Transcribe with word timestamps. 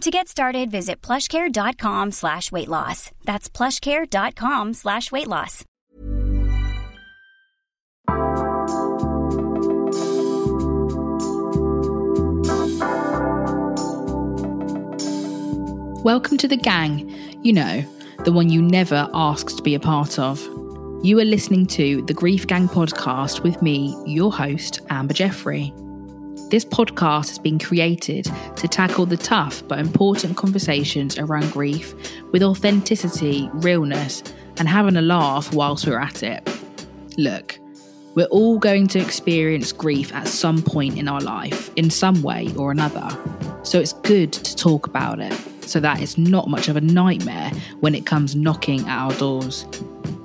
To 0.00 0.10
get 0.10 0.28
started, 0.28 0.70
visit 0.70 1.02
plushcare.com 1.02 2.12
slash 2.12 2.50
weight 2.50 2.68
loss. 2.68 3.10
That's 3.24 3.50
plushcare.com 3.50 4.72
slash 4.72 5.12
weight 5.12 5.26
loss. 5.26 5.62
Welcome 16.02 16.38
to 16.38 16.48
the 16.48 16.56
gang, 16.56 17.10
you 17.44 17.52
know, 17.52 17.84
the 18.24 18.32
one 18.32 18.48
you 18.48 18.62
never 18.62 19.06
asked 19.12 19.58
to 19.58 19.62
be 19.62 19.74
a 19.74 19.80
part 19.80 20.18
of. 20.18 20.40
You 21.02 21.18
are 21.18 21.26
listening 21.26 21.66
to 21.66 22.00
the 22.06 22.14
Grief 22.14 22.46
Gang 22.46 22.68
podcast 22.68 23.42
with 23.42 23.60
me, 23.60 23.94
your 24.06 24.32
host, 24.32 24.80
Amber 24.88 25.12
Jeffrey. 25.12 25.74
This 26.50 26.64
podcast 26.64 27.28
has 27.28 27.38
been 27.38 27.60
created 27.60 28.28
to 28.56 28.66
tackle 28.66 29.06
the 29.06 29.16
tough 29.16 29.62
but 29.68 29.78
important 29.78 30.36
conversations 30.36 31.16
around 31.16 31.52
grief 31.52 31.94
with 32.32 32.42
authenticity, 32.42 33.48
realness, 33.52 34.24
and 34.58 34.68
having 34.68 34.96
a 34.96 35.00
laugh 35.00 35.54
whilst 35.54 35.86
we're 35.86 36.00
at 36.00 36.24
it. 36.24 36.42
Look, 37.16 37.56
we're 38.16 38.26
all 38.32 38.58
going 38.58 38.88
to 38.88 38.98
experience 38.98 39.70
grief 39.70 40.12
at 40.12 40.26
some 40.26 40.60
point 40.60 40.98
in 40.98 41.06
our 41.06 41.20
life, 41.20 41.70
in 41.76 41.88
some 41.88 42.20
way 42.20 42.52
or 42.56 42.72
another. 42.72 43.08
So 43.62 43.78
it's 43.78 43.92
good 43.92 44.32
to 44.32 44.56
talk 44.56 44.88
about 44.88 45.20
it 45.20 45.32
so 45.60 45.78
that 45.78 46.02
it's 46.02 46.18
not 46.18 46.48
much 46.48 46.66
of 46.66 46.76
a 46.76 46.80
nightmare 46.80 47.52
when 47.78 47.94
it 47.94 48.06
comes 48.06 48.34
knocking 48.34 48.80
at 48.88 48.98
our 48.98 49.12
doors. 49.14 49.66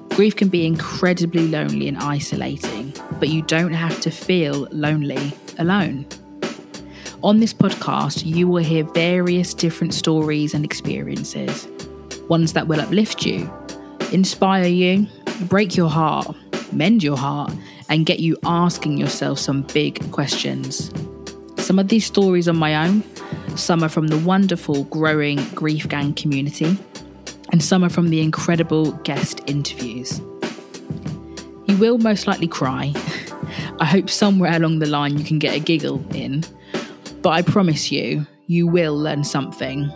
Grief 0.10 0.36
can 0.36 0.48
be 0.48 0.66
incredibly 0.66 1.48
lonely 1.48 1.88
and 1.88 2.00
isolating, 2.00 2.92
but 3.20 3.30
you 3.30 3.44
don't 3.44 3.74
have 3.74 4.02
to 4.02 4.10
feel 4.10 4.68
lonely 4.72 5.32
alone. 5.60 6.06
On 7.24 7.40
this 7.40 7.54
podcast, 7.54 8.26
you 8.26 8.48
will 8.48 8.64
hear 8.64 8.84
various 8.84 9.54
different 9.54 9.94
stories 9.94 10.54
and 10.54 10.64
experiences, 10.64 11.68
ones 12.30 12.54
that 12.54 12.68
will 12.68 12.80
uplift 12.80 13.26
you, 13.26 13.52
inspire 14.12 14.68
you, 14.68 15.08
break 15.42 15.76
your 15.76 15.90
heart, 15.90 16.36
mend 16.72 17.02
your 17.04 17.18
heart, 17.18 17.52
and 17.90 18.06
get 18.06 18.20
you 18.20 18.38
asking 18.46 18.98
yourself 18.98 19.40
some 19.40 19.64
big 19.74 20.12
questions. 20.12 20.92
Some 21.58 21.80
of 21.80 21.88
these 21.88 22.06
stories 22.06 22.48
are 22.48 22.54
my 22.54 22.76
own, 22.88 23.04
some 23.56 23.84
are 23.84 23.90
from 23.90 24.08
the 24.08 24.20
wonderful 24.20 24.84
growing 24.86 25.44
Grief 25.56 25.88
Gang 25.88 26.14
community, 26.14 26.78
and 27.52 27.64
some 27.64 27.84
are 27.84 27.90
from 27.90 28.10
the 28.10 28.22
incredible 28.22 28.92
guest 29.04 29.42
interviews. 29.48 30.22
You 31.66 31.78
will 31.78 31.98
most 31.98 32.28
likely 32.28 32.48
cry. 32.48 32.94
I 33.80 33.86
hope 33.86 34.10
somewhere 34.10 34.56
along 34.56 34.80
the 34.80 34.88
line 34.88 35.18
you 35.18 35.24
can 35.24 35.40
get 35.40 35.56
a 35.56 35.60
giggle 35.60 36.04
in, 36.14 36.44
but 37.22 37.30
I 37.30 37.42
promise 37.42 37.92
you, 37.92 38.26
you 38.48 38.68
will 38.68 38.98
learn 38.98 39.24
something. 39.24 39.90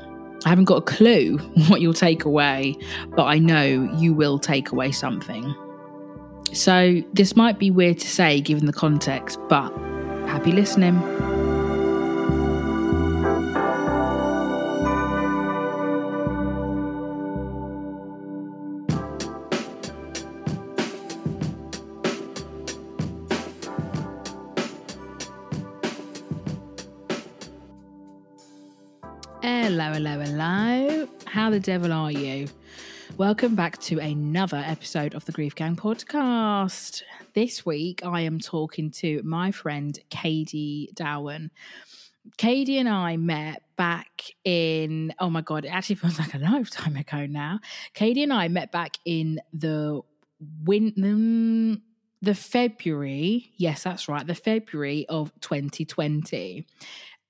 I 0.46 0.50
haven't 0.50 0.66
got 0.66 0.78
a 0.78 0.82
clue 0.82 1.38
what 1.68 1.82
you'll 1.82 1.94
take 1.94 2.26
away, 2.26 2.76
but 3.16 3.26
I 3.26 3.40
know 3.40 3.90
you 3.98 4.14
will 4.14 4.40
take 4.40 4.72
away 4.72 4.92
something. 4.92 5.56
So, 6.52 7.04
this 7.14 7.36
might 7.36 7.60
be 7.60 7.70
weird 7.70 8.00
to 8.00 8.08
say 8.08 8.42
given 8.42 8.66
the 8.66 8.74
context, 8.74 9.40
but 9.50 9.70
happy 10.26 10.52
listening. 10.52 11.39
How 31.50 31.54
the 31.54 31.60
devil 31.60 31.92
are 31.92 32.12
you? 32.12 32.48
Welcome 33.18 33.56
back 33.56 33.80
to 33.80 33.98
another 33.98 34.64
episode 34.64 35.16
of 35.16 35.26
the 35.26 35.32
Grief 35.32 35.56
Gang 35.56 35.76
podcast. 35.76 37.02
This 37.34 37.66
week, 37.66 38.06
I 38.06 38.22
am 38.22 38.40
talking 38.40 38.92
to 38.92 39.24
my 39.24 39.52
friend 39.52 39.98
Kadie 40.12 40.94
Dowen. 40.94 41.50
Kadie 42.38 42.80
and 42.80 42.88
I 42.88 43.18
met 43.18 43.64
back 43.78 44.26
in, 44.44 45.12
oh 45.18 45.32
my 45.32 45.42
God, 45.42 45.66
it 45.66 45.70
actually 45.70 45.96
feels 45.96 46.20
like 46.20 46.36
a 46.36 46.38
lifetime 46.38 46.96
ago 46.96 47.26
now. 47.26 47.62
Kadie 47.96 48.22
and 48.22 48.32
I 48.32 48.48
met 48.48 48.72
back 48.72 48.98
in 49.04 49.42
the 49.52 50.02
win, 50.64 50.92
mm, 50.92 51.82
the 52.22 52.36
February, 52.36 53.54
yes, 53.58 53.82
that's 53.82 54.08
right, 54.08 54.28
the 54.28 54.36
February 54.36 55.08
of 55.10 55.32
2020. 55.42 56.68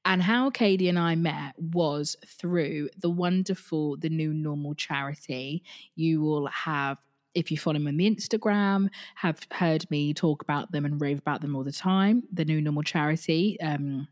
And 0.05 0.21
how 0.21 0.49
Kadie 0.49 0.89
and 0.89 0.97
I 0.97 1.15
met 1.15 1.53
was 1.57 2.15
through 2.25 2.89
the 2.97 3.09
wonderful 3.09 3.97
The 3.97 4.09
New 4.09 4.33
Normal 4.33 4.75
charity. 4.75 5.63
You 5.95 6.21
will 6.21 6.47
have 6.47 6.97
if 7.35 7.51
you 7.51 7.57
follow 7.57 7.77
me 7.77 7.89
on 7.89 7.97
the 7.97 8.09
Instagram, 8.09 8.89
have 9.15 9.39
heard 9.51 9.89
me 9.91 10.13
talk 10.13 10.41
about 10.41 10.71
them 10.71 10.83
and 10.83 10.99
rave 10.99 11.19
about 11.19 11.41
them 11.41 11.55
all 11.55 11.63
the 11.63 11.71
time. 11.71 12.23
The 12.33 12.43
New 12.43 12.59
Normal 12.59 12.83
charity. 12.83 13.59
Um, 13.61 14.07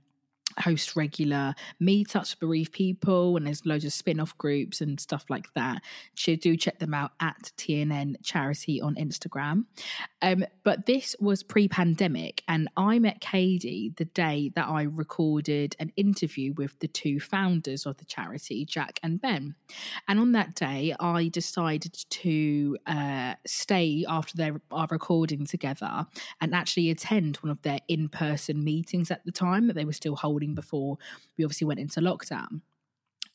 host 0.59 0.95
regular 0.95 1.53
meetups 1.81 2.31
for 2.31 2.47
bereaved 2.47 2.71
people 2.71 3.37
and 3.37 3.45
there's 3.45 3.65
loads 3.65 3.85
of 3.85 3.93
spin-off 3.93 4.37
groups 4.37 4.81
and 4.81 4.99
stuff 4.99 5.25
like 5.29 5.51
that. 5.53 5.81
So 6.15 6.35
do 6.35 6.55
check 6.57 6.79
them 6.79 6.93
out 6.93 7.11
at 7.19 7.51
tnn 7.57 8.15
charity 8.23 8.81
on 8.81 8.95
instagram. 8.95 9.65
Um, 10.21 10.45
but 10.63 10.85
this 10.85 11.15
was 11.19 11.43
pre-pandemic 11.43 12.43
and 12.47 12.69
i 12.77 12.99
met 12.99 13.21
kadie 13.21 13.95
the 13.97 14.05
day 14.05 14.51
that 14.55 14.67
i 14.67 14.83
recorded 14.83 15.75
an 15.79 15.91
interview 15.95 16.53
with 16.53 16.77
the 16.79 16.87
two 16.87 17.19
founders 17.19 17.85
of 17.85 17.97
the 17.97 18.05
charity 18.05 18.65
jack 18.65 18.99
and 19.03 19.21
ben. 19.21 19.55
And 20.07 20.19
on 20.19 20.31
that 20.33 20.55
day 20.55 20.95
i 20.99 21.27
decided 21.29 21.93
to 22.09 22.77
uh, 22.87 23.35
stay 23.45 24.05
after 24.07 24.35
their 24.37 24.61
our 24.71 24.87
recording 24.89 25.45
together 25.45 26.05
and 26.41 26.53
actually 26.53 26.89
attend 26.89 27.37
one 27.37 27.51
of 27.51 27.61
their 27.61 27.79
in-person 27.87 28.63
meetings 28.63 29.11
at 29.11 29.25
the 29.25 29.31
time. 29.31 29.67
That 29.67 29.73
they 29.73 29.85
were 29.85 29.93
still 29.93 30.15
holding 30.15 30.46
before 30.55 30.97
we 31.37 31.43
obviously 31.43 31.67
went 31.67 31.79
into 31.79 31.99
lockdown. 32.01 32.61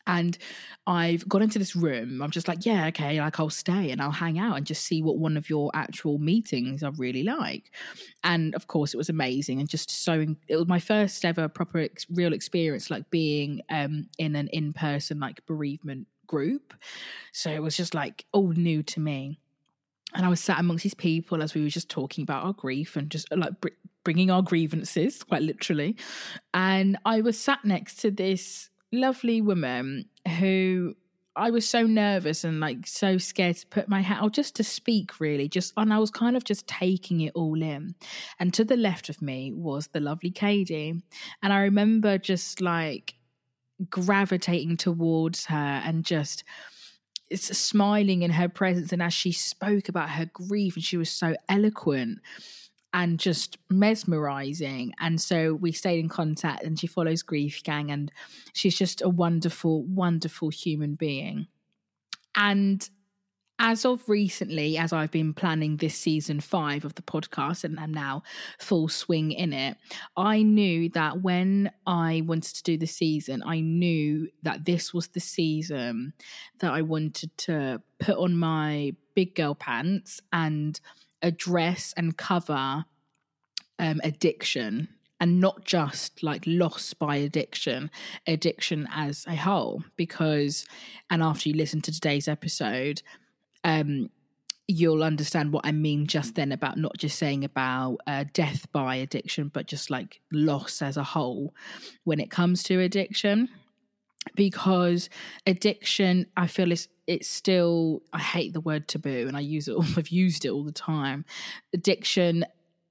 And 0.05 0.37
I've 0.85 1.29
gone 1.29 1.43
into 1.43 1.61
this 1.61 1.77
room. 1.77 2.23
I'm 2.23 2.33
just 2.33 2.49
like, 2.49 2.67
yeah, 2.67 2.87
okay, 2.89 3.21
like 3.21 3.39
I'll 3.39 3.51
stay 3.51 3.93
and 3.93 4.03
I'll 4.03 4.11
hang 4.11 4.37
out 4.37 4.57
and 4.57 4.67
just 4.67 4.85
see 4.85 5.01
what 5.01 5.19
one 5.19 5.37
of 5.37 5.49
your 5.49 5.71
actual 5.75 6.19
meetings 6.19 6.83
are 6.83 6.91
really 6.93 7.23
like. 7.23 7.71
And 8.25 8.53
of 8.57 8.67
course, 8.67 8.95
it 8.95 8.97
was 8.97 9.09
amazing 9.09 9.61
and 9.61 9.69
just 9.69 9.91
so. 9.91 10.27
It 10.49 10.57
was 10.57 10.67
my 10.67 10.81
first 10.81 11.25
ever 11.25 11.49
proper 11.49 11.79
ex- 11.79 12.07
real 12.11 12.33
experience, 12.33 12.91
like 12.91 13.11
being 13.11 13.63
um, 13.71 14.09
in 14.19 14.35
an 14.35 14.49
in 14.49 14.73
person 14.73 15.21
like 15.21 15.47
bereavement 15.47 16.09
group. 16.27 16.75
So 17.33 17.51
it 17.51 17.63
was 17.63 17.77
just 17.77 17.95
like 17.95 18.25
all 18.33 18.49
new 18.49 18.83
to 18.85 19.01
me. 19.01 19.39
And 20.15 20.25
I 20.27 20.29
was 20.29 20.41
sat 20.41 20.61
amongst 20.61 20.83
these 20.83 20.95
people 20.95 21.43
as 21.43 21.55
we 21.55 21.63
were 21.63 21.69
just 21.69 21.89
talking 21.89 22.23
about 22.23 22.45
our 22.45 22.53
grief 22.53 22.97
and 22.97 23.11
just 23.11 23.31
like 23.35 23.61
br- 23.61 23.69
bringing 24.05 24.31
our 24.31 24.43
grievances, 24.43 25.23
quite 25.23 25.43
literally. 25.43 25.97
And 26.53 26.99
I 27.05 27.21
was 27.21 27.39
sat 27.39 27.65
next 27.65 27.97
to 28.01 28.11
this 28.11 28.71
lovely 28.93 29.41
woman 29.41 30.07
who 30.39 30.95
I 31.35 31.51
was 31.51 31.67
so 31.67 31.87
nervous 31.87 32.45
and 32.45 32.61
like 32.61 32.87
so 32.87 33.17
scared 33.17 33.57
to 33.57 33.67
put 33.69 33.89
my 33.89 34.03
hat 34.03 34.23
or 34.23 34.29
just 34.29 34.55
to 34.57 34.65
speak 34.65 35.19
really 35.19 35.49
just 35.49 35.73
and 35.79 35.93
I 35.93 35.99
was 35.99 36.11
kind 36.11 36.37
of 36.37 36.45
just 36.45 36.67
taking 36.67 37.23
it 37.23 37.33
all 37.35 37.63
in. 37.63 37.95
And 38.39 38.53
to 38.55 38.65
the 38.65 38.77
left 38.77 39.09
of 39.09 39.23
me 39.23 39.53
was 39.53 39.89
the 39.89 40.01
lovely 40.01 40.31
Kadie. 40.31 41.01
And 41.43 41.53
I 41.53 41.61
remember 41.63 42.19
just 42.19 42.61
like 42.61 43.15
gravitating 43.89 44.77
towards 44.77 45.47
her 45.47 45.83
and 45.85 46.05
just 46.05 46.45
smiling 47.41 48.23
in 48.23 48.31
her 48.31 48.49
presence 48.49 48.93
and 48.93 49.03
as 49.03 49.15
she 49.15 49.33
spoke 49.33 49.89
about 49.89 50.11
her 50.11 50.27
grief 50.27 50.77
and 50.77 50.85
she 50.85 50.97
was 50.97 51.11
so 51.11 51.35
eloquent 51.49 52.19
and 52.95 53.19
just 53.19 53.59
mesmerizing. 53.71 54.93
And 55.01 55.21
so 55.21 55.55
we 55.55 55.73
stayed 55.73 55.99
in 55.99 56.09
contact, 56.09 56.63
and 56.63 56.79
she 56.79 56.87
follows 56.87 57.23
Grief 57.23 57.63
Gang, 57.63 57.91
and 57.91 58.13
she's 58.53 58.77
just 58.77 59.01
a 59.01 59.09
wonderful, 59.09 59.83
wonderful 59.85 60.51
human 60.51 60.95
being. 60.95 61.47
And 62.35 62.89
as 63.63 63.85
of 63.85 64.09
recently, 64.09 64.77
as 64.77 64.93
I've 64.93 65.13
been 65.13 65.33
planning 65.33 65.77
this 65.77 65.95
season 65.95 66.41
five 66.41 66.85
of 66.85 66.97
the 66.97 67.03
podcast 67.03 67.63
and 67.63 67.79
I'm 67.79 67.95
now 67.95 68.25
full 68.59 68.89
swing 68.89 69.31
in 69.31 69.53
it, 69.53 69.77
I 70.17 70.43
knew 70.43 70.89
that 70.91 71.23
when 71.23 71.71
I 71.87 72.25
wanted 72.27 72.57
to 72.57 72.63
do 72.65 72.77
the 72.77 72.87
season, 72.87 73.41
I 73.47 73.61
knew 73.61 74.29
that 74.43 74.65
this 74.65 74.93
was 74.93 75.09
the 75.09 75.21
season 75.21 76.13
that 76.59 76.73
I 76.73 76.83
wanted 76.83 77.39
to 77.39 77.81
put 78.01 78.19
on 78.19 78.37
my 78.37 78.97
big 79.15 79.37
girl 79.37 79.55
pants 79.55 80.21
and 80.33 80.79
address 81.23 81.95
and 81.97 82.17
cover 82.17 82.85
um, 83.79 84.01
addiction 84.03 84.89
and 85.21 85.41
not 85.41 85.65
just 85.65 86.25
like 86.25 86.43
loss 86.49 86.95
by 86.95 87.15
addiction, 87.15 87.93
addiction 88.27 88.89
as 88.93 89.25
a 89.29 89.37
whole. 89.37 89.85
Because, 89.95 90.67
and 91.11 91.23
after 91.23 91.49
you 91.49 91.55
listen 91.55 91.81
to 91.83 91.93
today's 91.93 92.27
episode, 92.27 93.03
um, 93.65 94.11
you'll 94.69 95.03
understand 95.03 95.53
what 95.53 95.67
I 95.67 95.73
mean 95.73 96.07
just 96.07 96.35
then 96.35 96.53
about 96.53 96.79
not 96.79 96.97
just 96.97 97.19
saying 97.19 97.45
about 97.45 97.99
uh, 98.07 98.25
death 98.33 98.71
by 98.73 98.97
addiction, 98.97 99.49
but 99.49 99.67
just 99.67 99.91
like 99.91 100.21
loss 100.33 100.83
as 100.83 100.97
a 100.97 101.03
whole 101.03 101.55
when 102.05 102.21
it 102.21 102.31
comes 102.31 102.63
to 102.65 102.81
addiction. 102.81 103.49
Because 104.37 105.11
addiction, 105.47 106.27
I 106.37 106.47
feel 106.47 106.71
is 106.71 106.89
it's 107.09 107.29
still 107.29 108.03
I 108.13 108.21
hate 108.21 108.53
the 108.53 108.61
word 108.61 108.87
taboo 108.87 109.27
and 109.27 109.37
I 109.37 109.41
use 109.41 109.67
it 109.67 109.77
I've 109.97 110.09
used 110.09 110.45
it 110.45 110.51
all 110.51 110.65
the 110.65 110.73
time. 110.73 111.25
Addiction 111.75 112.47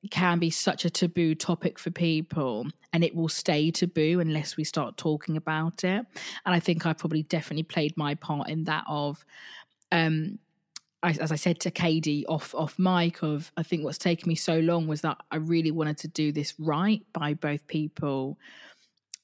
can 0.10 0.40
be 0.40 0.50
such 0.50 0.84
a 0.84 0.90
taboo 0.90 1.36
topic 1.36 1.78
for 1.78 1.92
people 1.92 2.66
and 2.92 3.04
it 3.04 3.16
will 3.16 3.30
stay 3.30 3.72
taboo 3.72 4.20
unless 4.20 4.58
we 4.58 4.64
start 4.64 4.98
talking 4.98 5.38
about 5.38 5.84
it. 5.84 6.06
And 6.46 6.56
I 6.56 6.60
think 6.60 6.86
I 6.86 6.94
probably 6.94 7.24
definitely 7.24 7.64
played 7.64 7.96
my 7.96 8.16
part 8.16 8.50
in 8.50 8.66
that 8.66 8.84
of 8.88 9.24
um 9.94 10.40
I, 11.04 11.12
as 11.12 11.32
I 11.32 11.36
said 11.36 11.60
to 11.62 11.72
Kadie 11.72 12.26
off 12.28 12.54
off 12.54 12.78
mic, 12.78 13.24
of 13.24 13.52
I 13.58 13.64
think 13.64 13.84
what's 13.84 13.98
taken 13.98 14.30
me 14.30 14.36
so 14.36 14.60
long 14.60 14.88
was 14.88 15.02
that 15.02 15.18
I 15.32 15.38
really 15.38 15.72
wanted 15.72 15.98
to 16.00 16.08
do 16.08 16.32
this 16.32 16.54
right 16.60 17.02
by 17.14 17.34
both 17.34 17.66
people 17.68 18.38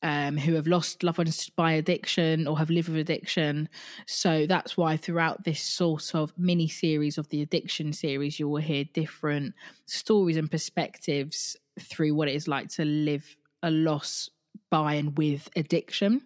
um, 0.03 0.37
who 0.37 0.53
have 0.53 0.67
lost 0.67 1.03
loved 1.03 1.17
ones 1.17 1.49
by 1.49 1.73
addiction 1.73 2.47
or 2.47 2.57
have 2.57 2.69
lived 2.69 2.89
with 2.89 2.97
addiction. 2.97 3.69
So 4.05 4.45
that's 4.47 4.77
why 4.77 4.97
throughout 4.97 5.43
this 5.43 5.61
sort 5.61 6.13
of 6.13 6.33
mini 6.37 6.67
series 6.67 7.17
of 7.17 7.29
the 7.29 7.41
addiction 7.41 7.93
series, 7.93 8.39
you 8.39 8.47
will 8.47 8.61
hear 8.61 8.83
different 8.93 9.55
stories 9.85 10.37
and 10.37 10.49
perspectives 10.49 11.55
through 11.79 12.13
what 12.15 12.27
it 12.27 12.35
is 12.35 12.47
like 12.47 12.69
to 12.69 12.85
live 12.85 13.35
a 13.63 13.71
loss 13.71 14.29
by 14.69 14.95
and 14.95 15.17
with 15.17 15.49
addiction. 15.55 16.21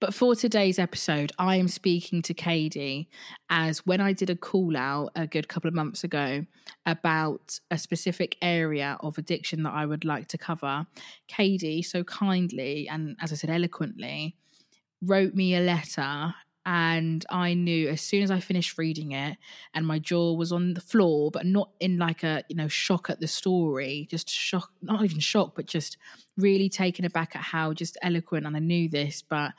But 0.00 0.14
for 0.14 0.36
today's 0.36 0.78
episode, 0.78 1.32
I 1.40 1.56
am 1.56 1.66
speaking 1.66 2.22
to 2.22 2.34
Kadie 2.34 3.08
as 3.50 3.84
when 3.84 4.00
I 4.00 4.12
did 4.12 4.30
a 4.30 4.36
call 4.36 4.76
out 4.76 5.10
a 5.16 5.26
good 5.26 5.48
couple 5.48 5.66
of 5.66 5.74
months 5.74 6.04
ago 6.04 6.46
about 6.86 7.58
a 7.72 7.78
specific 7.78 8.36
area 8.40 8.96
of 9.00 9.18
addiction 9.18 9.64
that 9.64 9.72
I 9.72 9.86
would 9.86 10.04
like 10.04 10.28
to 10.28 10.38
cover, 10.38 10.86
Kadie 11.28 11.84
so 11.84 12.04
kindly 12.04 12.88
and, 12.88 13.16
as 13.20 13.32
I 13.32 13.34
said, 13.34 13.50
eloquently 13.50 14.36
wrote 15.02 15.34
me 15.34 15.56
a 15.56 15.60
letter 15.60 16.32
and 16.64 17.24
I 17.30 17.54
knew 17.54 17.88
as 17.88 18.00
soon 18.00 18.22
as 18.22 18.30
I 18.30 18.38
finished 18.38 18.78
reading 18.78 19.12
it 19.12 19.36
and 19.74 19.86
my 19.86 19.98
jaw 19.98 20.34
was 20.34 20.52
on 20.52 20.74
the 20.74 20.80
floor, 20.80 21.32
but 21.32 21.46
not 21.46 21.70
in 21.80 21.98
like 21.98 22.22
a 22.22 22.44
you 22.48 22.54
know 22.54 22.68
shock 22.68 23.10
at 23.10 23.20
the 23.20 23.26
story, 23.26 24.06
just 24.10 24.30
shock, 24.30 24.70
not 24.80 25.02
even 25.02 25.18
shock, 25.18 25.56
but 25.56 25.66
just 25.66 25.96
really 26.36 26.68
taken 26.68 27.04
aback 27.04 27.34
at 27.34 27.42
how 27.42 27.72
just 27.72 27.96
eloquent. 28.02 28.46
And 28.46 28.54
I 28.54 28.60
knew 28.60 28.88
this, 28.88 29.22
but 29.22 29.52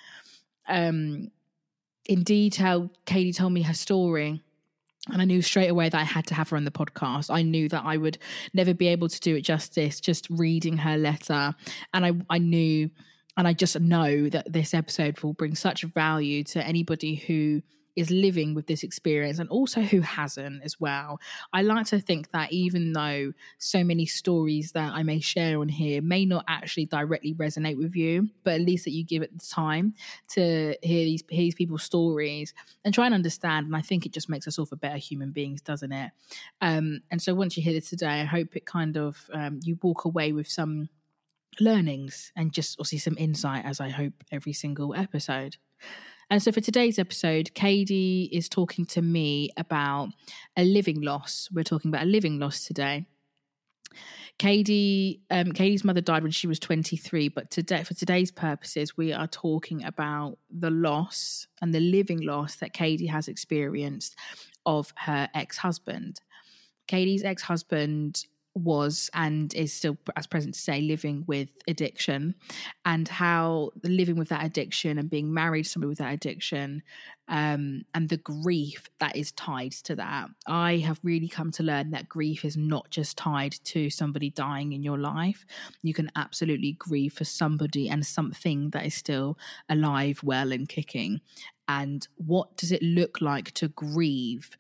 um, 0.70 1.32
in 2.06 2.24
detail, 2.24 2.90
Kadie 3.06 3.36
told 3.36 3.54
me 3.54 3.62
her 3.64 3.74
story. 3.74 4.42
And 5.12 5.22
I 5.22 5.26
knew 5.26 5.42
straight 5.42 5.70
away 5.70 5.90
that 5.90 6.00
I 6.00 6.04
had 6.04 6.28
to 6.28 6.36
have 6.36 6.50
her 6.50 6.58
on 6.58 6.66
the 6.66 6.72
podcast. 6.72 7.34
I 7.34 7.42
knew 7.42 7.68
that 7.70 7.84
I 7.86 7.98
would 7.98 8.18
never 8.54 8.74
be 8.74 8.88
able 8.88 9.08
to 9.08 9.20
do 9.20 9.36
it 9.36 9.42
justice 9.42 10.00
just 10.00 10.30
reading 10.30 10.78
her 10.78 10.98
letter. 10.98 11.56
And 11.94 12.06
I, 12.06 12.12
I 12.30 12.38
knew, 12.38 12.92
and 13.38 13.48
I 13.48 13.54
just 13.54 13.80
know 13.80 14.30
that 14.30 14.52
this 14.52 14.74
episode 14.74 15.20
will 15.22 15.34
bring 15.34 15.56
such 15.56 15.84
value 15.84 16.44
to 16.46 16.66
anybody 16.66 17.16
who 17.16 17.62
is 17.96 18.10
living 18.12 18.54
with 18.54 18.68
this 18.68 18.84
experience 18.84 19.40
and 19.40 19.50
also 19.50 19.82
who 19.82 20.02
hasn't 20.02 20.64
as 20.64 20.80
well. 20.80 21.20
I 21.54 21.62
like 21.62 21.88
to 21.88 22.00
think 22.00 22.32
that 22.32 22.52
even 22.52 22.94
though 22.94 23.34
so 23.58 23.84
many 23.84 24.06
stories 24.06 24.72
that 24.74 24.94
I 24.94 25.04
may 25.04 25.20
share 25.20 25.60
on 25.60 25.70
here 25.70 26.02
may 26.02 26.26
not 26.26 26.46
actually 26.48 26.86
directly 26.86 27.34
resonate 27.34 27.78
with 27.78 27.96
you, 27.96 28.30
but 28.44 28.54
at 28.54 28.62
least 28.62 28.86
that 28.86 28.92
you 28.92 29.04
give 29.04 29.22
it 29.22 29.38
the 29.38 29.46
time 29.46 29.94
to 30.30 30.76
hear 30.82 31.06
these, 31.06 31.24
hear 31.30 31.42
these 31.42 31.56
people's 31.56 31.84
stories 31.84 32.54
and 32.86 32.94
try 32.94 33.06
and 33.06 33.16
understand. 33.16 33.68
And 33.68 33.76
I 33.76 33.82
think 33.82 34.06
it 34.06 34.14
just 34.14 34.30
makes 34.30 34.48
us 34.48 34.58
all 34.60 34.66
for 34.66 34.76
better 34.76 34.98
human 34.98 35.32
beings, 35.32 35.62
doesn't 35.62 35.92
it? 35.92 36.12
Um, 36.62 37.02
and 37.12 37.22
so 37.22 37.34
once 37.34 37.58
you 37.58 37.64
hear 37.64 37.74
this 37.74 37.90
today, 37.90 38.22
I 38.22 38.26
hope 38.26 38.56
it 38.56 38.66
kind 38.66 38.98
of 38.98 39.30
um, 39.34 39.60
you 39.64 39.78
walk 39.82 40.06
away 40.06 40.32
with 40.32 40.48
some 40.48 40.90
learnings 41.60 42.32
and 42.36 42.54
just 42.54 42.80
obviously 42.80 43.00
some 43.00 43.18
insight 43.18 43.66
as 43.66 43.80
I 43.80 43.90
hope 43.90 44.14
every 44.32 44.54
single 44.54 44.96
episode. 44.96 45.58
And 46.32 46.44
so 46.44 46.52
for 46.52 46.62
today's 46.62 47.00
episode, 47.00 47.52
Kadie 47.56 48.30
is 48.32 48.48
talking 48.48 48.86
to 48.88 49.02
me 49.02 49.50
about 49.58 50.10
a 50.56 50.64
living 50.64 51.02
loss. 51.02 51.50
We're 51.52 51.64
talking 51.64 51.90
about 51.90 52.04
a 52.04 52.08
living 52.08 52.38
loss 52.38 52.66
today. 52.66 53.08
Kadie, 54.38 55.22
um, 55.32 55.52
Kadie's 55.52 55.84
mother 55.84 56.02
died 56.02 56.22
when 56.22 56.32
she 56.32 56.46
was 56.46 56.60
23, 56.60 57.30
but 57.30 57.50
today, 57.50 57.84
for 57.84 57.96
today's 57.96 58.32
purposes, 58.32 58.96
we 58.96 59.12
are 59.12 59.28
talking 59.28 59.84
about 59.84 60.38
the 60.52 60.70
loss 60.70 61.48
and 61.62 61.74
the 61.74 61.80
living 61.80 62.22
loss 62.22 62.58
that 62.58 62.74
Kadie 62.74 63.10
has 63.10 63.28
experienced 63.28 64.16
of 64.68 64.94
her 64.98 65.28
ex 65.34 65.58
husband. 65.58 66.22
Kadie's 66.88 67.24
ex 67.24 67.42
husband 67.42 68.26
was 68.64 69.10
and 69.14 69.54
is 69.54 69.74
still 69.74 69.98
as 70.16 70.28
present 70.28 70.56
today 70.56 70.82
living 70.82 71.24
with 71.28 71.50
addiction 71.68 72.36
and 72.86 73.08
how 73.08 73.72
living 73.84 74.16
with 74.16 74.30
that 74.30 74.46
addiction 74.46 74.98
and 74.98 75.10
being 75.10 75.34
married 75.34 75.64
to 75.64 75.70
somebody 75.70 75.90
with 75.90 75.98
that 76.00 76.14
addiction 76.14 76.84
um, 77.30 77.84
and 77.94 78.10
the 78.10 78.18
grief 78.18 78.90
that 79.00 79.16
is 79.16 79.32
tied 79.34 79.72
to 79.72 79.96
that. 79.96 80.30
I 80.48 80.78
have 80.78 81.00
really 81.04 81.28
come 81.28 81.52
to 81.52 81.64
learn 81.64 81.92
that 81.92 82.10
grief 82.10 82.44
is 82.44 82.58
not 82.58 82.90
just 82.90 83.18
tied 83.18 83.54
to 83.66 83.90
somebody 83.90 84.32
dying 84.32 84.74
in 84.74 84.84
your 84.84 84.98
life. 84.98 85.46
You 85.84 85.94
can 85.94 86.12
absolutely 86.16 86.74
grieve 86.74 87.14
for 87.14 87.26
somebody 87.26 87.88
and 87.88 88.06
something 88.06 88.72
that 88.72 88.86
is 88.86 88.96
still 88.96 89.38
alive 89.70 90.22
well 90.24 90.52
and 90.52 90.68
kicking. 90.68 91.22
And 91.68 92.08
what 92.16 92.58
does 92.58 92.72
it 92.72 92.82
look 92.82 93.22
like 93.22 93.52
to 93.54 93.68
grieve 93.68 94.58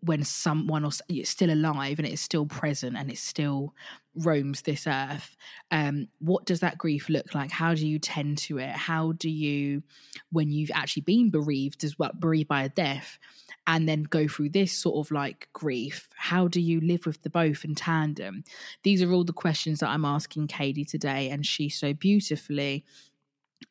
when 0.00 0.22
someone 0.22 0.84
else 0.84 1.02
is 1.08 1.28
still 1.28 1.50
alive 1.50 1.98
and 1.98 2.06
it's 2.06 2.22
still 2.22 2.46
present 2.46 2.96
and 2.96 3.10
it 3.10 3.18
still 3.18 3.74
roams 4.14 4.62
this 4.62 4.86
earth 4.86 5.36
um, 5.70 6.08
what 6.20 6.46
does 6.46 6.60
that 6.60 6.78
grief 6.78 7.08
look 7.08 7.34
like? 7.34 7.50
How 7.50 7.74
do 7.74 7.86
you 7.86 7.98
tend 7.98 8.38
to 8.38 8.58
it? 8.58 8.70
How 8.70 9.12
do 9.12 9.28
you 9.28 9.82
when 10.30 10.50
you've 10.50 10.70
actually 10.72 11.02
been 11.02 11.30
bereaved 11.30 11.84
as 11.84 11.98
well 11.98 12.12
bereaved 12.18 12.48
by 12.48 12.64
a 12.64 12.68
death 12.68 13.18
and 13.66 13.88
then 13.88 14.04
go 14.04 14.28
through 14.28 14.50
this 14.50 14.72
sort 14.72 15.04
of 15.04 15.10
like 15.10 15.48
grief 15.52 16.08
how 16.16 16.46
do 16.46 16.60
you 16.60 16.80
live 16.80 17.04
with 17.04 17.22
the 17.22 17.30
both 17.30 17.64
in 17.64 17.74
tandem? 17.74 18.44
These 18.82 19.02
are 19.02 19.12
all 19.12 19.24
the 19.24 19.32
questions 19.32 19.80
that 19.80 19.88
i'm 19.88 20.04
asking 20.04 20.48
kadie 20.48 20.88
today 20.88 21.30
and 21.30 21.44
she 21.44 21.68
so 21.68 21.92
beautifully 21.92 22.84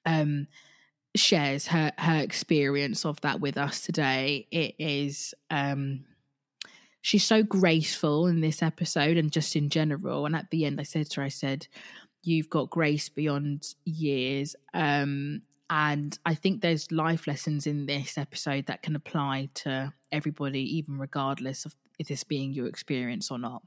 um 0.05 0.48
shares 1.15 1.67
her 1.67 1.91
her 1.98 2.17
experience 2.17 3.05
of 3.05 3.22
that 3.22 3.39
with 3.39 3.58
us 3.58 3.82
today. 3.82 4.48
It 4.51 4.75
is 4.77 5.34
um 5.50 6.03
she's 7.05 7.24
so 7.24 7.43
graceful 7.43 8.25
in 8.25 8.41
this 8.41 8.63
episode 8.63 9.15
and 9.15 9.31
just 9.31 9.55
in 9.55 9.69
general. 9.69 10.25
And 10.25 10.35
at 10.35 10.50
the 10.50 10.65
end, 10.65 10.79
I 10.79 10.83
said 10.83 11.07
to 11.12 11.21
her, 11.21 11.25
I 11.25 11.29
said, 11.29 11.67
You've 12.24 12.50
got 12.50 12.71
grace 12.71 13.09
beyond 13.09 13.75
years. 13.85 14.55
Um, 14.74 15.43
and 15.69 16.17
I 16.25 16.33
think 16.33 16.62
there's 16.62 16.91
life 16.91 17.27
lessons 17.27 17.67
in 17.67 17.85
this 17.85 18.17
episode 18.17 18.65
that 18.65 18.81
can 18.81 18.95
apply 18.95 19.50
to 19.55 19.93
everybody, 20.12 20.62
even 20.77 20.97
regardless 20.97 21.65
of 21.65 21.75
if 22.00 22.07
this 22.07 22.24
being 22.24 22.53
your 22.53 22.65
experience 22.65 23.29
or 23.29 23.38
not. 23.38 23.62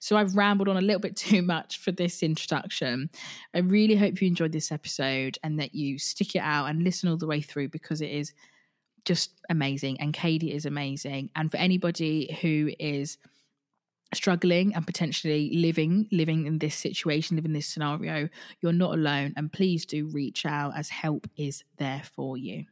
So 0.00 0.16
I've 0.16 0.34
rambled 0.34 0.68
on 0.68 0.76
a 0.76 0.80
little 0.80 1.00
bit 1.00 1.14
too 1.28 1.42
much 1.42 1.78
for 1.78 1.92
this 1.92 2.24
introduction. 2.24 3.08
I 3.54 3.60
really 3.60 3.94
hope 3.94 4.20
you 4.20 4.26
enjoyed 4.26 4.50
this 4.50 4.72
episode 4.72 5.38
and 5.44 5.60
that 5.60 5.76
you 5.76 5.96
stick 5.96 6.34
it 6.34 6.42
out 6.42 6.66
and 6.66 6.82
listen 6.82 7.08
all 7.08 7.16
the 7.16 7.28
way 7.28 7.40
through 7.40 7.68
because 7.68 8.00
it 8.00 8.10
is 8.10 8.32
just 9.04 9.32
amazing 9.48 10.00
and 10.00 10.12
Kadie 10.12 10.54
is 10.54 10.66
amazing. 10.66 11.30
And 11.36 11.50
for 11.50 11.56
anybody 11.56 12.36
who 12.40 12.70
is 12.78 13.18
struggling 14.14 14.74
and 14.74 14.86
potentially 14.86 15.50
living 15.54 16.08
living 16.10 16.46
in 16.46 16.58
this 16.58 16.74
situation 16.74 17.36
living 17.36 17.50
in 17.50 17.54
this 17.54 17.68
scenario 17.68 18.28
you're 18.60 18.72
not 18.72 18.94
alone 18.94 19.32
and 19.36 19.52
please 19.52 19.86
do 19.86 20.06
reach 20.06 20.44
out 20.44 20.72
as 20.76 20.88
help 20.88 21.28
is 21.36 21.62
there 21.78 22.02
for 22.04 22.36
you 22.36 22.64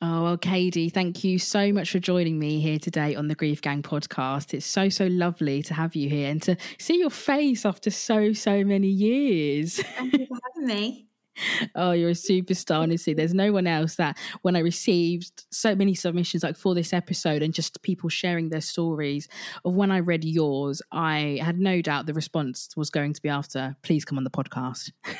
Oh, 0.00 0.22
well, 0.22 0.38
Kadie, 0.38 0.92
thank 0.92 1.24
you 1.24 1.40
so 1.40 1.72
much 1.72 1.90
for 1.90 1.98
joining 1.98 2.38
me 2.38 2.60
here 2.60 2.78
today 2.78 3.16
on 3.16 3.26
the 3.26 3.34
Grief 3.34 3.60
Gang 3.60 3.82
podcast. 3.82 4.54
It's 4.54 4.64
so, 4.64 4.88
so 4.88 5.08
lovely 5.08 5.60
to 5.64 5.74
have 5.74 5.96
you 5.96 6.08
here 6.08 6.30
and 6.30 6.40
to 6.42 6.56
see 6.78 7.00
your 7.00 7.10
face 7.10 7.66
after 7.66 7.90
so, 7.90 8.32
so 8.32 8.62
many 8.62 8.86
years. 8.86 9.82
Thank 9.96 10.12
you 10.12 10.26
for 10.26 10.38
having 10.54 10.68
me. 10.68 11.07
Oh, 11.74 11.92
you're 11.92 12.10
a 12.10 12.14
superstar. 12.14 12.80
Honestly, 12.80 13.14
there's 13.14 13.34
no 13.34 13.52
one 13.52 13.66
else 13.66 13.96
that 13.96 14.18
when 14.42 14.56
I 14.56 14.60
received 14.60 15.44
so 15.50 15.74
many 15.74 15.94
submissions 15.94 16.42
like 16.42 16.56
for 16.56 16.74
this 16.74 16.92
episode 16.92 17.42
and 17.42 17.54
just 17.54 17.82
people 17.82 18.08
sharing 18.08 18.48
their 18.48 18.60
stories 18.60 19.28
of 19.64 19.74
when 19.74 19.90
I 19.90 20.00
read 20.00 20.24
yours, 20.24 20.82
I 20.92 21.40
had 21.42 21.58
no 21.58 21.82
doubt 21.82 22.06
the 22.06 22.14
response 22.14 22.68
was 22.76 22.90
going 22.90 23.12
to 23.12 23.22
be 23.22 23.28
after, 23.28 23.76
please 23.82 24.04
come 24.04 24.18
on 24.18 24.24
the 24.24 24.30
podcast. 24.30 24.92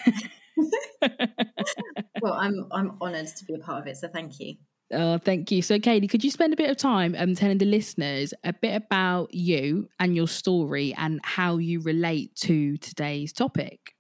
well, 2.22 2.34
I'm 2.34 2.66
I'm 2.72 2.96
honoured 3.00 3.28
to 3.28 3.44
be 3.44 3.54
a 3.54 3.58
part 3.58 3.82
of 3.82 3.87
it, 3.87 3.96
so 3.96 4.08
thank 4.08 4.40
you. 4.40 4.54
Oh, 4.90 5.18
thank 5.18 5.50
you. 5.50 5.60
So, 5.60 5.78
Kadie, 5.78 6.08
could 6.08 6.25
you 6.25 6.30
spend 6.30 6.54
a 6.54 6.56
bit 6.56 6.70
of 6.70 6.78
time 6.78 7.14
um, 7.18 7.34
telling 7.34 7.58
the 7.58 7.66
listeners 7.66 8.32
a 8.42 8.54
bit 8.54 8.75
about 8.75 9.34
you 9.34 9.88
and 10.00 10.16
your 10.16 10.28
story 10.28 10.94
and 10.96 11.20
how 11.22 11.58
you 11.58 11.80
relate 11.80 12.34
to 12.37 12.78
today's 12.78 13.32
topic? 13.32 13.94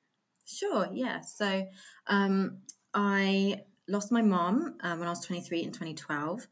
Sure, 0.48 0.88
yeah. 0.92 1.20
So, 1.20 1.66
um, 2.06 2.58
I 2.94 3.62
lost 3.86 4.10
my 4.10 4.22
mom 4.22 4.76
um, 4.80 4.98
when 4.98 5.06
I 5.08 5.10
was 5.10 5.24
23 5.24 5.62
in 5.62 5.72
2012. 5.72 6.46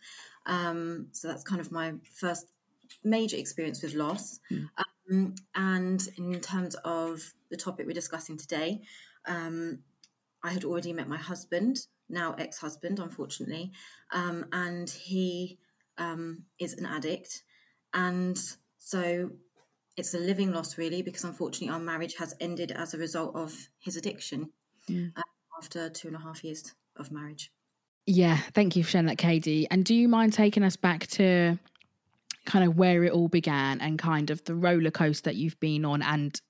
Um, 0.47 1.09
so 1.13 1.29
that's 1.29 1.43
kind 1.43 1.61
of 1.61 1.73
my 1.73 1.95
first 2.19 2.47
major 3.05 3.37
experience 3.37 3.83
with 3.83 3.95
loss. 3.95 4.39
Mm. 4.53 4.69
Um, 5.11 5.35
and 5.55 6.09
in 6.19 6.41
terms 6.41 6.75
of 6.85 7.33
the 7.51 7.57
topic 7.57 7.87
we're 7.87 7.93
discussing 7.93 8.37
today, 8.37 8.83
um, 9.27 9.81
I 10.43 10.51
had 10.51 10.65
already 10.65 10.93
met 10.93 11.09
my 11.09 11.17
husband, 11.17 11.79
now 12.09 12.35
ex 12.39 12.59
husband, 12.59 12.99
unfortunately, 12.99 13.73
um, 14.13 14.47
and 14.53 14.89
he 14.91 15.59
um, 15.99 16.45
is 16.59 16.75
an 16.75 16.87
addict. 16.87 17.43
And 17.95 18.39
so 18.79 19.31
it's 19.97 20.15
a 20.15 20.19
living 20.19 20.53
loss, 20.53 20.79
really, 20.79 21.03
because 21.03 21.25
unfortunately 21.25 21.73
our 21.73 21.81
marriage 21.81 22.17
has 22.17 22.35
ended 22.41 22.73
as 22.73 22.95
a 22.95 22.99
result 22.99 23.35
of 23.35 23.69
his 23.79 23.97
addiction. 23.97 24.51
Mm. 24.89 25.13
Uh, 25.17 25.23
after 25.59 25.89
two 25.89 26.09
and 26.09 26.17
a 26.17 26.21
half 26.21 26.45
years 26.45 26.75
of 26.97 27.11
marriage. 27.11 27.51
Yeah, 28.07 28.39
thank 28.55 28.77
you 28.77 28.85
for 28.85 28.91
sharing 28.91 29.07
that, 29.07 29.19
Kadie. 29.19 29.67
And 29.71 29.85
do 29.85 29.95
you 29.95 30.09
mind 30.09 30.33
taking 30.33 30.63
us 30.63 30.77
back 30.77 31.07
to 31.09 31.59
kind 32.45 32.65
of 32.65 32.77
where 32.77 33.03
it 33.05 33.13
all 33.13 33.29
began 33.29 33.81
and 33.81 33.99
kind 33.99 34.31
of 34.31 34.45
the 34.45 34.55
roller 34.55 34.91
coaster 34.91 35.31
that 35.31 35.37
you've 35.37 35.59
been 35.59 35.85
on 35.85 36.03
and 36.03 36.41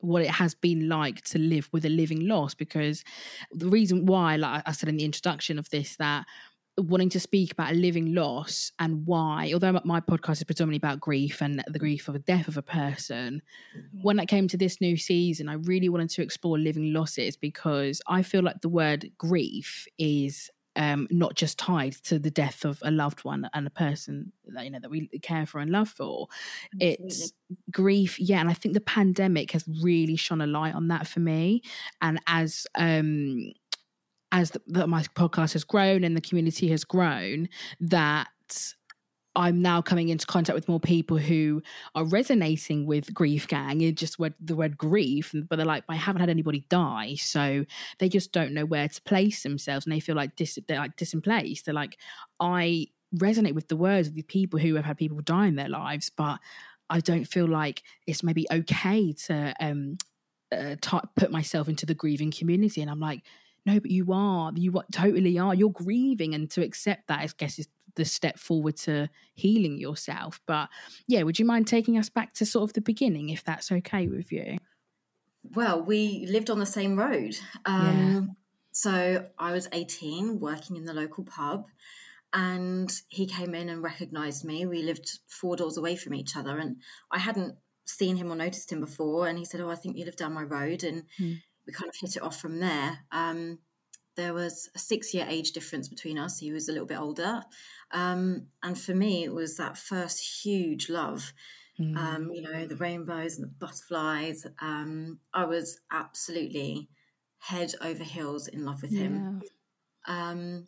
what 0.00 0.22
it 0.22 0.30
has 0.30 0.54
been 0.54 0.88
like 0.88 1.22
to 1.22 1.38
live 1.38 1.68
with 1.72 1.84
a 1.84 1.88
living 1.88 2.26
loss? 2.26 2.54
Because 2.54 3.04
the 3.52 3.68
reason 3.68 4.06
why, 4.06 4.36
like 4.36 4.62
I 4.66 4.72
said 4.72 4.88
in 4.88 4.96
the 4.96 5.04
introduction 5.04 5.58
of 5.58 5.70
this, 5.70 5.96
that 5.96 6.26
wanting 6.78 7.10
to 7.10 7.20
speak 7.20 7.52
about 7.52 7.72
a 7.72 7.74
living 7.74 8.14
loss 8.14 8.72
and 8.78 9.06
why, 9.06 9.50
although 9.52 9.80
my 9.84 10.00
podcast 10.00 10.32
is 10.32 10.44
predominantly 10.44 10.76
about 10.76 11.00
grief 11.00 11.40
and 11.42 11.62
the 11.66 11.78
grief 11.78 12.08
of 12.08 12.14
a 12.14 12.20
death 12.20 12.48
of 12.48 12.56
a 12.56 12.62
person, 12.62 13.42
mm-hmm. 13.76 14.02
when 14.02 14.18
it 14.18 14.26
came 14.26 14.48
to 14.48 14.56
this 14.56 14.80
new 14.80 14.96
season, 14.96 15.48
I 15.48 15.54
really 15.54 15.88
wanted 15.88 16.10
to 16.10 16.22
explore 16.22 16.58
living 16.58 16.92
losses 16.92 17.36
because 17.36 18.00
I 18.06 18.22
feel 18.22 18.42
like 18.42 18.60
the 18.60 18.68
word 18.68 19.10
grief 19.18 19.86
is 19.98 20.50
um, 20.78 21.08
not 21.10 21.34
just 21.34 21.58
tied 21.58 21.94
to 22.04 22.18
the 22.20 22.30
death 22.30 22.64
of 22.64 22.80
a 22.84 22.90
loved 22.90 23.24
one 23.24 23.50
and 23.52 23.66
a 23.66 23.70
person 23.70 24.32
that 24.46 24.64
you 24.64 24.70
know 24.70 24.78
that 24.78 24.90
we 24.90 25.08
care 25.22 25.44
for 25.44 25.58
and 25.58 25.70
love 25.70 25.88
for. 25.88 26.28
Absolutely. 26.74 27.06
It's 27.06 27.32
grief, 27.70 28.18
yeah, 28.20 28.40
and 28.40 28.48
I 28.48 28.52
think 28.52 28.74
the 28.74 28.80
pandemic 28.80 29.50
has 29.52 29.64
really 29.82 30.14
shone 30.14 30.40
a 30.40 30.46
light 30.46 30.74
on 30.74 30.88
that 30.88 31.08
for 31.08 31.18
me. 31.18 31.62
And 32.00 32.20
as 32.28 32.66
um, 32.76 33.52
as 34.32 34.50
the, 34.50 34.60
the, 34.66 34.86
my 34.86 35.02
podcast 35.14 35.52
has 35.54 35.64
grown 35.64 36.04
and 36.04 36.16
the 36.16 36.20
community 36.20 36.68
has 36.68 36.84
grown, 36.84 37.48
that 37.80 38.28
I'm 39.36 39.62
now 39.62 39.80
coming 39.80 40.08
into 40.08 40.26
contact 40.26 40.54
with 40.54 40.68
more 40.68 40.80
people 40.80 41.16
who 41.16 41.62
are 41.94 42.04
resonating 42.04 42.86
with 42.86 43.14
Grief 43.14 43.46
Gang. 43.46 43.82
And 43.82 43.96
just 43.96 44.18
word, 44.18 44.34
the 44.40 44.56
word 44.56 44.76
grief, 44.76 45.32
but 45.48 45.56
they're 45.56 45.64
like, 45.64 45.84
I 45.88 45.94
haven't 45.94 46.20
had 46.20 46.30
anybody 46.30 46.64
die, 46.68 47.14
so 47.14 47.64
they 47.98 48.08
just 48.08 48.32
don't 48.32 48.52
know 48.52 48.64
where 48.64 48.88
to 48.88 49.02
place 49.02 49.44
themselves, 49.44 49.86
and 49.86 49.94
they 49.94 50.00
feel 50.00 50.16
like 50.16 50.34
dis- 50.34 50.58
they're 50.66 50.78
like 50.78 50.96
displaced. 50.96 51.66
They're 51.66 51.74
like, 51.74 51.98
I 52.40 52.88
resonate 53.16 53.54
with 53.54 53.68
the 53.68 53.76
words 53.76 54.08
of 54.08 54.14
the 54.14 54.22
people 54.22 54.58
who 54.58 54.74
have 54.74 54.84
had 54.84 54.96
people 54.96 55.20
die 55.20 55.46
in 55.46 55.54
their 55.54 55.68
lives, 55.68 56.10
but 56.10 56.40
I 56.90 57.00
don't 57.00 57.24
feel 57.24 57.46
like 57.46 57.82
it's 58.06 58.22
maybe 58.22 58.46
okay 58.50 59.12
to 59.26 59.54
um, 59.60 59.98
uh, 60.50 60.74
t- 60.80 61.08
put 61.16 61.30
myself 61.30 61.68
into 61.68 61.86
the 61.86 61.94
grieving 61.94 62.32
community, 62.32 62.82
and 62.82 62.90
I'm 62.90 63.00
like 63.00 63.22
no, 63.68 63.80
but 63.80 63.90
you 63.90 64.06
are, 64.12 64.50
you 64.54 64.80
totally 64.92 65.38
are. 65.38 65.54
You're 65.54 65.70
grieving, 65.70 66.34
and 66.34 66.50
to 66.52 66.62
accept 66.62 67.08
that, 67.08 67.20
I 67.20 67.28
guess, 67.36 67.58
is 67.58 67.68
the 67.96 68.04
step 68.04 68.38
forward 68.38 68.76
to 68.76 69.08
healing 69.34 69.78
yourself. 69.78 70.40
But 70.46 70.68
yeah, 71.06 71.22
would 71.22 71.38
you 71.38 71.44
mind 71.44 71.66
taking 71.66 71.98
us 71.98 72.08
back 72.08 72.32
to 72.34 72.46
sort 72.46 72.68
of 72.68 72.72
the 72.72 72.80
beginning, 72.80 73.28
if 73.28 73.44
that's 73.44 73.70
okay 73.70 74.08
with 74.08 74.32
you? 74.32 74.58
Well, 75.54 75.82
we 75.82 76.26
lived 76.28 76.50
on 76.50 76.58
the 76.58 76.66
same 76.66 76.98
road. 76.98 77.36
Um, 77.66 77.84
yeah. 77.86 78.20
So 78.72 79.26
I 79.38 79.52
was 79.52 79.68
18, 79.72 80.40
working 80.40 80.76
in 80.76 80.84
the 80.84 80.94
local 80.94 81.24
pub, 81.24 81.66
and 82.32 82.90
he 83.08 83.26
came 83.26 83.54
in 83.54 83.68
and 83.68 83.82
recognized 83.82 84.44
me. 84.44 84.64
We 84.66 84.82
lived 84.82 85.18
four 85.26 85.56
doors 85.56 85.76
away 85.76 85.96
from 85.96 86.14
each 86.14 86.36
other, 86.36 86.58
and 86.58 86.76
I 87.10 87.18
hadn't 87.18 87.56
seen 87.84 88.16
him 88.16 88.30
or 88.30 88.36
noticed 88.36 88.72
him 88.72 88.80
before. 88.80 89.26
And 89.26 89.38
he 89.38 89.44
said, 89.44 89.60
Oh, 89.60 89.70
I 89.70 89.74
think 89.74 89.96
you 89.96 90.04
live 90.04 90.16
down 90.16 90.32
my 90.32 90.42
road. 90.42 90.84
And 90.84 91.04
mm 91.20 91.38
we 91.68 91.74
kind 91.74 91.88
of 91.88 91.94
hit 92.00 92.16
it 92.16 92.22
off 92.22 92.40
from 92.40 92.58
there. 92.58 93.00
Um, 93.12 93.58
there 94.16 94.32
was 94.32 94.68
a 94.74 94.78
six 94.78 95.12
year 95.14 95.26
age 95.28 95.52
difference 95.52 95.86
between 95.86 96.18
us. 96.18 96.38
He 96.38 96.50
was 96.50 96.68
a 96.68 96.72
little 96.72 96.86
bit 96.86 96.98
older. 96.98 97.42
Um, 97.92 98.46
and 98.62 98.76
for 98.76 98.94
me, 98.94 99.22
it 99.22 99.32
was 99.32 99.56
that 99.58 99.76
first 99.76 100.42
huge 100.42 100.88
love. 100.88 101.32
Mm. 101.78 101.96
Um, 101.96 102.30
you 102.32 102.42
know, 102.42 102.66
the 102.66 102.76
rainbows 102.76 103.36
and 103.36 103.44
the 103.44 103.54
butterflies. 103.60 104.46
Um, 104.60 105.20
I 105.32 105.44
was 105.44 105.78
absolutely 105.92 106.88
head 107.38 107.74
over 107.80 108.02
heels 108.02 108.48
in 108.48 108.64
love 108.64 108.82
with 108.82 108.90
him. 108.90 109.42
Yeah. 110.08 110.30
Um, 110.30 110.66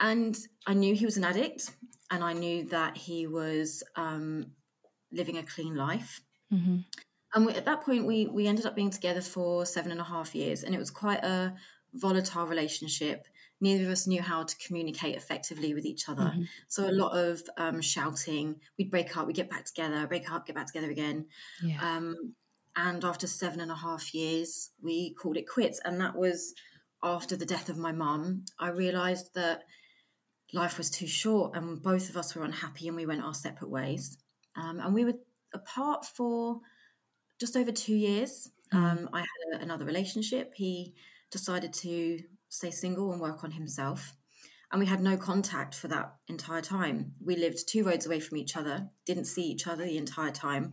and 0.00 0.38
I 0.66 0.74
knew 0.74 0.94
he 0.94 1.04
was 1.04 1.16
an 1.16 1.24
addict, 1.24 1.72
and 2.10 2.22
I 2.22 2.32
knew 2.34 2.64
that 2.68 2.96
he 2.96 3.26
was 3.26 3.82
um, 3.96 4.52
living 5.12 5.36
a 5.36 5.42
clean 5.42 5.74
life. 5.74 6.20
Mm-hmm 6.52 6.78
and 7.36 7.44
we, 7.46 7.52
at 7.52 7.66
that 7.66 7.82
point 7.82 8.06
we 8.06 8.26
we 8.26 8.46
ended 8.46 8.66
up 8.66 8.74
being 8.74 8.90
together 8.90 9.20
for 9.20 9.66
seven 9.66 9.92
and 9.92 10.00
a 10.00 10.04
half 10.04 10.34
years 10.34 10.64
and 10.64 10.74
it 10.74 10.78
was 10.78 10.90
quite 10.90 11.22
a 11.22 11.54
volatile 11.94 12.46
relationship. 12.46 13.26
Neither 13.60 13.84
of 13.84 13.90
us 13.90 14.06
knew 14.06 14.22
how 14.22 14.42
to 14.42 14.56
communicate 14.56 15.16
effectively 15.16 15.72
with 15.72 15.84
each 15.84 16.08
other. 16.08 16.24
Mm-hmm. 16.24 16.42
so 16.68 16.88
a 16.88 16.92
lot 16.92 17.16
of 17.16 17.42
um, 17.58 17.80
shouting. 17.80 18.56
We'd 18.78 18.90
break 18.90 19.16
up 19.16 19.26
we'd 19.26 19.36
get 19.36 19.50
back 19.50 19.66
together 19.66 20.06
break 20.06 20.32
up 20.32 20.46
get 20.46 20.56
back 20.56 20.66
together 20.66 20.90
again. 20.90 21.26
Yeah. 21.62 21.96
um, 21.96 22.34
and 22.74 23.04
after 23.04 23.26
seven 23.26 23.60
and 23.60 23.70
a 23.70 23.76
half 23.76 24.14
years 24.14 24.70
we 24.82 25.14
called 25.14 25.36
it 25.36 25.48
quits 25.48 25.80
and 25.84 26.00
that 26.00 26.16
was 26.16 26.54
after 27.02 27.36
the 27.36 27.46
death 27.46 27.68
of 27.68 27.76
my 27.76 27.92
mum. 27.92 28.46
I 28.58 28.70
realized 28.70 29.34
that 29.34 29.64
life 30.54 30.78
was 30.78 30.90
too 30.90 31.06
short 31.06 31.54
and 31.54 31.82
both 31.82 32.08
of 32.08 32.16
us 32.16 32.34
were 32.34 32.44
unhappy 32.44 32.88
and 32.88 32.96
we 32.96 33.04
went 33.04 33.22
our 33.22 33.34
separate 33.34 33.70
ways. 33.70 34.16
Um, 34.56 34.80
and 34.80 34.94
we 34.94 35.04
were 35.04 35.18
apart 35.52 36.06
for 36.06 36.60
just 37.38 37.56
over 37.56 37.72
two 37.72 37.94
years. 37.94 38.50
Mm. 38.72 38.78
Um, 38.78 39.10
I 39.12 39.20
had 39.20 39.60
a, 39.60 39.62
another 39.62 39.84
relationship. 39.84 40.54
He 40.54 40.94
decided 41.30 41.72
to 41.74 42.20
stay 42.48 42.70
single 42.70 43.12
and 43.12 43.20
work 43.20 43.44
on 43.44 43.52
himself. 43.52 44.14
And 44.72 44.80
we 44.80 44.86
had 44.86 45.00
no 45.00 45.16
contact 45.16 45.74
for 45.74 45.88
that 45.88 46.16
entire 46.28 46.60
time. 46.60 47.12
We 47.24 47.36
lived 47.36 47.68
two 47.68 47.84
roads 47.84 48.06
away 48.06 48.20
from 48.20 48.38
each 48.38 48.56
other, 48.56 48.88
didn't 49.04 49.26
see 49.26 49.44
each 49.44 49.66
other 49.66 49.84
the 49.84 49.96
entire 49.96 50.32
time. 50.32 50.72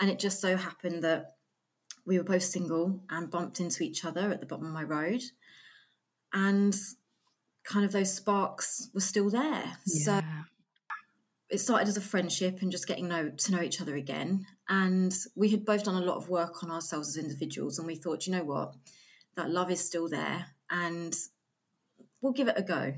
And 0.00 0.08
it 0.08 0.20
just 0.20 0.40
so 0.40 0.56
happened 0.56 1.02
that 1.02 1.34
we 2.06 2.16
were 2.16 2.24
both 2.24 2.44
single 2.44 3.02
and 3.10 3.30
bumped 3.30 3.60
into 3.60 3.82
each 3.82 4.04
other 4.04 4.30
at 4.30 4.40
the 4.40 4.46
bottom 4.46 4.66
of 4.66 4.72
my 4.72 4.84
road. 4.84 5.22
And 6.32 6.76
kind 7.64 7.84
of 7.84 7.92
those 7.92 8.14
sparks 8.14 8.88
were 8.94 9.00
still 9.00 9.30
there. 9.30 9.76
Yeah. 9.86 10.04
So 10.04 10.20
it 11.50 11.58
started 11.58 11.88
as 11.88 11.96
a 11.96 12.02
friendship 12.02 12.60
and 12.60 12.70
just 12.70 12.86
getting 12.86 13.08
know, 13.08 13.30
to 13.30 13.52
know 13.52 13.62
each 13.62 13.80
other 13.80 13.96
again. 13.96 14.46
And 14.68 15.14
we 15.34 15.48
had 15.48 15.64
both 15.64 15.84
done 15.84 16.00
a 16.02 16.04
lot 16.04 16.16
of 16.16 16.28
work 16.28 16.62
on 16.62 16.70
ourselves 16.70 17.08
as 17.08 17.22
individuals. 17.22 17.78
And 17.78 17.86
we 17.86 17.96
thought, 17.96 18.26
you 18.26 18.32
know 18.32 18.44
what? 18.44 18.74
That 19.36 19.50
love 19.50 19.70
is 19.70 19.84
still 19.84 20.08
there 20.08 20.46
and 20.70 21.14
we'll 22.20 22.32
give 22.32 22.48
it 22.48 22.58
a 22.58 22.62
go. 22.62 22.92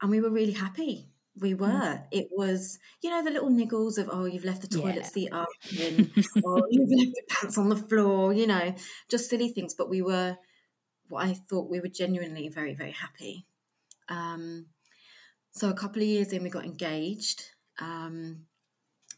And 0.00 0.10
we 0.10 0.20
were 0.20 0.30
really 0.30 0.52
happy. 0.52 1.10
We 1.38 1.54
Mm. 1.54 1.58
were. 1.60 2.02
It 2.12 2.28
was, 2.30 2.78
you 3.02 3.10
know, 3.10 3.22
the 3.22 3.30
little 3.30 3.50
niggles 3.50 3.98
of, 3.98 4.08
oh, 4.10 4.24
you've 4.26 4.44
left 4.44 4.62
the 4.62 4.68
toilet 4.68 4.96
Yeah. 4.96 5.02
seat 5.02 5.32
up, 5.32 5.48
and 5.78 6.12
oh, 6.44 6.66
you've 6.70 6.88
left 6.90 7.16
your 7.16 7.24
pants 7.28 7.58
on 7.58 7.68
the 7.68 7.76
floor, 7.76 8.32
you 8.32 8.46
know, 8.46 8.74
just 9.10 9.28
silly 9.28 9.48
things. 9.50 9.74
But 9.74 9.90
we 9.90 10.02
were, 10.02 10.36
what 11.08 11.26
I 11.26 11.34
thought 11.34 11.70
we 11.70 11.80
were 11.80 11.88
genuinely 11.88 12.48
very, 12.48 12.74
very 12.74 12.92
happy. 12.92 13.46
Um, 14.08 14.66
so 15.52 15.68
a 15.70 15.74
couple 15.74 16.02
of 16.02 16.08
years 16.08 16.32
in, 16.32 16.42
we 16.42 16.50
got 16.50 16.64
engaged. 16.64 17.42
Um, 17.80 18.46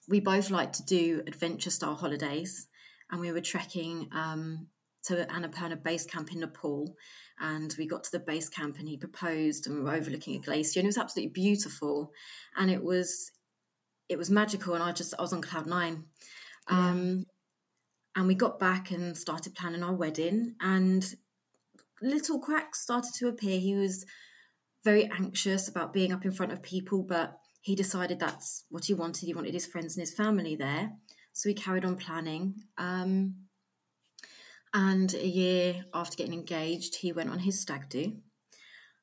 we 0.08 0.20
both 0.20 0.50
like 0.50 0.72
to 0.74 0.84
do 0.84 1.22
adventure 1.26 1.70
style 1.70 1.94
holidays, 1.94 2.66
and 3.10 3.20
we 3.20 3.32
were 3.32 3.40
trekking 3.40 4.08
um, 4.12 4.68
to 5.04 5.26
Annapurna 5.26 5.82
Base 5.82 6.06
Camp 6.06 6.32
in 6.32 6.40
Nepal. 6.40 6.94
And 7.40 7.72
we 7.78 7.86
got 7.86 8.02
to 8.04 8.10
the 8.10 8.18
base 8.18 8.48
camp, 8.48 8.78
and 8.78 8.88
he 8.88 8.96
proposed, 8.96 9.66
and 9.66 9.76
we 9.76 9.82
were 9.82 9.94
overlooking 9.94 10.36
a 10.36 10.40
glacier, 10.40 10.80
and 10.80 10.86
it 10.86 10.88
was 10.88 10.98
absolutely 10.98 11.32
beautiful, 11.32 12.12
and 12.56 12.70
it 12.70 12.82
was 12.82 13.30
it 14.08 14.18
was 14.18 14.30
magical, 14.30 14.74
and 14.74 14.82
I 14.82 14.92
just 14.92 15.14
I 15.18 15.22
was 15.22 15.32
on 15.32 15.42
cloud 15.42 15.66
nine. 15.66 16.04
Um, 16.68 17.26
and 18.16 18.26
we 18.26 18.34
got 18.34 18.58
back 18.58 18.90
and 18.90 19.16
started 19.16 19.54
planning 19.54 19.84
our 19.84 19.94
wedding, 19.94 20.56
and 20.60 21.04
little 22.02 22.40
cracks 22.40 22.80
started 22.80 23.12
to 23.18 23.28
appear. 23.28 23.60
He 23.60 23.76
was 23.76 24.04
very 24.84 25.04
anxious 25.04 25.68
about 25.68 25.92
being 25.92 26.12
up 26.12 26.24
in 26.24 26.32
front 26.32 26.52
of 26.52 26.62
people, 26.62 27.02
but 27.02 27.38
he 27.68 27.74
decided 27.74 28.18
that's 28.18 28.64
what 28.70 28.86
he 28.86 28.94
wanted. 28.94 29.26
He 29.26 29.34
wanted 29.34 29.52
his 29.52 29.66
friends 29.66 29.94
and 29.94 30.00
his 30.00 30.14
family 30.14 30.56
there. 30.56 30.90
So 31.34 31.50
he 31.50 31.54
carried 31.54 31.84
on 31.84 31.96
planning. 31.96 32.54
Um, 32.78 33.34
and 34.72 35.12
a 35.12 35.26
year 35.26 35.84
after 35.92 36.16
getting 36.16 36.32
engaged, 36.32 36.96
he 36.96 37.12
went 37.12 37.28
on 37.28 37.40
his 37.40 37.60
stag 37.60 37.90
do. 37.90 38.14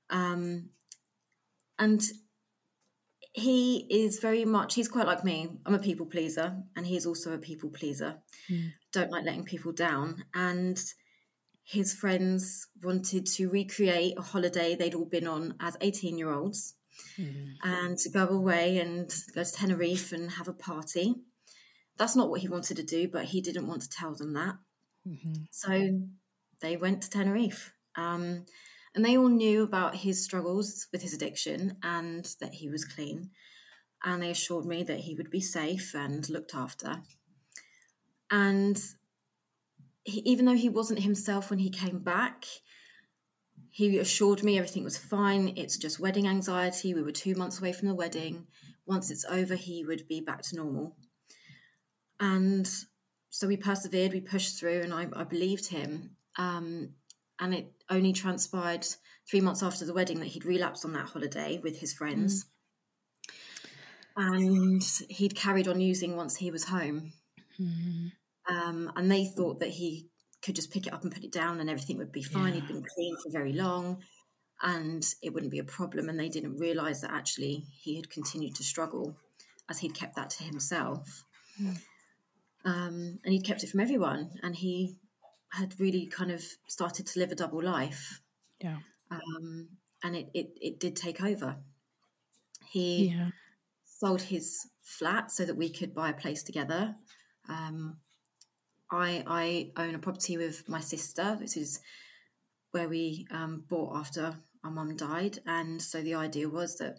Um, 0.10 0.70
and 1.78 2.02
he 3.34 3.86
is 3.88 4.18
very 4.18 4.46
much, 4.46 4.74
he's 4.74 4.88
quite 4.88 5.06
like 5.06 5.24
me. 5.24 5.48
I'm 5.64 5.76
a 5.76 5.80
people 5.80 6.08
pleaser, 6.08 6.58
and 6.76 6.88
he's 6.88 7.06
also 7.06 7.34
a 7.34 7.38
people 7.38 7.70
pleaser. 7.70 8.16
Don't 8.92 9.12
like 9.12 9.26
letting 9.26 9.46
people 9.46 9.74
down. 9.74 10.24
And 10.34 10.82
his 11.64 11.94
friends 11.94 12.68
wanted 12.82 13.28
to 13.28 13.48
recreate 13.48 14.16
a 14.18 14.24
holiday 14.24 14.76
they'd 14.76 14.96
all 14.96 15.06
been 15.06 15.28
on 15.28 15.54
as 15.60 15.78
18 15.82 16.18
year 16.18 16.32
olds 16.32 16.75
and 17.64 17.98
to 17.98 18.10
go 18.10 18.28
away 18.28 18.78
and 18.80 19.14
go 19.34 19.44
to 19.44 19.52
Tenerife 19.52 20.12
and 20.12 20.32
have 20.32 20.48
a 20.48 20.54
party. 20.54 21.16
That's 21.98 22.16
not 22.16 22.30
what 22.30 22.42
he 22.42 22.50
wanted 22.50 22.78
to 22.78 22.84
do, 22.84 23.08
but 23.08 23.26
he 23.26 23.42
didn't 23.42 23.68
want 23.68 23.82
to 23.84 23.90
tell 23.90 24.16
them 24.16 24.34
that. 24.34 24.56
So 25.52 26.00
they 26.62 26.78
went 26.78 27.04
to 27.04 27.10
Tenerife. 27.10 27.72
Um, 27.96 28.46
and 28.94 29.04
they 29.04 29.18
all 29.18 29.30
knew 29.30 29.64
about 29.64 29.96
his 29.96 30.24
struggles 30.24 30.88
with 30.92 31.02
his 31.02 31.14
addiction 31.14 31.78
and 31.84 32.26
that 32.40 32.54
he 32.54 32.70
was 32.70 32.86
clean. 32.86 33.32
And 34.04 34.22
they 34.22 34.32
assured 34.32 34.66
me 34.66 34.84
that 34.84 35.00
he 35.00 35.16
would 35.16 35.30
be 35.30 35.42
safe 35.42 35.94
and 35.94 36.30
looked 36.30 36.56
after. 36.56 37.02
And 38.32 38.82
he, 40.04 40.20
even 40.22 40.46
though 40.46 40.56
he 40.56 40.70
wasn't 40.70 41.00
himself 41.00 41.50
when 41.50 41.60
he 41.60 41.70
came 41.70 42.00
back, 42.00 42.46
he 43.76 43.98
assured 43.98 44.42
me 44.42 44.58
everything 44.58 44.86
was 44.86 44.98
fine. 44.98 45.52
It's 45.58 45.76
just 45.76 46.00
wedding 46.00 46.30
anxiety. 46.30 46.94
We 46.94 47.02
were 47.02 47.12
two 47.12 47.36
months 47.36 47.60
away 47.60 47.74
from 47.74 47.90
the 47.90 47.94
wedding. 47.94 48.48
Once 48.86 49.12
it's 49.12 49.26
over, 49.26 49.56
he 49.56 49.84
would 49.84 50.08
be 50.08 50.22
back 50.22 50.44
to 50.44 50.56
normal. 50.56 50.96
And 52.18 52.66
so 53.32 53.48
we 53.48 53.58
persevered, 53.58 54.14
we 54.14 54.22
pushed 54.22 54.58
through, 54.58 54.80
and 54.80 54.94
I, 54.94 55.08
I 55.14 55.26
believed 55.26 55.68
him. 55.68 56.12
Um, 56.38 56.92
and 57.38 57.54
it 57.54 57.74
only 57.90 58.14
transpired 58.14 58.88
three 59.30 59.42
months 59.42 59.62
after 59.62 59.84
the 59.84 59.94
wedding 59.94 60.22
that 60.22 60.28
he'd 60.28 60.46
relapsed 60.46 60.86
on 60.86 60.94
that 60.94 61.10
holiday 61.10 61.60
with 61.62 61.78
his 61.78 61.92
friends. 61.92 62.46
And 64.16 64.82
he'd 65.10 65.36
carried 65.36 65.68
on 65.68 65.82
using 65.82 66.16
once 66.16 66.38
he 66.38 66.50
was 66.50 66.64
home. 66.64 67.12
Um, 68.50 68.94
and 68.96 69.12
they 69.12 69.26
thought 69.26 69.60
that 69.60 69.72
he 69.72 70.08
could 70.46 70.56
just 70.56 70.72
pick 70.72 70.86
it 70.88 70.94
up 70.94 71.04
and 71.04 71.12
put 71.12 71.24
it 71.24 71.32
down 71.32 71.60
and 71.60 71.70
everything 71.70 71.98
would 71.98 72.12
be 72.12 72.22
fine. 72.24 72.54
He'd 72.54 72.68
been 72.68 72.86
clean 72.96 73.16
for 73.24 73.32
very 73.32 73.54
long 73.54 74.04
and 74.62 75.04
it 75.22 75.34
wouldn't 75.34 75.52
be 75.52 75.60
a 75.60 75.64
problem. 75.64 76.08
And 76.08 76.20
they 76.20 76.30
didn't 76.30 76.58
realize 76.58 77.02
that 77.02 77.12
actually 77.12 77.66
he 77.82 77.96
had 77.96 78.10
continued 78.10 78.56
to 78.56 78.64
struggle 78.64 79.18
as 79.70 79.80
he'd 79.80 79.96
kept 79.96 80.16
that 80.16 80.30
to 80.32 80.44
himself. 80.44 81.26
Um, 82.64 83.20
and 83.24 83.34
he'd 83.34 83.44
kept 83.46 83.64
it 83.64 83.70
from 83.70 83.80
everyone. 83.80 84.40
And 84.44 84.56
he 84.56 84.98
had 85.50 85.80
really 85.80 86.06
kind 86.06 86.32
of 86.32 86.44
started 86.68 87.08
to 87.08 87.20
live 87.20 87.32
a 87.32 87.36
double 87.36 87.64
life. 87.64 88.22
Yeah. 88.60 88.78
Um, 89.12 89.70
and 90.04 90.16
it, 90.16 90.30
it, 90.34 90.50
it 90.62 90.80
did 90.80 90.96
take 90.96 91.22
over. 91.24 91.58
He 92.70 93.08
Yeah. 93.10 93.30
sold 93.86 94.22
his 94.22 94.68
flat 94.84 95.32
so 95.32 95.46
that 95.46 95.56
we 95.58 95.70
could 95.70 95.94
buy 95.94 96.10
a 96.10 96.14
place 96.14 96.44
together. 96.44 96.96
Um, 97.50 97.98
I 98.96 99.24
I 99.28 99.72
own 99.78 99.96
a 99.96 100.00
property 100.00 100.38
with 100.38 100.68
my 100.70 100.80
sister. 100.80 101.38
This 101.40 101.58
is 101.58 101.80
where 102.72 102.90
we 102.90 103.28
um, 103.32 103.64
bought 103.70 103.96
after 103.98 104.36
our 104.64 104.72
mum 104.72 104.96
died, 104.96 105.40
and 105.46 105.82
so 105.82 106.02
the 106.02 106.16
idea 106.16 106.50
was 106.50 106.78
that 106.78 106.98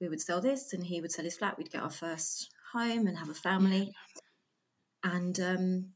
we 0.00 0.08
would 0.08 0.20
sell 0.20 0.40
this, 0.40 0.72
and 0.72 0.84
he 0.84 1.00
would 1.00 1.12
sell 1.12 1.24
his 1.24 1.36
flat. 1.36 1.56
We'd 1.56 1.70
get 1.72 1.82
our 1.82 1.90
first 1.90 2.50
home 2.72 3.06
and 3.06 3.16
have 3.18 3.30
a 3.30 3.34
family. 3.34 3.92
And 5.02 5.38
um, 5.40 5.86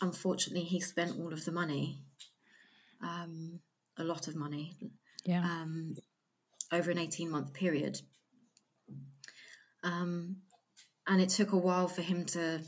unfortunately, 0.00 0.64
he 0.64 0.80
spent 0.80 1.18
all 1.18 1.32
of 1.32 1.44
the 1.44 1.52
money, 1.52 2.00
um, 3.02 3.60
a 3.98 4.04
lot 4.04 4.26
of 4.26 4.34
money, 4.34 4.74
Yeah. 5.24 5.44
um, 5.44 5.96
over 6.72 6.90
an 6.90 6.98
18 6.98 7.30
month 7.30 7.52
period. 7.52 8.00
Um, 9.84 10.36
and 11.06 11.20
it 11.20 11.28
took 11.28 11.52
a 11.52 11.58
while 11.58 11.88
for 11.88 12.02
him 12.02 12.24
to 12.26 12.62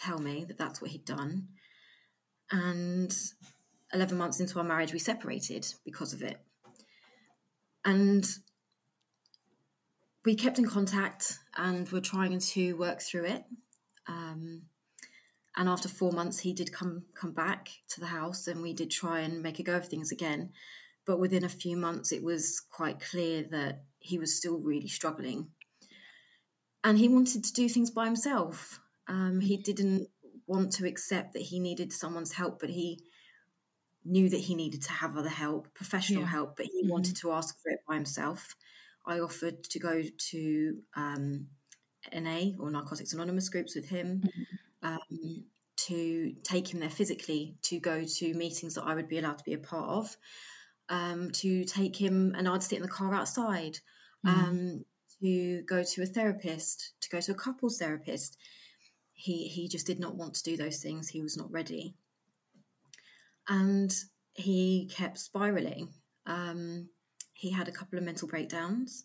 tell 0.00 0.18
me 0.18 0.44
that 0.44 0.58
that's 0.58 0.80
what 0.80 0.90
he'd 0.90 1.04
done. 1.04 1.48
And 2.50 3.14
11 3.92 4.16
months 4.16 4.40
into 4.40 4.58
our 4.58 4.64
marriage, 4.64 4.92
we 4.92 4.98
separated 4.98 5.66
because 5.84 6.12
of 6.12 6.22
it. 6.22 6.38
And 7.84 8.26
we 10.24 10.34
kept 10.34 10.58
in 10.58 10.66
contact 10.66 11.38
and 11.56 11.88
were 11.90 12.00
trying 12.00 12.38
to 12.38 12.74
work 12.74 13.00
through 13.00 13.24
it. 13.24 13.44
Um, 14.06 14.62
and 15.56 15.68
after 15.68 15.88
four 15.88 16.12
months, 16.12 16.38
he 16.38 16.52
did 16.52 16.72
come 16.72 17.04
come 17.14 17.32
back 17.32 17.70
to 17.88 18.00
the 18.00 18.06
house, 18.06 18.46
and 18.46 18.62
we 18.62 18.72
did 18.72 18.90
try 18.90 19.20
and 19.20 19.42
make 19.42 19.58
a 19.58 19.62
go 19.62 19.76
of 19.76 19.88
things 19.88 20.12
again. 20.12 20.50
But 21.06 21.18
within 21.18 21.44
a 21.44 21.48
few 21.48 21.76
months, 21.76 22.12
it 22.12 22.22
was 22.22 22.60
quite 22.70 23.00
clear 23.00 23.42
that 23.50 23.82
he 23.98 24.18
was 24.18 24.36
still 24.36 24.58
really 24.58 24.88
struggling, 24.88 25.48
and 26.84 26.98
he 26.98 27.08
wanted 27.08 27.44
to 27.44 27.52
do 27.52 27.68
things 27.68 27.90
by 27.90 28.04
himself. 28.04 28.80
Um, 29.10 29.40
he 29.40 29.56
didn't 29.56 30.08
want 30.46 30.72
to 30.74 30.86
accept 30.86 31.32
that 31.34 31.42
he 31.42 31.58
needed 31.58 31.92
someone's 31.92 32.32
help, 32.32 32.60
but 32.60 32.70
he 32.70 33.02
knew 34.04 34.28
that 34.30 34.40
he 34.40 34.54
needed 34.54 34.82
to 34.82 34.92
have 34.92 35.16
other 35.16 35.28
help, 35.28 35.74
professional 35.74 36.22
Yeah. 36.22 36.28
help, 36.28 36.56
but 36.56 36.66
he 36.66 36.82
wanted 36.88 37.16
to 37.16 37.32
ask 37.32 37.60
for 37.60 37.70
it 37.70 37.80
by 37.86 37.94
himself. 37.96 38.56
I 39.04 39.18
offered 39.20 39.64
to 39.64 39.78
go 39.78 40.02
to 40.30 40.82
um, 40.94 41.48
NA 42.12 42.52
or 42.58 42.70
Narcotics 42.70 43.12
Anonymous 43.12 43.48
groups 43.48 43.74
with 43.74 43.88
him, 43.88 44.22
um, 44.82 45.44
to 45.76 46.32
take 46.44 46.72
him 46.72 46.80
there 46.80 46.90
physically, 46.90 47.56
to 47.62 47.80
go 47.80 48.04
to 48.04 48.34
meetings 48.34 48.74
that 48.74 48.84
I 48.84 48.94
would 48.94 49.08
be 49.08 49.18
allowed 49.18 49.38
to 49.38 49.44
be 49.44 49.54
a 49.54 49.58
part 49.58 49.88
of, 49.88 50.16
um, 50.88 51.30
to 51.32 51.64
take 51.64 51.96
him 51.96 52.34
and 52.36 52.48
I'd 52.48 52.62
sit 52.62 52.76
in 52.76 52.82
the 52.82 52.88
car 52.88 53.14
outside, 53.14 53.78
um, 54.24 54.84
to 55.22 55.62
go 55.62 55.82
to 55.82 56.02
a 56.02 56.06
therapist, 56.06 56.92
to 57.00 57.10
go 57.10 57.20
to 57.20 57.32
a 57.32 57.34
couples 57.34 57.78
therapist. 57.78 58.38
He 59.20 59.48
he 59.48 59.68
just 59.68 59.86
did 59.86 60.00
not 60.00 60.16
want 60.16 60.34
to 60.34 60.42
do 60.42 60.56
those 60.56 60.78
things. 60.78 61.08
He 61.08 61.22
was 61.22 61.36
not 61.36 61.52
ready, 61.52 61.94
and 63.48 63.94
he 64.34 64.90
kept 64.90 65.18
spiraling. 65.18 65.90
Um, 66.26 66.88
he 67.34 67.50
had 67.50 67.68
a 67.68 67.72
couple 67.72 67.98
of 67.98 68.04
mental 68.04 68.28
breakdowns. 68.28 69.04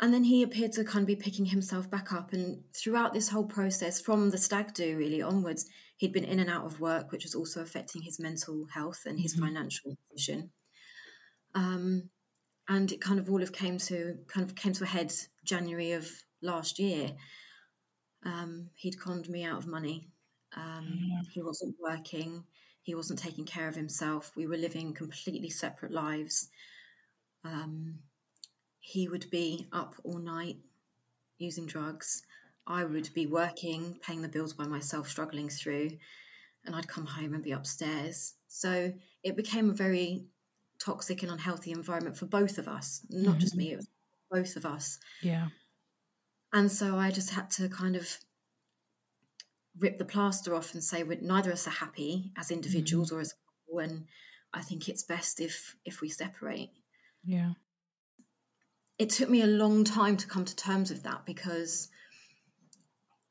And 0.00 0.12
then 0.12 0.24
he 0.24 0.42
appeared 0.42 0.72
to 0.72 0.84
kind 0.84 1.02
of 1.02 1.06
be 1.06 1.14
picking 1.14 1.46
himself 1.46 1.88
back 1.88 2.12
up. 2.12 2.32
And 2.32 2.64
throughout 2.74 3.14
this 3.14 3.28
whole 3.28 3.44
process, 3.44 4.00
from 4.00 4.30
the 4.30 4.38
stag 4.38 4.74
do 4.74 4.96
really 4.96 5.22
onwards, 5.22 5.66
he'd 5.98 6.12
been 6.12 6.24
in 6.24 6.40
and 6.40 6.50
out 6.50 6.64
of 6.64 6.80
work, 6.80 7.12
which 7.12 7.24
was 7.24 7.34
also 7.36 7.60
affecting 7.60 8.02
his 8.02 8.18
mental 8.18 8.66
health 8.74 9.02
and 9.06 9.20
his 9.20 9.34
financial 9.34 9.96
position. 10.10 10.50
Um, 11.54 12.10
and 12.68 12.90
it 12.90 13.00
kind 13.00 13.20
of 13.20 13.30
all 13.30 13.42
of 13.42 13.52
came 13.52 13.78
to 13.78 14.16
kind 14.26 14.44
of 14.44 14.56
came 14.56 14.72
to 14.72 14.84
a 14.84 14.88
head 14.88 15.12
January 15.44 15.92
of 15.92 16.10
last 16.40 16.78
year. 16.78 17.12
Um, 18.24 18.70
he'd 18.74 19.00
conned 19.00 19.28
me 19.28 19.44
out 19.44 19.58
of 19.58 19.66
money. 19.66 20.10
Um, 20.56 21.22
He 21.28 21.42
wasn't 21.42 21.76
working. 21.80 22.46
He 22.82 22.94
wasn't 22.94 23.18
taking 23.18 23.44
care 23.44 23.68
of 23.68 23.74
himself. 23.76 24.36
We 24.36 24.46
were 24.46 24.56
living 24.56 24.92
completely 24.94 25.50
separate 25.50 25.92
lives. 25.92 26.50
Um, 27.44 28.00
he 28.80 29.08
would 29.08 29.30
be 29.30 29.68
up 29.72 29.96
all 30.04 30.18
night 30.18 30.58
using 31.38 31.66
drugs. 31.66 32.22
I 32.66 32.84
would 32.84 33.12
be 33.14 33.26
working, 33.26 33.98
paying 34.00 34.22
the 34.22 34.28
bills 34.28 34.52
by 34.54 34.66
myself, 34.66 35.08
struggling 35.08 35.48
through, 35.48 35.98
and 36.64 36.76
I'd 36.76 36.88
come 36.88 37.06
home 37.06 37.34
and 37.34 37.42
be 37.42 37.52
upstairs. 37.52 38.34
So 38.48 38.94
it 39.22 39.36
became 39.36 39.70
a 39.70 39.74
very 39.74 40.28
toxic 40.78 41.22
and 41.22 41.32
unhealthy 41.32 41.72
environment 41.72 42.16
for 42.16 42.26
both 42.26 42.58
of 42.58 42.68
us, 42.68 43.06
not 43.10 43.38
just 43.40 43.56
me, 43.56 43.72
it 43.72 43.76
was 43.76 43.88
both 44.30 44.56
of 44.56 44.66
us. 44.66 44.98
Yeah. 45.20 45.50
And 46.52 46.70
so 46.70 46.96
I 46.98 47.10
just 47.10 47.30
had 47.30 47.50
to 47.52 47.68
kind 47.68 47.96
of 47.96 48.18
rip 49.78 49.98
the 49.98 50.04
plaster 50.04 50.54
off 50.54 50.74
and 50.74 50.84
say 50.84 51.02
neither 51.02 51.50
of 51.50 51.54
us 51.54 51.66
are 51.66 51.70
happy 51.70 52.32
as 52.36 52.50
individuals 52.50 53.08
mm-hmm. 53.08 53.18
or 53.18 53.20
as 53.20 53.32
a 53.32 53.36
couple, 53.70 53.78
and 53.80 54.06
I 54.52 54.60
think 54.60 54.88
it's 54.88 55.02
best 55.02 55.40
if 55.40 55.76
if 55.84 56.00
we 56.00 56.08
separate. 56.08 56.70
Yeah. 57.24 57.52
It 58.98 59.10
took 59.10 59.30
me 59.30 59.42
a 59.42 59.46
long 59.46 59.84
time 59.84 60.16
to 60.18 60.26
come 60.26 60.44
to 60.44 60.54
terms 60.54 60.90
with 60.90 61.02
that 61.04 61.24
because 61.24 61.88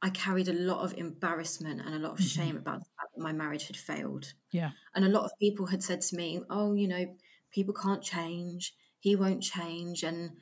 I 0.02 0.10
carried 0.10 0.48
a 0.48 0.54
lot 0.54 0.84
of 0.84 0.98
embarrassment 0.98 1.82
and 1.82 1.94
a 1.94 2.00
lot 2.00 2.14
of 2.14 2.18
mm-hmm. 2.18 2.42
shame 2.42 2.58
about 2.58 2.80
the 2.80 2.90
fact 2.98 3.16
that 3.16 3.22
my 3.22 3.32
marriage 3.32 3.68
had 3.68 3.78
failed. 3.78 4.34
Yeah. 4.52 4.72
And 4.96 5.06
a 5.06 5.10
lot 5.10 5.26
of 5.26 5.32
people 5.40 5.68
had 5.68 5.84
said 5.84 6.02
to 6.02 6.16
me, 6.16 6.42
"Oh, 6.50 6.74
you 6.74 6.88
know, 6.88 7.16
people 7.52 7.74
can't 7.74 8.02
change. 8.02 8.74
He 9.00 9.16
won't 9.16 9.44
change." 9.44 10.04
And 10.04 10.38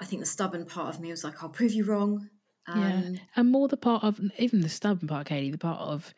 I 0.00 0.04
think 0.04 0.20
the 0.20 0.26
stubborn 0.26 0.66
part 0.66 0.94
of 0.94 1.00
me 1.00 1.10
was 1.10 1.24
like, 1.24 1.42
"I'll 1.42 1.48
prove 1.48 1.72
you 1.72 1.84
wrong." 1.84 2.28
Um, 2.68 2.78
yeah, 2.80 3.20
and 3.36 3.50
more 3.50 3.68
the 3.68 3.76
part 3.76 4.04
of 4.04 4.20
even 4.38 4.60
the 4.60 4.68
stubborn 4.68 5.08
part, 5.08 5.28
Kadie, 5.28 5.50
the 5.52 5.58
part 5.58 5.80
of 5.80 6.12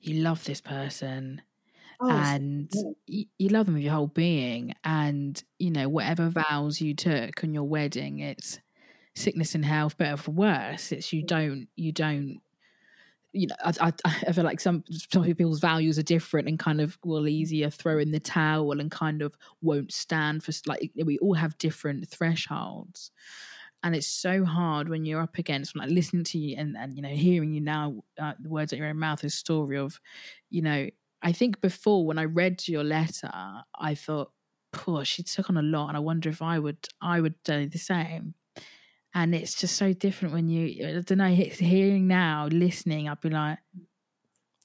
you 0.00 0.22
love 0.22 0.44
this 0.44 0.60
person, 0.60 1.42
oh, 2.00 2.10
and 2.10 2.70
you, 3.06 3.26
you 3.38 3.48
love 3.48 3.66
them 3.66 3.74
with 3.74 3.84
your 3.84 3.92
whole 3.94 4.06
being, 4.08 4.74
and 4.84 5.42
you 5.58 5.70
know 5.70 5.88
whatever 5.88 6.28
vows 6.28 6.80
you 6.80 6.94
took 6.94 7.44
on 7.44 7.54
your 7.54 7.64
wedding, 7.64 8.18
it's 8.20 8.58
sickness 9.14 9.54
and 9.54 9.64
health, 9.64 9.96
better 9.98 10.16
for 10.16 10.32
worse. 10.32 10.92
It's 10.92 11.12
you 11.12 11.22
don't 11.22 11.68
you 11.76 11.92
don't 11.92 12.40
you 13.32 13.46
know, 13.46 13.54
I, 13.64 13.72
I, 13.80 13.92
I, 14.04 14.32
feel 14.32 14.44
like 14.44 14.60
some 14.60 14.84
some 14.90 15.24
people's 15.24 15.60
values 15.60 15.98
are 15.98 16.02
different 16.02 16.48
and 16.48 16.58
kind 16.58 16.80
of 16.80 16.98
will 17.04 17.26
easier 17.26 17.70
throw 17.70 17.98
in 17.98 18.10
the 18.10 18.20
towel 18.20 18.78
and 18.78 18.90
kind 18.90 19.22
of 19.22 19.36
won't 19.60 19.92
stand 19.92 20.42
for 20.42 20.52
like 20.66 20.90
we 21.04 21.18
all 21.18 21.34
have 21.34 21.56
different 21.58 22.06
thresholds, 22.08 23.10
and 23.82 23.96
it's 23.96 24.06
so 24.06 24.44
hard 24.44 24.88
when 24.88 25.04
you're 25.04 25.22
up 25.22 25.38
against 25.38 25.76
like 25.76 25.90
listening 25.90 26.24
to 26.24 26.38
you 26.38 26.56
and 26.58 26.76
and 26.76 26.94
you 26.94 27.02
know 27.02 27.08
hearing 27.08 27.52
you 27.52 27.60
now 27.60 28.02
uh, 28.20 28.34
the 28.38 28.50
words 28.50 28.72
out 28.72 28.78
your 28.78 28.88
own 28.88 28.98
mouth, 28.98 29.24
a 29.24 29.30
story 29.30 29.78
of, 29.78 29.98
you 30.50 30.62
know, 30.62 30.88
I 31.22 31.32
think 31.32 31.60
before 31.60 32.04
when 32.06 32.18
I 32.18 32.24
read 32.24 32.66
your 32.68 32.84
letter, 32.84 33.30
I 33.78 33.94
thought, 33.94 34.32
poor, 34.72 35.04
she 35.04 35.22
took 35.22 35.48
on 35.48 35.56
a 35.56 35.62
lot, 35.62 35.88
and 35.88 35.96
I 35.96 36.00
wonder 36.00 36.28
if 36.28 36.42
I 36.42 36.58
would 36.58 36.86
I 37.00 37.20
would 37.20 37.42
do 37.44 37.66
the 37.66 37.78
same 37.78 38.34
and 39.14 39.34
it's 39.34 39.54
just 39.54 39.76
so 39.76 39.92
different 39.92 40.34
when 40.34 40.48
you 40.48 40.86
I 40.86 41.00
don't 41.00 41.18
know 41.18 41.28
hearing 41.28 42.06
now 42.06 42.46
listening 42.46 43.08
I'd 43.08 43.20
be 43.20 43.30
like 43.30 43.58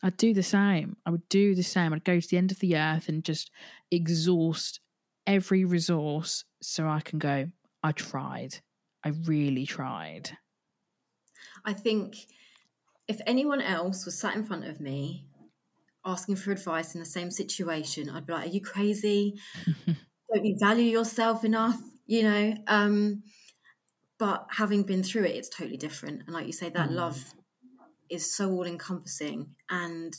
I'd 0.03 0.17
do 0.17 0.33
the 0.33 0.43
same. 0.43 0.97
I 1.05 1.10
would 1.10 1.27
do 1.27 1.55
the 1.55 1.63
same. 1.63 1.91
I'd 1.93 2.03
go 2.03 2.19
to 2.19 2.27
the 2.27 2.38
end 2.38 2.51
of 2.51 2.60
the 2.60 2.77
earth 2.77 3.10
and 3.10 3.23
just 3.23 3.51
exhaust 3.89 4.79
every 5.25 5.65
resource 5.65 6.45
so 6.62 6.88
I 6.88 7.01
can 7.01 7.19
go 7.19 7.51
I 7.83 7.91
tried. 7.91 8.60
I 9.03 9.10
really 9.10 9.65
tried. 9.65 10.38
I 11.65 11.73
think 11.73 12.15
if 13.07 13.19
anyone 13.27 13.62
else 13.62 14.05
was 14.05 14.19
sat 14.19 14.36
in 14.36 14.45
front 14.45 14.65
of 14.65 14.79
me 14.81 15.25
asking 16.05 16.38
for 16.38 16.51
advice 16.51 16.95
in 16.95 16.99
the 16.99 17.05
same 17.05 17.31
situation 17.31 18.10
I'd 18.10 18.25
be 18.27 18.33
like 18.33 18.47
are 18.47 18.51
you 18.51 18.62
crazy? 18.62 19.39
Don't 20.33 20.45
you 20.45 20.57
value 20.60 20.86
yourself 20.86 21.43
enough? 21.43 21.79
You 22.05 22.23
know 22.23 22.55
um 22.67 23.23
but 24.19 24.47
having 24.51 24.84
been 24.84 25.03
through 25.03 25.23
it 25.23 25.36
it's 25.36 25.49
totally 25.49 25.77
different 25.77 26.23
and 26.25 26.34
like 26.34 26.45
you 26.45 26.53
say 26.53 26.69
that 26.69 26.89
mm. 26.89 26.95
love 26.95 27.34
is 28.10 28.34
so 28.34 28.51
all 28.51 28.65
encompassing 28.65 29.47
and 29.69 30.15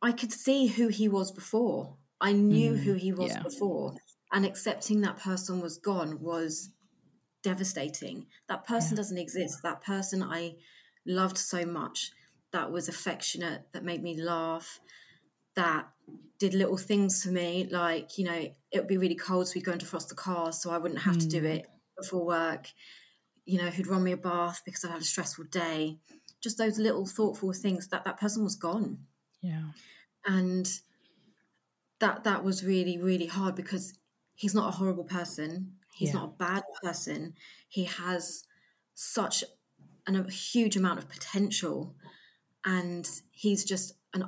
i 0.00 0.12
could 0.12 0.32
see 0.32 0.66
who 0.66 0.88
he 0.88 1.08
was 1.08 1.30
before 1.30 1.96
i 2.20 2.32
knew 2.32 2.72
mm. 2.72 2.78
who 2.82 2.94
he 2.94 3.12
was 3.12 3.32
yeah. 3.32 3.42
before 3.42 3.94
and 4.32 4.44
accepting 4.44 5.00
that 5.00 5.18
person 5.18 5.60
was 5.60 5.78
gone 5.78 6.20
was 6.20 6.70
devastating 7.42 8.26
that 8.48 8.66
person 8.66 8.92
yeah. 8.92 8.96
doesn't 8.96 9.18
exist 9.18 9.58
that 9.62 9.82
person 9.82 10.22
i 10.22 10.52
loved 11.06 11.38
so 11.38 11.64
much 11.64 12.10
that 12.52 12.70
was 12.70 12.88
affectionate 12.88 13.62
that 13.72 13.84
made 13.84 14.02
me 14.02 14.20
laugh 14.20 14.80
that 15.56 15.88
did 16.38 16.54
little 16.54 16.76
things 16.76 17.22
for 17.22 17.30
me 17.30 17.68
like 17.70 18.18
you 18.18 18.24
know 18.24 18.48
it 18.70 18.78
would 18.78 18.88
be 18.88 18.96
really 18.96 19.14
cold 19.14 19.46
so 19.46 19.52
we'd 19.54 19.64
go 19.64 19.72
and 19.72 19.80
defrost 19.80 20.08
the 20.08 20.14
car 20.14 20.52
so 20.52 20.70
i 20.70 20.78
wouldn't 20.78 21.00
have 21.00 21.16
mm. 21.16 21.20
to 21.20 21.26
do 21.28 21.42
mm. 21.42 21.56
it 21.56 21.66
before 21.96 22.24
work, 22.24 22.68
you 23.44 23.58
know, 23.58 23.70
who'd 23.70 23.86
run 23.86 24.04
me 24.04 24.12
a 24.12 24.16
bath 24.16 24.62
because 24.64 24.84
I 24.84 24.92
had 24.92 25.02
a 25.02 25.04
stressful 25.04 25.46
day. 25.50 25.98
Just 26.40 26.58
those 26.58 26.78
little 26.78 27.06
thoughtful 27.06 27.52
things 27.52 27.88
that 27.88 28.04
that 28.04 28.18
person 28.18 28.42
was 28.44 28.56
gone. 28.56 28.98
Yeah. 29.40 29.70
And 30.26 30.68
that 32.00 32.24
that 32.24 32.42
was 32.42 32.64
really 32.64 32.98
really 32.98 33.26
hard 33.26 33.54
because 33.54 33.94
he's 34.34 34.54
not 34.54 34.68
a 34.68 34.76
horrible 34.76 35.04
person. 35.04 35.74
He's 35.94 36.08
yeah. 36.08 36.20
not 36.20 36.24
a 36.24 36.36
bad 36.38 36.62
person. 36.82 37.34
He 37.68 37.84
has 37.84 38.44
such 38.94 39.44
an, 40.06 40.16
a 40.16 40.30
huge 40.30 40.76
amount 40.76 40.98
of 40.98 41.08
potential 41.08 41.94
and 42.64 43.08
he's 43.30 43.64
just 43.64 43.94
an 44.14 44.24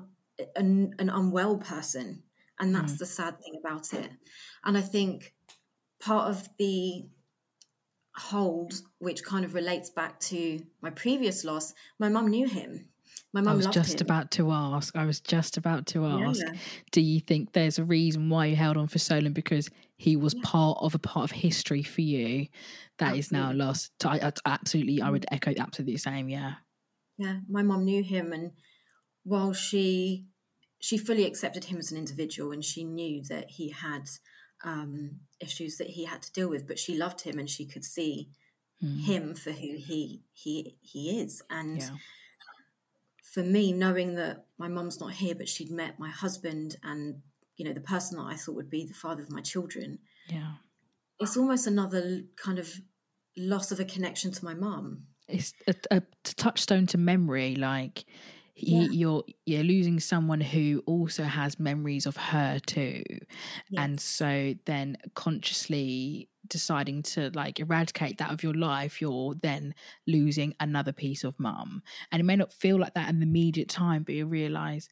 an, 0.56 0.94
an 0.98 1.10
unwell 1.10 1.58
person 1.58 2.22
and 2.58 2.74
that's 2.74 2.94
mm. 2.94 2.98
the 2.98 3.06
sad 3.06 3.40
thing 3.40 3.54
about 3.58 3.92
it 3.92 4.10
and 4.64 4.76
i 4.76 4.80
think 4.80 5.32
part 6.00 6.28
of 6.28 6.48
the 6.58 7.06
hold, 8.16 8.74
which 8.98 9.24
kind 9.24 9.44
of 9.44 9.54
relates 9.54 9.90
back 9.90 10.20
to 10.20 10.60
my 10.80 10.90
previous 10.90 11.44
loss, 11.44 11.74
my 11.98 12.08
mum 12.08 12.28
knew 12.28 12.46
him. 12.46 12.88
My 13.32 13.40
mum 13.40 13.54
I 13.54 13.56
was 13.56 13.66
just 13.66 14.00
him. 14.00 14.06
about 14.06 14.30
to 14.32 14.52
ask. 14.52 14.94
I 14.94 15.04
was 15.04 15.20
just 15.20 15.56
about 15.56 15.86
to 15.86 16.06
ask. 16.06 16.40
Yeah. 16.40 16.54
Do 16.92 17.00
you 17.00 17.20
think 17.20 17.52
there's 17.52 17.80
a 17.80 17.84
reason 17.84 18.28
why 18.28 18.46
you 18.46 18.56
held 18.56 18.76
on 18.76 18.86
for 18.86 19.00
so 19.00 19.18
long? 19.18 19.32
Because 19.32 19.68
he 19.96 20.16
was 20.16 20.34
yeah. 20.34 20.42
part 20.44 20.78
of 20.80 20.94
a 20.94 21.00
part 21.00 21.24
of 21.24 21.30
history 21.32 21.82
for 21.82 22.00
you 22.00 22.46
that 22.98 23.06
absolutely. 23.06 23.18
is 23.18 23.32
now 23.32 23.52
lost. 23.52 23.92
I, 24.04 24.18
I, 24.18 24.32
absolutely, 24.46 25.02
I 25.02 25.10
would 25.10 25.26
echo 25.32 25.52
absolutely 25.58 25.94
the 25.94 25.98
same. 25.98 26.28
Yeah. 26.28 26.54
Yeah, 27.18 27.38
my 27.48 27.62
mum 27.62 27.84
knew 27.84 28.02
him, 28.02 28.32
and 28.32 28.52
while 29.24 29.52
she 29.52 30.26
she 30.80 30.98
fully 30.98 31.24
accepted 31.24 31.64
him 31.64 31.78
as 31.78 31.90
an 31.90 31.98
individual, 31.98 32.52
and 32.52 32.64
she 32.64 32.84
knew 32.84 33.22
that 33.24 33.50
he 33.50 33.70
had 33.70 34.08
um, 34.64 35.20
issues 35.40 35.76
that 35.76 35.88
he 35.88 36.04
had 36.04 36.22
to 36.22 36.32
deal 36.32 36.48
with, 36.48 36.66
but 36.66 36.78
she 36.78 36.96
loved 36.96 37.20
him 37.20 37.38
and 37.38 37.48
she 37.48 37.66
could 37.66 37.84
see 37.84 38.30
mm. 38.82 39.04
him 39.04 39.34
for 39.34 39.52
who 39.52 39.76
he 39.76 40.22
he 40.32 40.76
he 40.80 41.20
is. 41.20 41.42
And 41.50 41.78
yeah. 41.78 41.90
for 43.22 43.42
me, 43.42 43.72
knowing 43.72 44.14
that 44.14 44.46
my 44.58 44.68
mum's 44.68 45.00
not 45.00 45.12
here, 45.12 45.34
but 45.34 45.48
she'd 45.48 45.70
met 45.70 45.98
my 45.98 46.10
husband 46.10 46.76
and 46.82 47.20
you 47.56 47.64
know 47.64 47.72
the 47.72 47.80
person 47.80 48.18
that 48.18 48.24
I 48.24 48.34
thought 48.34 48.56
would 48.56 48.70
be 48.70 48.84
the 48.84 48.94
father 48.94 49.22
of 49.22 49.30
my 49.30 49.40
children. 49.40 49.98
Yeah, 50.28 50.54
it's 51.20 51.36
almost 51.36 51.66
another 51.66 52.22
kind 52.36 52.58
of 52.58 52.80
loss 53.36 53.70
of 53.70 53.80
a 53.80 53.84
connection 53.84 54.32
to 54.32 54.44
my 54.44 54.54
mum. 54.54 55.04
It's 55.28 55.54
a, 55.66 55.74
a 55.90 56.02
touchstone 56.24 56.86
to 56.88 56.98
memory, 56.98 57.54
like 57.54 58.04
yeah. 58.56 58.86
you're 58.90 59.24
you're 59.46 59.64
losing 59.64 59.98
someone 60.00 60.40
who 60.40 60.82
also 60.86 61.24
has 61.24 61.58
memories 61.58 62.06
of 62.06 62.16
her 62.16 62.58
too. 62.66 63.02
And 63.76 64.00
so 64.00 64.54
then 64.66 64.96
consciously 65.14 66.28
deciding 66.46 67.02
to 67.02 67.30
like 67.34 67.58
eradicate 67.58 68.18
that 68.18 68.30
of 68.30 68.42
your 68.42 68.52
life 68.54 69.00
you're 69.00 69.34
then 69.42 69.74
losing 70.06 70.54
another 70.60 70.92
piece 70.92 71.24
of 71.24 71.38
mum. 71.38 71.82
And 72.12 72.20
it 72.20 72.24
may 72.24 72.36
not 72.36 72.52
feel 72.52 72.78
like 72.78 72.94
that 72.94 73.08
in 73.08 73.20
the 73.20 73.26
immediate 73.26 73.68
time 73.68 74.02
but 74.02 74.14
you 74.14 74.26
realize 74.26 74.88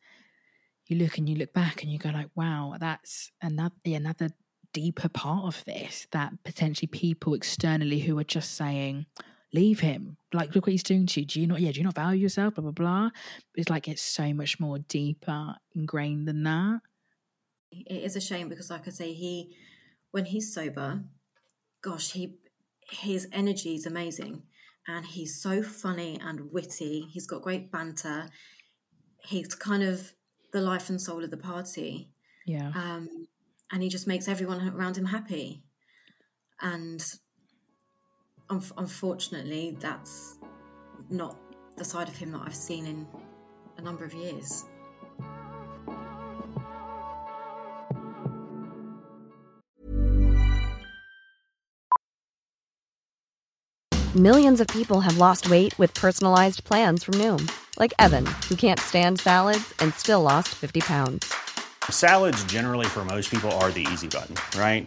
you 0.88 0.96
look 0.96 1.18
and 1.18 1.28
you 1.28 1.36
look 1.36 1.52
back 1.52 1.82
and 1.82 1.92
you 1.92 1.98
go 1.98 2.10
like 2.10 2.28
wow 2.34 2.74
that's 2.78 3.30
another 3.40 3.74
another 3.86 4.30
deeper 4.72 5.08
part 5.08 5.44
of 5.44 5.64
this 5.64 6.06
that 6.12 6.32
potentially 6.44 6.88
people 6.88 7.34
externally 7.34 8.00
who 8.00 8.18
are 8.18 8.24
just 8.24 8.56
saying 8.56 9.06
leave 9.52 9.80
him. 9.80 10.16
Like, 10.32 10.54
look 10.54 10.66
what 10.66 10.72
he's 10.72 10.82
doing 10.82 11.06
to 11.06 11.20
you. 11.20 11.26
Do 11.26 11.40
you 11.40 11.46
not, 11.46 11.60
yeah, 11.60 11.72
do 11.72 11.78
you 11.78 11.84
not 11.84 11.94
value 11.94 12.22
yourself? 12.22 12.54
Blah, 12.54 12.62
blah, 12.62 12.72
blah. 12.72 13.10
It's 13.54 13.68
like 13.68 13.88
it's 13.88 14.02
so 14.02 14.32
much 14.32 14.58
more 14.58 14.78
deeper, 14.78 15.56
ingrained 15.74 16.26
than 16.26 16.42
that. 16.44 16.80
It 17.70 18.02
is 18.02 18.16
a 18.16 18.20
shame 18.20 18.48
because, 18.48 18.70
like 18.70 18.86
I 18.86 18.90
say, 18.90 19.12
he, 19.12 19.56
when 20.10 20.26
he's 20.26 20.54
sober, 20.54 21.04
gosh, 21.82 22.12
he, 22.12 22.36
his 22.90 23.28
energy 23.32 23.74
is 23.74 23.86
amazing. 23.86 24.42
And 24.88 25.06
he's 25.06 25.40
so 25.40 25.62
funny 25.62 26.18
and 26.22 26.50
witty. 26.52 27.06
He's 27.12 27.26
got 27.26 27.42
great 27.42 27.70
banter. 27.70 28.28
He's 29.24 29.54
kind 29.54 29.82
of 29.82 30.12
the 30.52 30.60
life 30.60 30.90
and 30.90 31.00
soul 31.00 31.22
of 31.22 31.30
the 31.30 31.36
party. 31.36 32.10
Yeah. 32.46 32.72
Um, 32.74 33.28
and 33.70 33.82
he 33.82 33.88
just 33.88 34.06
makes 34.06 34.28
everyone 34.28 34.68
around 34.68 34.98
him 34.98 35.06
happy. 35.06 35.62
And 36.60 37.02
unfortunately, 38.76 39.76
that's 39.80 40.38
not 41.10 41.36
the 41.76 41.84
side 41.84 42.08
of 42.08 42.16
him 42.16 42.32
that 42.32 42.42
I've 42.44 42.54
seen 42.54 42.86
in 42.86 43.06
a 43.78 43.82
number 43.82 44.04
of 44.04 44.14
years. 44.14 44.64
Millions 54.14 54.60
of 54.60 54.66
people 54.68 55.00
have 55.00 55.16
lost 55.16 55.48
weight 55.48 55.78
with 55.78 55.94
personalized 55.94 56.64
plans 56.64 57.02
from 57.02 57.14
Noom, 57.14 57.50
like 57.78 57.94
Evan, 57.98 58.26
who 58.46 58.56
can't 58.56 58.78
stand 58.78 59.18
salads 59.18 59.72
and 59.78 59.94
still 59.94 60.20
lost 60.20 60.50
50 60.50 60.80
pounds. 60.82 61.34
Salads, 61.88 62.44
generally, 62.44 62.84
for 62.84 63.06
most 63.06 63.30
people, 63.30 63.50
are 63.52 63.70
the 63.70 63.86
easy 63.90 64.08
button, 64.08 64.36
right? 64.60 64.86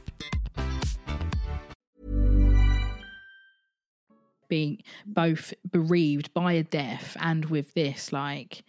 being 4.51 4.83
both 5.05 5.53
bereaved 5.71 6.33
by 6.33 6.51
a 6.51 6.61
death 6.61 7.15
and 7.21 7.45
with 7.45 7.73
this 7.73 8.11
like 8.11 8.63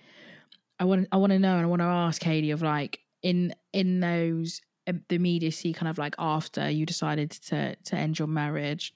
i 0.79 0.85
want 0.85 1.09
i 1.11 1.16
want 1.16 1.33
to 1.33 1.40
know 1.40 1.57
and 1.57 1.64
i 1.64 1.68
want 1.68 1.81
to 1.83 1.87
ask 1.87 2.23
kadie 2.23 2.53
of 2.53 2.62
like 2.62 3.01
in 3.23 3.53
in 3.73 3.99
those 3.99 4.61
uh, 4.87 4.92
the 5.09 5.16
immediacy 5.16 5.73
kind 5.73 5.90
of 5.90 5.99
like 5.99 6.14
after 6.21 6.71
you 6.71 6.87
decided 6.87 7.33
to 7.33 7.75
to 7.85 7.97
end 7.97 8.16
your 8.16 8.29
marriage 8.29 8.95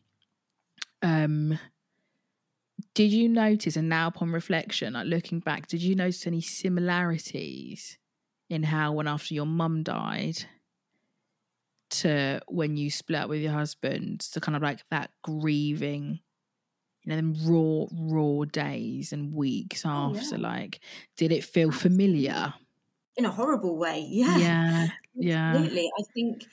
um 1.03 1.59
did 2.95 3.13
you 3.13 3.29
notice 3.29 3.75
and 3.75 3.89
now 3.89 4.07
upon 4.07 4.31
reflection 4.31 4.93
like 4.93 5.09
looking 5.09 5.41
back 5.41 5.67
did 5.67 5.83
you 5.83 5.97
notice 5.97 6.25
any 6.25 6.41
similarities 6.41 7.99
in 8.49 8.63
how 8.63 8.93
when 8.93 9.09
after 9.09 9.35
your 9.35 9.45
mum 9.45 9.83
died 9.83 10.39
to 11.91 12.41
when 12.47 12.77
you 12.77 12.91
split 12.93 13.23
up 13.23 13.29
with 13.29 13.41
your 13.41 13.53
husband 13.53 14.21
to 14.21 14.41
kind 14.41 14.55
of 14.55 14.63
like 14.63 14.89
that 14.91 15.11
grieving 15.25 16.21
you 17.07 17.11
know, 17.11 17.17
them 17.17 17.35
raw, 17.47 17.87
raw 17.93 18.45
days 18.47 19.13
and 19.15 19.35
weeks 19.35 19.85
Oh, 19.95 20.11
after. 20.11 20.39
yeah. 20.39 20.39
Like, 20.39 20.81
did 21.17 21.33
it 21.33 21.45
feel 21.45 21.73
familiar? 21.73 22.55
in 23.17 23.25
a 23.25 23.31
horrible 23.31 23.77
way. 23.77 24.01
Yeah. 24.09 24.39
Yeah, 24.39 24.89
yeah. 25.15 25.69
Absolutely. 25.69 25.91
I 25.99 26.03
think 26.15 26.45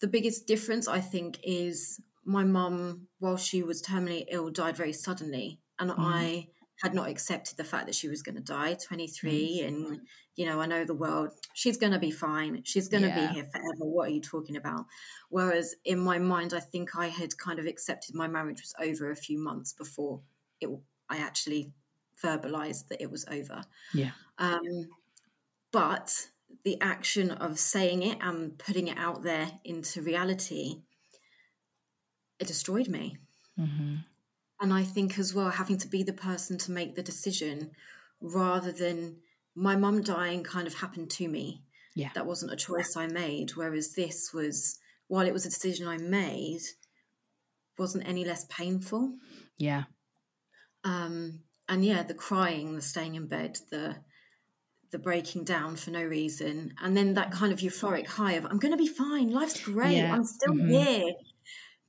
the 0.00 0.08
biggest 0.08 0.46
difference, 0.46 0.88
I 0.88 1.00
think, 1.00 1.38
is 1.42 2.00
my 2.24 2.44
mum, 2.44 3.08
while 3.18 3.36
she 3.36 3.62
was 3.62 3.82
terminally 3.82 4.26
ill, 4.28 4.50
died 4.50 4.76
very 4.76 4.92
suddenly. 4.92 5.60
And 5.78 5.90
Mm. 5.96 6.32
I 6.36 6.48
had 6.82 6.94
not 6.94 7.08
accepted 7.08 7.56
the 7.56 7.64
fact 7.64 7.86
that 7.86 7.94
she 7.94 8.08
was 8.08 8.22
going 8.22 8.34
to 8.34 8.42
die, 8.42 8.74
23. 8.74 9.60
Mm. 9.62 9.68
And, 9.68 10.00
you 10.36 10.46
know, 10.46 10.60
I 10.60 10.66
know 10.66 10.84
the 10.84 10.94
world, 10.94 11.30
she's 11.54 11.76
going 11.76 11.92
to 11.92 11.98
be 11.98 12.10
fine. 12.10 12.62
She's 12.64 12.88
going 12.88 13.04
to 13.04 13.08
Yeah. 13.08 13.28
be 13.28 13.34
here 13.34 13.44
forever. 13.52 13.84
What 13.84 14.08
are 14.08 14.12
you 14.12 14.20
talking 14.20 14.56
about? 14.56 14.86
Whereas 15.30 15.76
in 15.84 15.98
my 16.00 16.18
mind, 16.18 16.52
I 16.54 16.60
think 16.60 16.96
I 16.96 17.08
had 17.08 17.38
kind 17.38 17.58
of 17.58 17.66
accepted 17.66 18.14
my 18.14 18.26
marriage 18.28 18.60
was 18.62 18.74
over 18.80 19.10
a 19.10 19.16
few 19.16 19.38
months 19.38 19.72
before 19.72 20.22
it, 20.60 20.68
I 21.08 21.18
actually 21.18 21.72
verbalized 22.22 22.88
that 22.88 23.00
it 23.00 23.10
was 23.10 23.24
over. 23.30 23.62
Yeah. 23.94 24.12
Um, 24.38 24.88
but 25.72 26.28
the 26.64 26.80
action 26.80 27.30
of 27.30 27.58
saying 27.58 28.02
it 28.02 28.18
and 28.20 28.58
putting 28.58 28.88
it 28.88 28.98
out 28.98 29.22
there 29.22 29.60
into 29.64 30.02
reality, 30.02 30.82
it 32.38 32.46
destroyed 32.46 32.88
me. 32.88 33.16
hmm 33.56 34.04
And 34.62 34.72
I 34.72 34.84
think 34.84 35.18
as 35.18 35.34
well, 35.34 35.50
having 35.50 35.76
to 35.78 35.88
be 35.88 36.02
the 36.04 36.12
person 36.14 36.56
to 36.58 36.70
make 36.72 36.94
the 36.94 37.02
decision 37.02 37.72
rather 38.20 38.72
than 38.72 39.16
my 39.54 39.76
mum 39.76 40.02
dying 40.02 40.42
kind 40.44 40.66
of 40.66 40.74
happened 40.74 41.10
to 41.10 41.28
me. 41.28 41.64
Yeah. 41.94 42.10
That 42.14 42.24
wasn't 42.26 42.52
a 42.52 42.56
choice 42.56 42.96
I 42.96 43.06
made. 43.08 43.50
Whereas 43.56 43.92
this 43.94 44.32
was, 44.32 44.78
while 45.08 45.26
it 45.26 45.32
was 45.34 45.44
a 45.44 45.50
decision 45.50 45.86
I 45.88 45.98
made, 45.98 46.62
wasn't 47.76 48.08
any 48.08 48.24
less 48.24 48.44
painful. 48.46 49.14
Yeah. 49.58 49.84
um 50.84 51.40
and 51.68 51.84
yeah 51.84 52.02
the 52.02 52.14
crying 52.14 52.74
the 52.74 52.82
staying 52.82 53.14
in 53.14 53.26
bed 53.26 53.58
the 53.70 53.96
the 54.90 54.98
breaking 54.98 55.44
down 55.44 55.76
for 55.76 55.90
no 55.90 56.02
reason 56.02 56.74
and 56.82 56.96
then 56.96 57.14
that 57.14 57.30
kind 57.30 57.52
of 57.52 57.60
euphoric 57.60 58.06
high 58.06 58.32
of 58.32 58.44
i'm 58.46 58.58
going 58.58 58.72
to 58.72 58.78
be 58.78 58.86
fine 58.88 59.30
life's 59.30 59.60
great 59.62 59.96
Yeah, 59.96 60.12
i'm 60.14 60.24
still 60.24 60.54
mhm. 60.54 60.68
here 60.70 61.12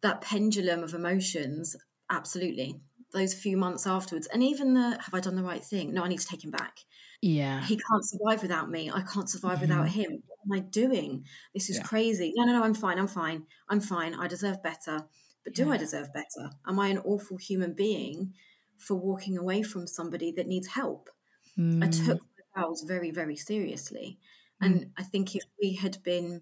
that 0.02 0.22
pendulum 0.22 0.84
of 0.84 0.94
emotions 0.94 1.76
absolutely. 2.14 2.82
Those 3.14 3.34
few 3.34 3.58
months 3.58 3.86
afterwards. 3.86 4.28
And 4.28 4.42
even 4.44 4.74
the 4.74 4.98
have 5.02 5.14
i 5.14 5.20
done 5.20 5.36
the 5.36 5.44
right 5.44 5.64
thing? 5.64 5.94
No 5.94 6.04
i 6.04 6.08
need 6.08 6.20
to 6.20 6.28
take 6.28 6.44
him 6.44 6.52
back. 6.52 6.80
Yeah. 7.22 7.64
he 7.66 7.78
can't 7.78 8.06
survive 8.06 8.42
without 8.42 8.70
me. 8.70 8.92
I 8.92 9.02
can't 9.02 9.30
survive 9.30 9.62
without 9.62 9.88
him. 9.88 10.24
What 10.28 10.40
am 10.46 10.52
i 10.58 10.60
doing? 10.70 11.26
This 11.54 11.70
is 11.70 11.78
Mm-hmm. 11.78 11.84
Yeah. 11.84 11.88
crazy. 11.90 12.34
No 12.36 12.46
no 12.46 12.54
no 12.54 12.64
i'm 12.64 12.74
fine. 12.74 12.98
I'm 13.00 13.08
fine. 13.08 13.46
I'm 13.70 13.80
fine. 13.82 14.14
I 14.16 14.28
deserve 14.28 14.62
better. 14.64 15.06
But 15.44 15.54
do 15.56 15.72
i 15.72 15.78
deserve 15.78 16.10
better? 16.14 16.52
Am 16.68 16.80
i 16.80 16.88
an 16.88 17.00
awful 17.00 17.38
human 17.38 17.74
being 17.74 18.34
for 18.78 18.96
walking 18.96 19.38
away 19.38 19.62
from 19.64 19.88
somebody 19.88 20.32
that 20.34 20.48
needs 20.48 20.68
help? 20.68 21.10
I 21.58 21.88
Mm, 21.88 22.06
took 22.06 22.20
my 22.56 22.62
vows 22.62 22.84
very, 22.88 23.12
very 23.12 23.36
seriously. 23.36 24.20
And 24.60 24.92
I 24.98 25.04
think 25.04 25.36
if 25.36 25.44
we 25.62 25.76
had 25.76 26.02
been 26.04 26.42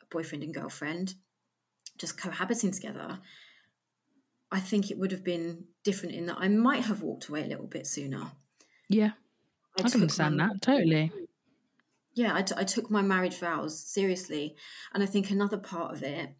a 0.00 0.06
boyfriend 0.14 0.42
and 0.44 0.54
girlfriend, 0.54 1.14
just 1.98 2.16
cohabiting 2.16 2.70
together, 2.72 3.18
I 4.52 4.60
think 4.60 4.90
it 4.90 4.98
would 4.98 5.10
have 5.10 5.24
been 5.24 5.64
different 5.82 6.14
in 6.14 6.26
that 6.26 6.36
I 6.38 6.48
might 6.48 6.84
have 6.84 7.02
walked 7.02 7.28
away 7.28 7.42
a 7.42 7.46
little 7.46 7.66
bit 7.66 7.86
sooner. 7.86 8.32
yeah. 8.88 9.12
I, 9.78 9.82
took 9.82 9.92
can 9.92 10.02
understand 10.02 10.38
that 10.40 10.60
totally. 10.60 11.10
Yeah, 12.14 12.34
I, 12.34 12.42
t- 12.42 12.54
I 12.58 12.64
took 12.64 12.90
my 12.90 13.00
marriage 13.00 13.38
vows 13.38 13.80
seriously. 13.80 14.54
And 14.92 15.02
I 15.02 15.06
think 15.06 15.30
another 15.30 15.56
part 15.56 15.94
of 15.94 16.02
it, 16.02 16.30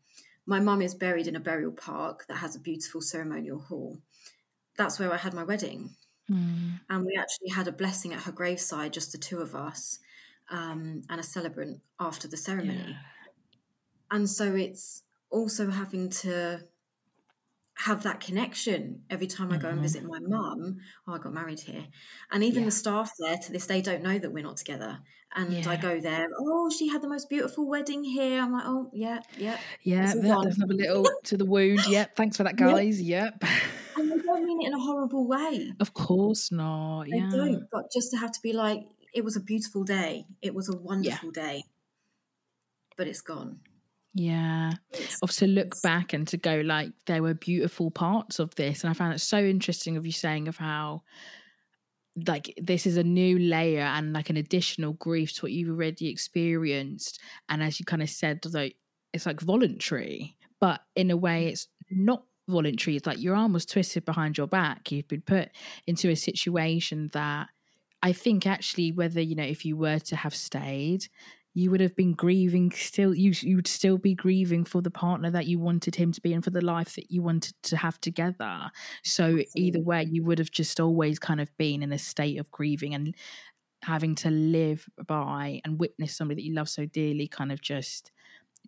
my 0.44 0.60
mum 0.60 0.82
is 0.82 0.94
buried 0.94 1.26
in 1.26 1.36
a 1.36 1.40
burial 1.40 1.72
park 1.72 2.26
that 2.28 2.36
has 2.36 2.54
a 2.54 2.60
beautiful 2.60 3.00
ceremonial 3.00 3.58
hall. 3.58 3.96
That's 4.76 4.98
where 4.98 5.10
I 5.10 5.16
had 5.16 5.32
my 5.32 5.44
wedding. 5.44 5.96
Mm, 6.30 6.80
and 6.90 7.06
we 7.06 7.16
actually 7.18 7.48
had 7.48 7.68
a 7.68 7.72
blessing 7.72 8.12
at 8.12 8.22
her 8.24 8.32
graveside, 8.32 8.92
just 8.92 9.12
the 9.12 9.18
two 9.18 9.40
of 9.40 9.54
us, 9.54 9.98
um, 10.50 11.02
and 11.08 11.18
a 11.18 11.24
celebrant 11.24 11.80
after 11.98 12.28
the 12.28 12.36
ceremony. 12.36 12.96
And 14.10 14.28
so 14.28 14.54
it's 14.54 15.02
also 15.30 15.70
having 15.70 16.10
to 16.10 16.64
have 17.74 18.02
that 18.02 18.20
connection 18.20 19.02
every 19.10 19.26
time 19.26 19.50
I 19.52 19.56
go 19.56 19.68
and 19.68 19.80
visit 19.80 20.04
my 20.04 20.18
mum. 20.20 20.76
Oh, 21.08 21.14
I 21.14 21.18
got 21.18 21.32
married 21.32 21.60
here, 21.60 21.86
and 22.30 22.42
even 22.44 22.52
Mm-hmm. 22.54 22.60
Yeah. 22.62 22.66
the 22.66 22.70
staff 22.72 23.12
there 23.18 23.36
to 23.38 23.52
this 23.52 23.66
day 23.66 23.80
don't 23.80 24.02
know 24.02 24.18
that 24.18 24.30
we're 24.32 24.42
not 24.42 24.58
together. 24.58 24.98
And 25.34 25.66
I 25.66 25.76
go 25.76 25.98
there. 25.98 26.26
Oh, 26.38 26.68
she 26.68 26.88
had 26.88 27.00
the 27.00 27.08
most 27.08 27.30
beautiful 27.30 27.66
wedding 27.66 28.04
here. 28.04 28.42
I'm 28.42 28.52
like, 28.52 28.64
oh 28.66 28.90
yeah, 28.92 29.20
yeah. 29.38 29.56
Yeah, 29.82 30.04
It's 30.04 30.14
all 30.16 30.20
that, 30.22 30.28
gone. 30.28 30.44
there's 30.44 30.56
another 30.58 30.74
little 30.74 31.06
to 31.24 31.36
the 31.38 31.46
wound. 31.46 31.86
Yep. 31.88 32.16
Thanks 32.16 32.36
for 32.36 32.42
that, 32.44 32.56
guys. 32.56 33.00
Yep. 33.00 33.42
And 33.94 34.10
they 34.10 34.16
don't 34.18 34.44
mean 34.46 34.62
it 34.62 34.68
in 34.68 34.74
a 34.74 34.78
horrible 34.80 35.28
way. 35.28 35.70
Of 35.78 35.92
course 35.92 36.50
not. 36.50 37.04
They 37.10 37.18
Yeah. 37.18 37.28
don't. 37.30 37.66
But 37.70 37.92
just 37.92 38.10
to 38.12 38.16
have 38.16 38.32
to 38.32 38.40
be 38.42 38.54
like, 38.54 38.80
it 39.14 39.22
was 39.22 39.36
a 39.36 39.40
beautiful 39.40 39.84
day. 39.84 40.24
It 40.40 40.54
was 40.54 40.70
a 40.70 40.76
wonderful 40.76 41.30
day. 41.30 41.64
But 42.96 43.06
it's 43.06 43.20
gone. 43.20 43.60
Yeah. 44.14 44.72
Of 45.22 45.32
to 45.32 45.46
look 45.46 45.80
back 45.82 46.12
and 46.12 46.28
to 46.28 46.36
go 46.36 46.60
like 46.64 46.92
there 47.06 47.22
were 47.22 47.34
beautiful 47.34 47.90
parts 47.90 48.38
of 48.38 48.54
this. 48.56 48.82
And 48.82 48.90
I 48.90 48.94
found 48.94 49.14
it 49.14 49.20
so 49.20 49.38
interesting 49.38 49.96
of 49.96 50.04
you 50.04 50.12
saying 50.12 50.48
of 50.48 50.56
how 50.56 51.02
like 52.26 52.52
this 52.60 52.86
is 52.86 52.98
a 52.98 53.02
new 53.02 53.38
layer 53.38 53.80
and 53.80 54.12
like 54.12 54.28
an 54.28 54.36
additional 54.36 54.92
grief 54.94 55.32
to 55.34 55.42
what 55.42 55.52
you've 55.52 55.70
already 55.70 56.08
experienced. 56.08 57.20
And 57.48 57.62
as 57.62 57.80
you 57.80 57.86
kind 57.86 58.02
of 58.02 58.10
said, 58.10 58.40
like 58.52 58.76
it's 59.14 59.26
like 59.26 59.40
voluntary, 59.40 60.36
but 60.60 60.80
in 60.94 61.10
a 61.10 61.16
way 61.16 61.48
it's 61.48 61.68
not 61.90 62.24
voluntary. 62.48 62.96
It's 62.96 63.06
like 63.06 63.20
your 63.20 63.34
arm 63.34 63.52
was 63.54 63.64
twisted 63.64 64.04
behind 64.04 64.36
your 64.36 64.46
back. 64.46 64.92
You've 64.92 65.08
been 65.08 65.22
put 65.22 65.50
into 65.86 66.10
a 66.10 66.16
situation 66.16 67.10
that 67.14 67.48
I 68.02 68.12
think 68.12 68.46
actually 68.46 68.92
whether, 68.92 69.20
you 69.20 69.36
know, 69.36 69.44
if 69.44 69.64
you 69.64 69.76
were 69.76 70.00
to 70.00 70.16
have 70.16 70.34
stayed, 70.34 71.06
you 71.54 71.70
would 71.70 71.80
have 71.80 71.94
been 71.94 72.12
grieving 72.12 72.70
still 72.70 73.14
you 73.14 73.32
you 73.40 73.56
would 73.56 73.66
still 73.66 73.98
be 73.98 74.14
grieving 74.14 74.64
for 74.64 74.80
the 74.80 74.90
partner 74.90 75.30
that 75.30 75.46
you 75.46 75.58
wanted 75.58 75.94
him 75.94 76.10
to 76.12 76.20
be 76.20 76.32
and 76.32 76.42
for 76.42 76.50
the 76.50 76.64
life 76.64 76.94
that 76.94 77.10
you 77.10 77.22
wanted 77.22 77.54
to 77.62 77.76
have 77.76 78.00
together. 78.00 78.70
So 79.02 79.40
either 79.54 79.80
way 79.80 80.06
you 80.10 80.24
would 80.24 80.38
have 80.38 80.50
just 80.50 80.80
always 80.80 81.18
kind 81.18 81.40
of 81.40 81.54
been 81.58 81.82
in 81.82 81.92
a 81.92 81.98
state 81.98 82.38
of 82.38 82.50
grieving 82.50 82.94
and 82.94 83.14
having 83.82 84.14
to 84.14 84.30
live 84.30 84.88
by 85.06 85.60
and 85.64 85.78
witness 85.78 86.16
somebody 86.16 86.40
that 86.40 86.46
you 86.46 86.54
love 86.54 86.68
so 86.68 86.86
dearly 86.86 87.28
kind 87.28 87.52
of 87.52 87.60
just 87.60 88.12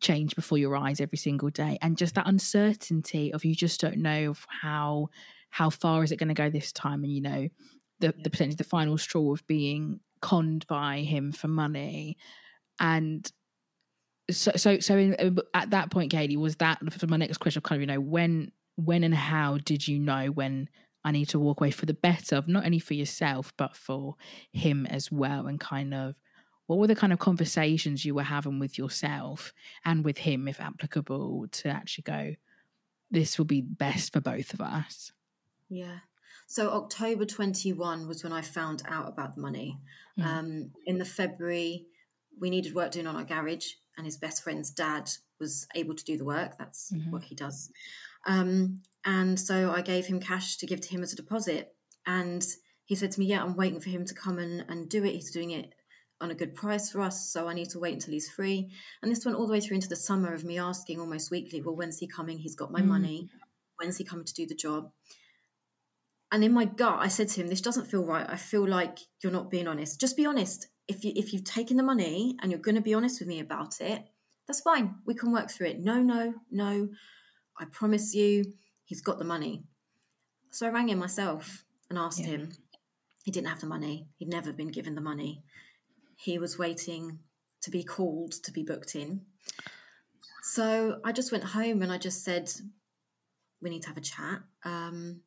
change 0.00 0.34
before 0.34 0.58
your 0.58 0.76
eyes 0.76 1.00
every 1.00 1.18
single 1.18 1.50
day. 1.50 1.78
And 1.80 1.96
just 1.96 2.16
that 2.16 2.28
uncertainty 2.28 3.32
of 3.32 3.44
you 3.44 3.54
just 3.54 3.80
don't 3.80 3.98
know 3.98 4.30
of 4.30 4.46
how 4.48 5.08
how 5.50 5.70
far 5.70 6.02
is 6.02 6.10
it 6.10 6.16
going 6.16 6.28
to 6.28 6.34
go 6.34 6.50
this 6.50 6.72
time 6.72 7.04
and 7.04 7.12
you 7.12 7.20
know 7.20 7.48
the 8.00 8.12
the 8.22 8.30
potentially 8.30 8.56
the 8.56 8.64
final 8.64 8.98
straw 8.98 9.32
of 9.32 9.46
being 9.46 10.00
conned 10.20 10.66
by 10.66 11.00
him 11.00 11.30
for 11.32 11.48
money 11.48 12.16
and 12.80 13.30
so 14.30 14.52
so 14.56 14.78
so 14.80 14.96
in, 14.96 15.38
at 15.52 15.70
that 15.70 15.90
point, 15.90 16.12
Kadie, 16.12 16.36
was 16.36 16.56
that 16.56 16.80
for 16.92 17.06
my 17.06 17.16
next 17.16 17.38
question? 17.38 17.62
Kind 17.62 17.78
of, 17.78 17.80
you 17.82 17.94
know, 17.94 18.00
when 18.00 18.52
when 18.76 19.04
and 19.04 19.14
how 19.14 19.58
did 19.58 19.86
you 19.86 19.98
know 19.98 20.26
when 20.26 20.68
I 21.04 21.12
need 21.12 21.28
to 21.30 21.38
walk 21.38 21.60
away 21.60 21.70
for 21.70 21.86
the 21.86 21.94
better 21.94 22.36
of 22.36 22.48
not 22.48 22.64
only 22.64 22.78
for 22.78 22.94
yourself 22.94 23.52
but 23.56 23.76
for 23.76 24.16
him 24.52 24.86
as 24.86 25.12
well, 25.12 25.46
and 25.46 25.60
kind 25.60 25.94
of 25.94 26.14
what 26.66 26.78
were 26.78 26.86
the 26.86 26.96
kind 26.96 27.12
of 27.12 27.18
conversations 27.18 28.04
you 28.04 28.14
were 28.14 28.22
having 28.22 28.58
with 28.58 28.78
yourself 28.78 29.52
and 29.84 30.04
with 30.04 30.18
him, 30.18 30.48
if 30.48 30.60
applicable, 30.60 31.46
to 31.50 31.68
actually 31.68 32.02
go, 32.02 32.34
this 33.10 33.36
will 33.36 33.44
be 33.44 33.60
best 33.60 34.14
for 34.14 34.20
both 34.20 34.54
of 34.54 34.62
us? 34.62 35.12
Yeah. 35.68 35.98
So 36.46 36.70
October 36.70 37.26
21 37.26 38.08
was 38.08 38.24
when 38.24 38.32
I 38.32 38.40
found 38.40 38.82
out 38.88 39.08
about 39.08 39.34
the 39.34 39.42
money. 39.42 39.78
Mm. 40.18 40.24
Um, 40.24 40.70
in 40.86 40.98
the 40.98 41.04
February, 41.04 41.86
we 42.40 42.50
needed 42.50 42.74
work 42.74 42.92
doing 42.92 43.06
on 43.06 43.16
our 43.16 43.24
garage, 43.24 43.66
and 43.96 44.06
his 44.06 44.16
best 44.16 44.42
friend's 44.42 44.70
dad 44.70 45.10
was 45.40 45.66
able 45.74 45.94
to 45.94 46.04
do 46.04 46.16
the 46.16 46.24
work. 46.24 46.56
That's 46.58 46.92
mm-hmm. 46.92 47.10
what 47.10 47.24
he 47.24 47.34
does. 47.34 47.70
Um, 48.26 48.82
and 49.04 49.38
so 49.38 49.70
I 49.70 49.82
gave 49.82 50.06
him 50.06 50.20
cash 50.20 50.56
to 50.58 50.66
give 50.66 50.80
to 50.80 50.88
him 50.88 51.02
as 51.02 51.12
a 51.12 51.16
deposit. 51.16 51.74
And 52.06 52.44
he 52.86 52.94
said 52.94 53.12
to 53.12 53.20
me, 53.20 53.26
Yeah, 53.26 53.42
I'm 53.42 53.56
waiting 53.56 53.80
for 53.80 53.90
him 53.90 54.04
to 54.06 54.14
come 54.14 54.38
and, 54.38 54.64
and 54.68 54.88
do 54.88 55.04
it. 55.04 55.14
He's 55.14 55.30
doing 55.30 55.50
it 55.50 55.74
on 56.20 56.30
a 56.30 56.34
good 56.34 56.54
price 56.54 56.90
for 56.90 57.00
us. 57.00 57.30
So 57.30 57.48
I 57.48 57.54
need 57.54 57.70
to 57.70 57.78
wait 57.78 57.94
until 57.94 58.12
he's 58.12 58.30
free. 58.30 58.70
And 59.02 59.10
this 59.10 59.24
went 59.24 59.36
all 59.36 59.46
the 59.46 59.52
way 59.52 59.60
through 59.60 59.76
into 59.76 59.88
the 59.88 59.96
summer 59.96 60.32
of 60.32 60.44
me 60.44 60.58
asking 60.58 61.00
almost 61.00 61.30
weekly, 61.30 61.60
Well, 61.60 61.76
when's 61.76 61.98
he 61.98 62.06
coming? 62.06 62.38
He's 62.38 62.56
got 62.56 62.72
my 62.72 62.80
mm. 62.80 62.86
money. 62.86 63.28
When's 63.76 63.96
he 63.96 64.04
coming 64.04 64.24
to 64.24 64.34
do 64.34 64.46
the 64.46 64.54
job? 64.54 64.90
And 66.32 66.42
in 66.42 66.52
my 66.52 66.64
gut, 66.64 66.98
I 66.98 67.08
said 67.08 67.28
to 67.28 67.40
him, 67.40 67.48
This 67.48 67.60
doesn't 67.60 67.86
feel 67.86 68.04
right. 68.04 68.26
I 68.28 68.36
feel 68.36 68.66
like 68.66 68.98
you're 69.22 69.32
not 69.32 69.50
being 69.50 69.68
honest. 69.68 70.00
Just 70.00 70.16
be 70.16 70.26
honest. 70.26 70.68
If, 70.86 71.04
you, 71.04 71.12
if 71.16 71.32
you've 71.32 71.44
taken 71.44 71.76
the 71.76 71.82
money 71.82 72.36
and 72.42 72.50
you're 72.50 72.60
going 72.60 72.74
to 72.74 72.80
be 72.80 72.94
honest 72.94 73.20
with 73.20 73.28
me 73.28 73.40
about 73.40 73.80
it, 73.80 74.04
that's 74.46 74.60
fine. 74.60 74.96
We 75.06 75.14
can 75.14 75.32
work 75.32 75.50
through 75.50 75.68
it. 75.68 75.80
No, 75.80 76.02
no, 76.02 76.34
no. 76.50 76.88
I 77.58 77.64
promise 77.66 78.14
you, 78.14 78.44
he's 78.84 79.00
got 79.00 79.18
the 79.18 79.24
money. 79.24 79.64
So 80.50 80.66
I 80.66 80.70
rang 80.70 80.88
him 80.88 80.98
myself 80.98 81.64
and 81.88 81.98
asked 81.98 82.20
yeah. 82.20 82.26
him. 82.26 82.52
He 83.24 83.30
didn't 83.30 83.48
have 83.48 83.60
the 83.60 83.66
money. 83.66 84.08
He'd 84.16 84.28
never 84.28 84.52
been 84.52 84.68
given 84.68 84.94
the 84.94 85.00
money. 85.00 85.42
He 86.16 86.38
was 86.38 86.58
waiting 86.58 87.20
to 87.62 87.70
be 87.70 87.82
called 87.82 88.32
to 88.44 88.52
be 88.52 88.62
booked 88.62 88.94
in. 88.94 89.22
So 90.42 91.00
I 91.04 91.12
just 91.12 91.32
went 91.32 91.44
home 91.44 91.80
and 91.80 91.90
I 91.90 91.96
just 91.96 92.22
said, 92.22 92.50
We 93.62 93.70
need 93.70 93.82
to 93.82 93.88
have 93.88 93.96
a 93.96 94.02
chat. 94.02 94.42
Um, 94.64 95.22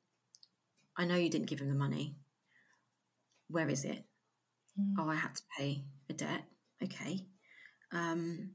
I 0.96 1.06
know 1.06 1.16
you 1.16 1.30
didn't 1.30 1.48
give 1.48 1.60
him 1.60 1.70
the 1.70 1.76
money. 1.76 2.16
Where 3.50 3.68
is 3.68 3.84
it? 3.84 4.06
Mm. 4.80 4.94
Oh, 5.00 5.10
I 5.10 5.16
had 5.16 5.36
to 5.36 5.42
pay 5.58 5.84
a 6.10 6.14
debt. 6.14 6.44
Okay. 6.84 7.26
Um, 7.92 8.52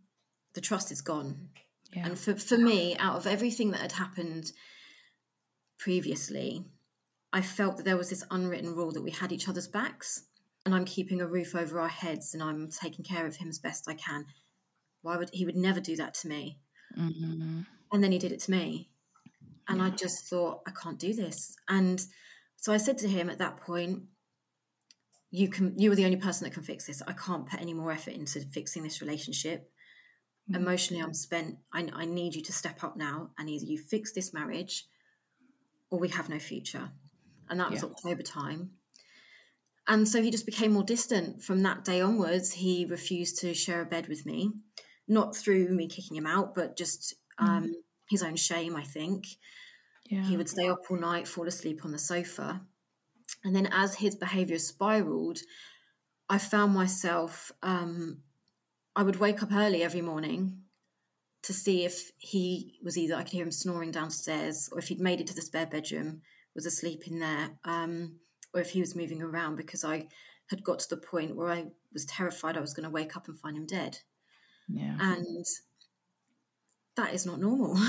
the 0.55 0.61
trust 0.61 0.93
is 0.93 1.01
gone. 1.01 1.49
Yeah. 1.95 2.07
And 2.07 2.19
for, 2.19 2.35
for 2.37 2.57
me, 2.57 2.97
out 2.99 3.17
of 3.17 3.27
everything 3.27 3.71
that 3.73 3.81
had 3.81 3.93
happened 3.93 4.53
previously, 5.79 6.65
I 7.33 7.41
felt 7.41 7.77
that 7.77 7.85
there 7.85 7.97
was 7.97 8.11
this 8.11 8.25
unwritten 8.31 8.75
rule 8.75 8.93
that 8.93 9.03
we 9.03 9.11
had 9.11 9.33
each 9.33 9.49
other's 9.49 9.69
backs 9.69 10.25
and 10.65 10.75
I'm 10.75 10.85
keeping 10.85 11.21
a 11.21 11.27
roof 11.27 11.55
over 11.55 11.81
our 11.81 11.89
heads 11.89 12.35
and 12.35 12.43
I'm 12.43 12.69
taking 12.71 13.05
care 13.05 13.27
of 13.27 13.37
him 13.37 13.49
as 13.49 13.59
best 13.59 13.89
I 13.89 13.95
can. 13.95 14.27
Why 15.03 15.17
would 15.17 15.31
he 15.33 15.45
would 15.45 15.57
never 15.57 15.81
do 15.81 15.97
that 15.97 16.15
to 16.15 16.29
me? 16.29 16.59
Mm-hmm. 16.97 17.63
And 17.93 18.05
then 18.05 18.13
he 18.13 18.19
did 18.19 18.33
it 18.33 18.41
to 18.41 18.51
me. 18.51 18.89
And 19.69 19.79
yeah. 19.79 19.87
I 19.87 19.91
just 19.91 20.27
thought, 20.27 20.61
I 20.67 20.71
can't 20.71 20.99
do 20.99 21.13
this. 21.13 21.57
And 21.69 22.05
so 22.57 22.73
I 22.73 22.77
said 22.77 22.99
to 22.99 23.09
him 23.09 23.29
at 23.29 23.39
that 23.39 23.57
point, 23.57 24.03
you 25.33 25.49
can 25.49 25.75
you 25.79 25.90
are 25.90 25.97
the 25.97 26.05
only 26.05 26.18
person 26.18 26.45
that 26.45 26.53
can 26.53 26.62
fix 26.62 26.87
this. 26.87 27.03
I 27.07 27.14
can't 27.14 27.49
put 27.49 27.61
any 27.61 27.73
more 27.73 27.90
effort 27.90 28.12
into 28.12 28.40
fixing 28.40 28.83
this 28.83 29.01
relationship. 29.01 29.71
Mm-hmm. 30.49 30.62
Emotionally, 30.62 31.03
I'm 31.03 31.14
spent. 31.14 31.57
I, 31.73 31.88
I 31.92 32.05
need 32.05 32.35
you 32.35 32.42
to 32.42 32.53
step 32.53 32.85
up 32.85 32.97
now 32.97 33.31
and 33.38 33.49
either 33.49 33.64
you 33.64 33.79
fix 33.79 34.12
this 34.12 34.35
marriage 34.35 34.87
or 35.90 35.99
we 35.99 36.09
have 36.09 36.29
no 36.29 36.38
future. 36.38 36.90
And 37.49 37.59
that 37.59 37.71
was 37.71 37.83
yeah. 37.83 37.88
October 37.88 38.23
time. 38.23 38.73
And 39.88 40.07
so 40.07 40.23
he 40.23 40.31
just 40.31 40.47
became 40.47 40.73
more 40.73 40.85
distant 40.85 41.42
from 41.42 41.62
that 41.62 41.85
day 41.85 42.01
onwards. 42.03 42.53
He 42.53 42.87
refused 42.88 43.40
to 43.40 43.55
share 43.55 43.81
a 43.81 43.87
bed 43.87 44.09
with 44.09 44.25
me, 44.27 44.53
not 45.09 45.35
through 45.35 45.68
me 45.68 45.88
kicking 45.88 46.16
him 46.16 46.27
out, 46.27 46.55
but 46.55 46.77
just 46.77 47.14
mm. 47.40 47.49
um, 47.49 47.64
mm. 47.64 47.73
his 48.09 48.23
own 48.23 48.37
shame, 48.37 48.77
I 48.77 48.85
think. 48.85 49.27
Yeah. 50.09 50.23
He 50.25 50.37
would 50.37 50.49
stay 50.49 50.68
up 50.68 50.83
all 50.90 50.99
night, 50.99 51.27
fall 51.27 51.49
asleep 51.49 51.85
on 51.85 51.92
the 51.92 51.99
sofa. 51.99 52.61
And 53.45 53.55
then 53.55 53.69
as 53.73 53.97
his 53.97 54.15
behavior 54.15 54.59
spiraled, 54.59 55.39
I 56.29 56.39
found 56.39 56.75
myself, 56.75 57.53
um, 57.63 58.19
I 58.95 59.03
would 59.03 59.17
wake 59.17 59.43
up 59.43 59.53
early 59.53 59.83
every 59.83 60.01
morning 60.01 60.59
to 61.43 61.53
see 61.53 61.85
if 61.85 62.13
he 62.19 62.79
was 62.83 62.97
either, 62.97 63.17
I 63.17 63.23
could 63.23 63.33
hear 63.33 63.45
him 63.45 63.51
snoring 63.51 63.91
downstairs, 63.91 64.69
or 64.71 64.79
if 64.79 64.89
he'd 64.89 65.01
made 65.01 65.21
it 65.21 65.27
to 65.29 65.35
the 65.35 65.43
spare 65.43 65.67
bedroom, 65.67 66.23
was 66.55 66.67
asleep 66.67 67.09
in 67.09 67.19
there. 67.19 67.51
Um, 67.65 68.17
or 68.55 68.61
if 68.61 68.71
he 68.71 68.81
was 68.81 68.95
moving 68.95 69.23
around 69.23 69.57
because 69.57 69.85
I 69.85 70.09
had 70.51 70.63
got 70.63 70.79
to 70.81 70.89
the 70.91 70.99
point 70.99 71.37
where 71.37 71.51
I 71.51 71.67
was 71.93 72.05
terrified 72.05 72.57
I 72.57 72.61
was 72.61 72.75
going 72.75 72.85
to 72.85 72.91
wake 72.91 73.17
up 73.17 73.29
and 73.29 73.39
find 73.39 73.57
him 73.57 73.67
dead. 73.67 73.99
Yeah. 74.69 74.97
And 75.01 75.47
that 76.97 77.15
is 77.15 77.27
not 77.27 77.41
normal. 77.41 77.77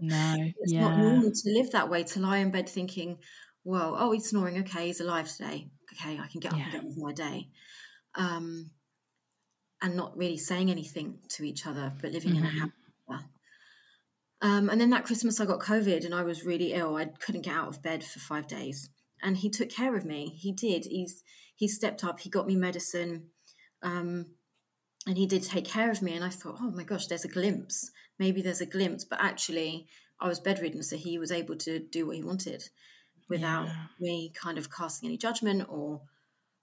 No. 0.00 0.36
it's 0.60 0.72
yeah. 0.72 0.82
not 0.82 0.98
normal 0.98 1.32
to 1.32 1.50
live 1.50 1.72
that 1.72 1.90
way, 1.90 2.04
to 2.04 2.20
lie 2.20 2.38
in 2.38 2.52
bed 2.52 2.68
thinking, 2.68 3.18
well, 3.68 3.96
oh, 3.98 4.12
he's 4.12 4.28
snoring. 4.28 4.58
Okay, 4.60 4.86
he's 4.86 5.00
alive 5.00 5.30
today. 5.30 5.68
Okay, 5.92 6.18
I 6.18 6.26
can 6.26 6.40
get 6.40 6.52
up 6.52 6.58
yeah. 6.58 6.64
and 6.64 6.72
get 6.72 6.80
on 6.80 6.88
with 6.88 6.98
my 6.98 7.12
day. 7.12 7.48
Um, 8.14 8.70
and 9.80 9.94
not 9.94 10.16
really 10.16 10.38
saying 10.38 10.70
anything 10.70 11.18
to 11.28 11.44
each 11.44 11.66
other, 11.66 11.92
but 12.00 12.12
living 12.12 12.32
mm-hmm. 12.32 12.38
in 12.38 12.44
a 12.44 12.48
mm-hmm. 12.48 12.58
happy 12.58 12.72
um, 14.40 14.68
and 14.68 14.80
then 14.80 14.90
that 14.90 15.04
Christmas, 15.04 15.40
I 15.40 15.46
got 15.46 15.58
COVID 15.58 16.04
and 16.04 16.14
I 16.14 16.22
was 16.22 16.44
really 16.44 16.72
ill. 16.72 16.96
I 16.96 17.06
couldn't 17.06 17.42
get 17.42 17.54
out 17.54 17.68
of 17.68 17.82
bed 17.82 18.04
for 18.04 18.20
five 18.20 18.46
days 18.46 18.88
and 19.22 19.36
he 19.36 19.50
took 19.50 19.68
care 19.68 19.96
of 19.96 20.04
me. 20.04 20.28
He 20.28 20.52
did. 20.52 20.84
He's 20.84 21.22
he 21.56 21.66
stepped 21.66 22.04
up. 22.04 22.20
He 22.20 22.30
got 22.30 22.46
me 22.46 22.54
medicine, 22.54 23.30
um, 23.82 24.26
and 25.06 25.18
he 25.18 25.26
did 25.26 25.42
take 25.42 25.64
care 25.64 25.90
of 25.90 26.02
me. 26.02 26.14
And 26.14 26.24
I 26.24 26.28
thought, 26.28 26.58
oh 26.60 26.70
my 26.70 26.84
gosh, 26.84 27.06
there's 27.06 27.24
a 27.24 27.28
glimpse. 27.28 27.90
Maybe 28.18 28.42
there's 28.42 28.60
a 28.60 28.66
glimpse. 28.66 29.04
But 29.04 29.20
actually, 29.20 29.88
I 30.20 30.28
was 30.28 30.38
bedridden, 30.38 30.84
so 30.84 30.96
he 30.96 31.18
was 31.18 31.32
able 31.32 31.56
to 31.56 31.80
do 31.80 32.06
what 32.06 32.16
he 32.16 32.22
wanted 32.22 32.62
without 33.28 33.66
yeah. 33.66 33.86
me 34.00 34.32
kind 34.34 34.58
of 34.58 34.72
casting 34.72 35.08
any 35.08 35.18
judgment 35.18 35.66
or 35.68 36.00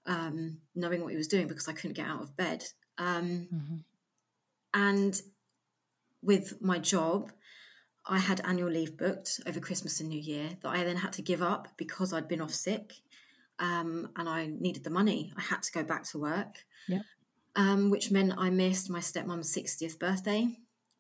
um, 0.06 0.58
knowing 0.74 1.02
what 1.02 1.12
he 1.12 1.18
was 1.18 1.28
doing 1.28 1.48
because 1.48 1.68
I 1.68 1.74
couldn't 1.74 1.96
get 1.96 2.08
out 2.08 2.22
of 2.22 2.36
bed. 2.36 2.64
Um, 2.98 3.48
mm-hmm. 3.54 3.76
And 4.74 5.22
with 6.22 6.62
my 6.62 6.80
job, 6.80 7.32
I 8.08 8.20
had 8.20 8.42
annual 8.44 8.70
leave 8.70 8.98
booked 8.98 9.40
over 9.48 9.60
Christmas 9.60 10.00
and 10.00 10.10
New 10.10 10.20
Year 10.20 10.50
that 10.62 10.70
I 10.70 10.84
then 10.84 10.98
had 10.98 11.14
to 11.14 11.22
give 11.22 11.42
up 11.42 11.70
because 11.78 12.14
I'd 12.14 12.28
been 12.28 12.42
off 12.42 12.54
sick 12.54 12.94
um, 13.60 14.10
and 14.16 14.30
I 14.30 14.48
needed 14.48 14.84
the 14.84 14.90
money. 14.90 15.34
I 15.38 15.42
had 15.42 15.64
to 15.64 15.72
go 15.72 15.84
back 15.84 16.04
to 16.10 16.20
work, 16.20 16.66
yeah. 16.88 17.02
um, 17.56 17.90
which 17.90 18.12
meant 18.12 18.34
I 18.38 18.50
missed 18.50 18.90
my 18.90 19.00
stepmom's 19.00 19.56
60th 19.56 19.98
birthday, 19.98 20.48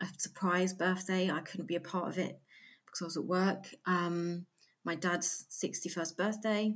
a 0.01 0.07
surprise 0.17 0.73
birthday. 0.73 1.29
I 1.29 1.41
couldn't 1.41 1.67
be 1.67 1.75
a 1.75 1.81
part 1.81 2.07
of 2.07 2.17
it 2.17 2.39
because 2.85 3.01
I 3.01 3.05
was 3.05 3.17
at 3.17 3.25
work. 3.25 3.67
Um, 3.85 4.45
my 4.85 4.95
dad's 4.95 5.45
61st 5.49 6.17
birthday. 6.17 6.73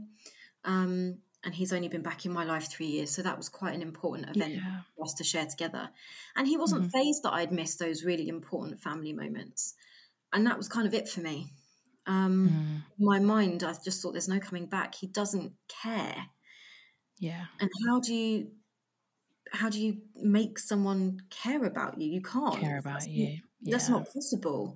Um, 0.66 1.20
and 1.46 1.56
he's 1.56 1.72
only 1.72 1.88
been 1.88 2.02
back 2.02 2.26
in 2.26 2.34
my 2.34 2.44
life 2.44 2.70
three 2.70 2.88
years. 2.88 3.12
So 3.12 3.22
that 3.22 3.38
was 3.38 3.48
quite 3.48 3.74
an 3.74 3.82
important 3.82 4.36
event 4.36 4.56
yeah. 4.56 4.82
for 4.98 5.06
us 5.06 5.14
to 5.14 5.24
share 5.24 5.46
together. 5.46 5.90
And 6.36 6.46
he 6.46 6.58
wasn't 6.58 6.82
mm-hmm. 6.82 6.90
phased 6.90 7.24
that 7.24 7.32
I'd 7.34 7.54
missed 7.54 7.80
those 7.80 8.04
really 8.04 8.28
important 8.28 8.82
family 8.82 9.14
moments 9.14 9.76
and 10.34 10.46
that 10.48 10.58
was 10.58 10.68
kind 10.68 10.88
of 10.88 10.94
it 10.94 11.08
for 11.08 11.22
me. 11.22 11.52
Um, 12.06 12.84
mm. 13.00 13.06
My 13.06 13.20
mind, 13.20 13.64
I 13.64 13.74
just 13.84 14.02
thought, 14.02 14.14
there's 14.14 14.28
no 14.28 14.40
coming 14.40 14.66
back. 14.66 14.96
He 14.96 15.08
doesn't 15.08 15.54
care. 15.68 16.16
Yeah. 17.20 17.46
And 17.60 17.70
how 17.88 18.00
do 18.00 18.14
you, 18.14 18.52
how 19.52 19.70
do 19.70 19.82
you 19.82 19.98
make 20.16 20.60
someone 20.60 21.22
care 21.30 21.66
about 21.66 22.00
you? 22.00 22.10
You 22.10 22.22
can't 22.22 22.60
care 22.60 22.80
about 22.80 22.94
that's 22.94 23.08
you. 23.08 23.26
Not, 23.26 23.34
yeah. 23.62 23.72
That's 23.72 23.90
not 23.90 24.14
possible. 24.14 24.76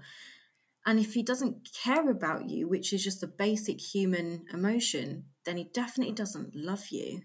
And 0.85 0.99
if 0.99 1.13
he 1.13 1.23
doesn't 1.23 1.69
care 1.83 2.09
about 2.09 2.49
you, 2.49 2.67
which 2.67 2.91
is 2.91 3.03
just 3.03 3.23
a 3.23 3.27
basic 3.27 3.79
human 3.79 4.45
emotion, 4.53 5.25
then 5.45 5.57
he 5.57 5.69
definitely 5.73 6.13
doesn't 6.13 6.55
love 6.55 6.89
you. 6.91 7.21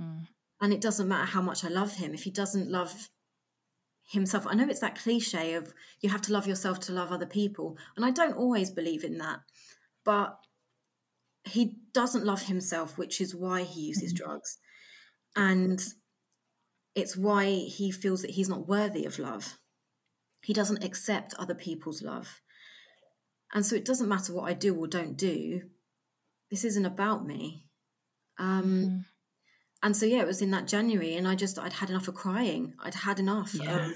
Mm. 0.00 0.26
And 0.60 0.72
it 0.72 0.80
doesn't 0.80 1.08
matter 1.08 1.26
how 1.26 1.42
much 1.42 1.64
I 1.64 1.68
love 1.68 1.94
him. 1.94 2.12
If 2.12 2.24
he 2.24 2.30
doesn't 2.30 2.70
love 2.70 3.08
himself. 4.08 4.46
I 4.46 4.54
know 4.54 4.68
it's 4.68 4.80
that 4.80 4.98
cliche 4.98 5.54
of 5.54 5.72
you 6.00 6.10
have 6.10 6.22
to 6.22 6.32
love 6.32 6.46
yourself 6.46 6.80
to 6.80 6.92
love 6.92 7.12
other 7.12 7.26
people. 7.26 7.76
And 7.96 8.04
I 8.04 8.10
don't 8.10 8.36
always 8.36 8.70
believe 8.70 9.04
in 9.04 9.18
that. 9.18 9.40
But 10.04 10.38
he 11.44 11.76
doesn't 11.92 12.24
love 12.24 12.42
himself, 12.42 12.96
which 12.98 13.20
is 13.20 13.34
why 13.34 13.62
he 13.62 13.82
uses 13.82 14.12
mm-hmm. 14.12 14.24
drugs. 14.24 14.58
And 15.34 15.82
it's 16.94 17.16
why 17.16 17.46
he 17.46 17.90
feels 17.90 18.22
that 18.22 18.32
he's 18.32 18.48
not 18.48 18.68
worthy 18.68 19.04
of 19.04 19.18
love. 19.18 19.58
He 20.42 20.52
doesn't 20.52 20.84
accept 20.84 21.34
other 21.34 21.54
people's 21.54 22.02
love. 22.02 22.40
And 23.52 23.64
so 23.64 23.76
it 23.76 23.84
doesn't 23.84 24.08
matter 24.08 24.32
what 24.32 24.48
I 24.50 24.54
do 24.54 24.74
or 24.74 24.86
don't 24.86 25.16
do. 25.16 25.62
This 26.50 26.64
isn't 26.64 26.86
about 26.86 27.26
me. 27.26 27.66
Um, 28.38 28.64
mm 28.64 29.04
and 29.82 29.94
so 29.94 30.06
yeah, 30.06 30.20
it 30.20 30.26
was 30.26 30.40
in 30.42 30.50
that 30.50 30.66
January, 30.66 31.14
and 31.14 31.28
I 31.28 31.34
just 31.34 31.58
I'd 31.58 31.74
had 31.74 31.90
enough 31.90 32.08
of 32.08 32.14
crying. 32.14 32.74
I'd 32.80 32.94
had 32.94 33.20
enough 33.20 33.54
yeah. 33.54 33.90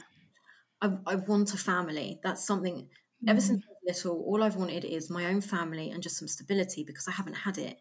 of 0.82 1.00
I, 1.06 1.12
I 1.12 1.14
want 1.16 1.54
a 1.54 1.56
family. 1.56 2.20
That's 2.22 2.44
something 2.44 2.88
ever 3.26 3.40
Mm. 3.40 3.42
since 3.42 3.64
I 3.64 3.68
was 3.68 4.04
little, 4.04 4.22
all 4.22 4.42
I've 4.42 4.56
wanted 4.56 4.84
is 4.84 5.10
my 5.10 5.26
own 5.26 5.40
family 5.40 5.90
and 5.90 6.02
just 6.02 6.18
some 6.18 6.28
stability 6.28 6.84
because 6.84 7.06
I 7.08 7.12
haven't 7.12 7.34
had 7.34 7.58
it. 7.58 7.78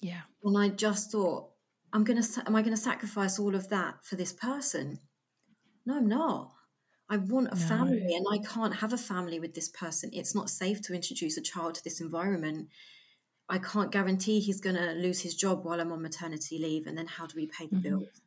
Yeah. 0.00 0.22
And 0.42 0.56
I 0.56 0.68
just 0.68 1.12
thought, 1.12 1.50
I'm 1.92 2.04
gonna, 2.04 2.22
am 2.46 2.56
I 2.56 2.62
gonna 2.62 2.76
sacrifice 2.76 3.38
all 3.38 3.54
of 3.54 3.68
that 3.68 4.04
for 4.04 4.16
this 4.16 4.32
person? 4.32 5.00
No, 5.86 5.96
I'm 5.96 6.08
not. 6.08 6.52
I 7.14 7.18
want 7.18 7.52
a 7.52 7.56
family, 7.56 8.14
and 8.16 8.26
I 8.30 8.38
can't 8.38 8.76
have 8.76 8.92
a 8.92 8.98
family 8.98 9.38
with 9.38 9.54
this 9.54 9.68
person. 9.68 10.10
It's 10.12 10.34
not 10.34 10.50
safe 10.50 10.82
to 10.82 10.94
introduce 10.94 11.36
a 11.36 11.42
child 11.42 11.76
to 11.76 11.84
this 11.84 12.00
environment. 12.00 12.70
I 13.48 13.58
can't 13.58 13.92
guarantee 13.92 14.40
he's 14.40 14.60
going 14.60 14.76
to 14.76 14.92
lose 14.92 15.20
his 15.20 15.34
job 15.34 15.64
while 15.64 15.80
I'm 15.80 15.92
on 15.92 16.02
maternity 16.02 16.58
leave, 16.58 16.86
and 16.88 16.98
then 16.98 17.06
how 17.06 17.26
do 17.26 17.36
we 17.36 17.46
pay 17.46 17.68
the 17.68 17.76
bills? 17.78 18.22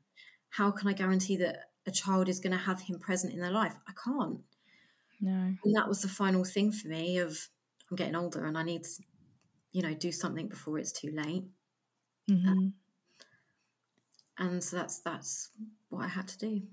How 0.49 0.71
can 0.71 0.87
I 0.87 0.93
guarantee 0.93 1.37
that 1.37 1.71
a 1.85 1.91
child 1.91 2.29
is 2.29 2.39
going 2.39 2.53
to 2.53 2.57
have 2.69 2.81
him 2.81 2.99
present 2.99 3.33
in 3.33 3.41
their 3.41 3.51
life? 3.51 3.75
I 3.87 3.93
can't. 3.93 4.41
No. 5.19 5.57
And 5.63 5.75
that 5.75 5.87
was 5.87 6.01
the 6.01 6.07
final 6.07 6.43
thing 6.43 6.71
for 6.71 6.87
me 6.87 7.19
of 7.19 7.49
I'm 7.89 7.97
getting 7.97 8.15
older 8.15 8.45
and 8.45 8.57
I 8.57 8.63
need 8.63 8.83
to, 8.83 9.03
you 9.73 9.81
know, 9.83 9.93
do 9.93 10.11
something 10.11 10.47
before 10.47 10.79
it's 10.79 10.91
too 10.93 11.11
late. 11.11 11.45
Mhm. 12.27 12.73
And 14.37 14.63
so 14.63 14.77
that's 14.77 14.99
that's 14.99 15.51
what 15.89 16.05
I 16.05 16.07
had 16.07 16.27
to 16.29 16.37
do. 16.37 16.67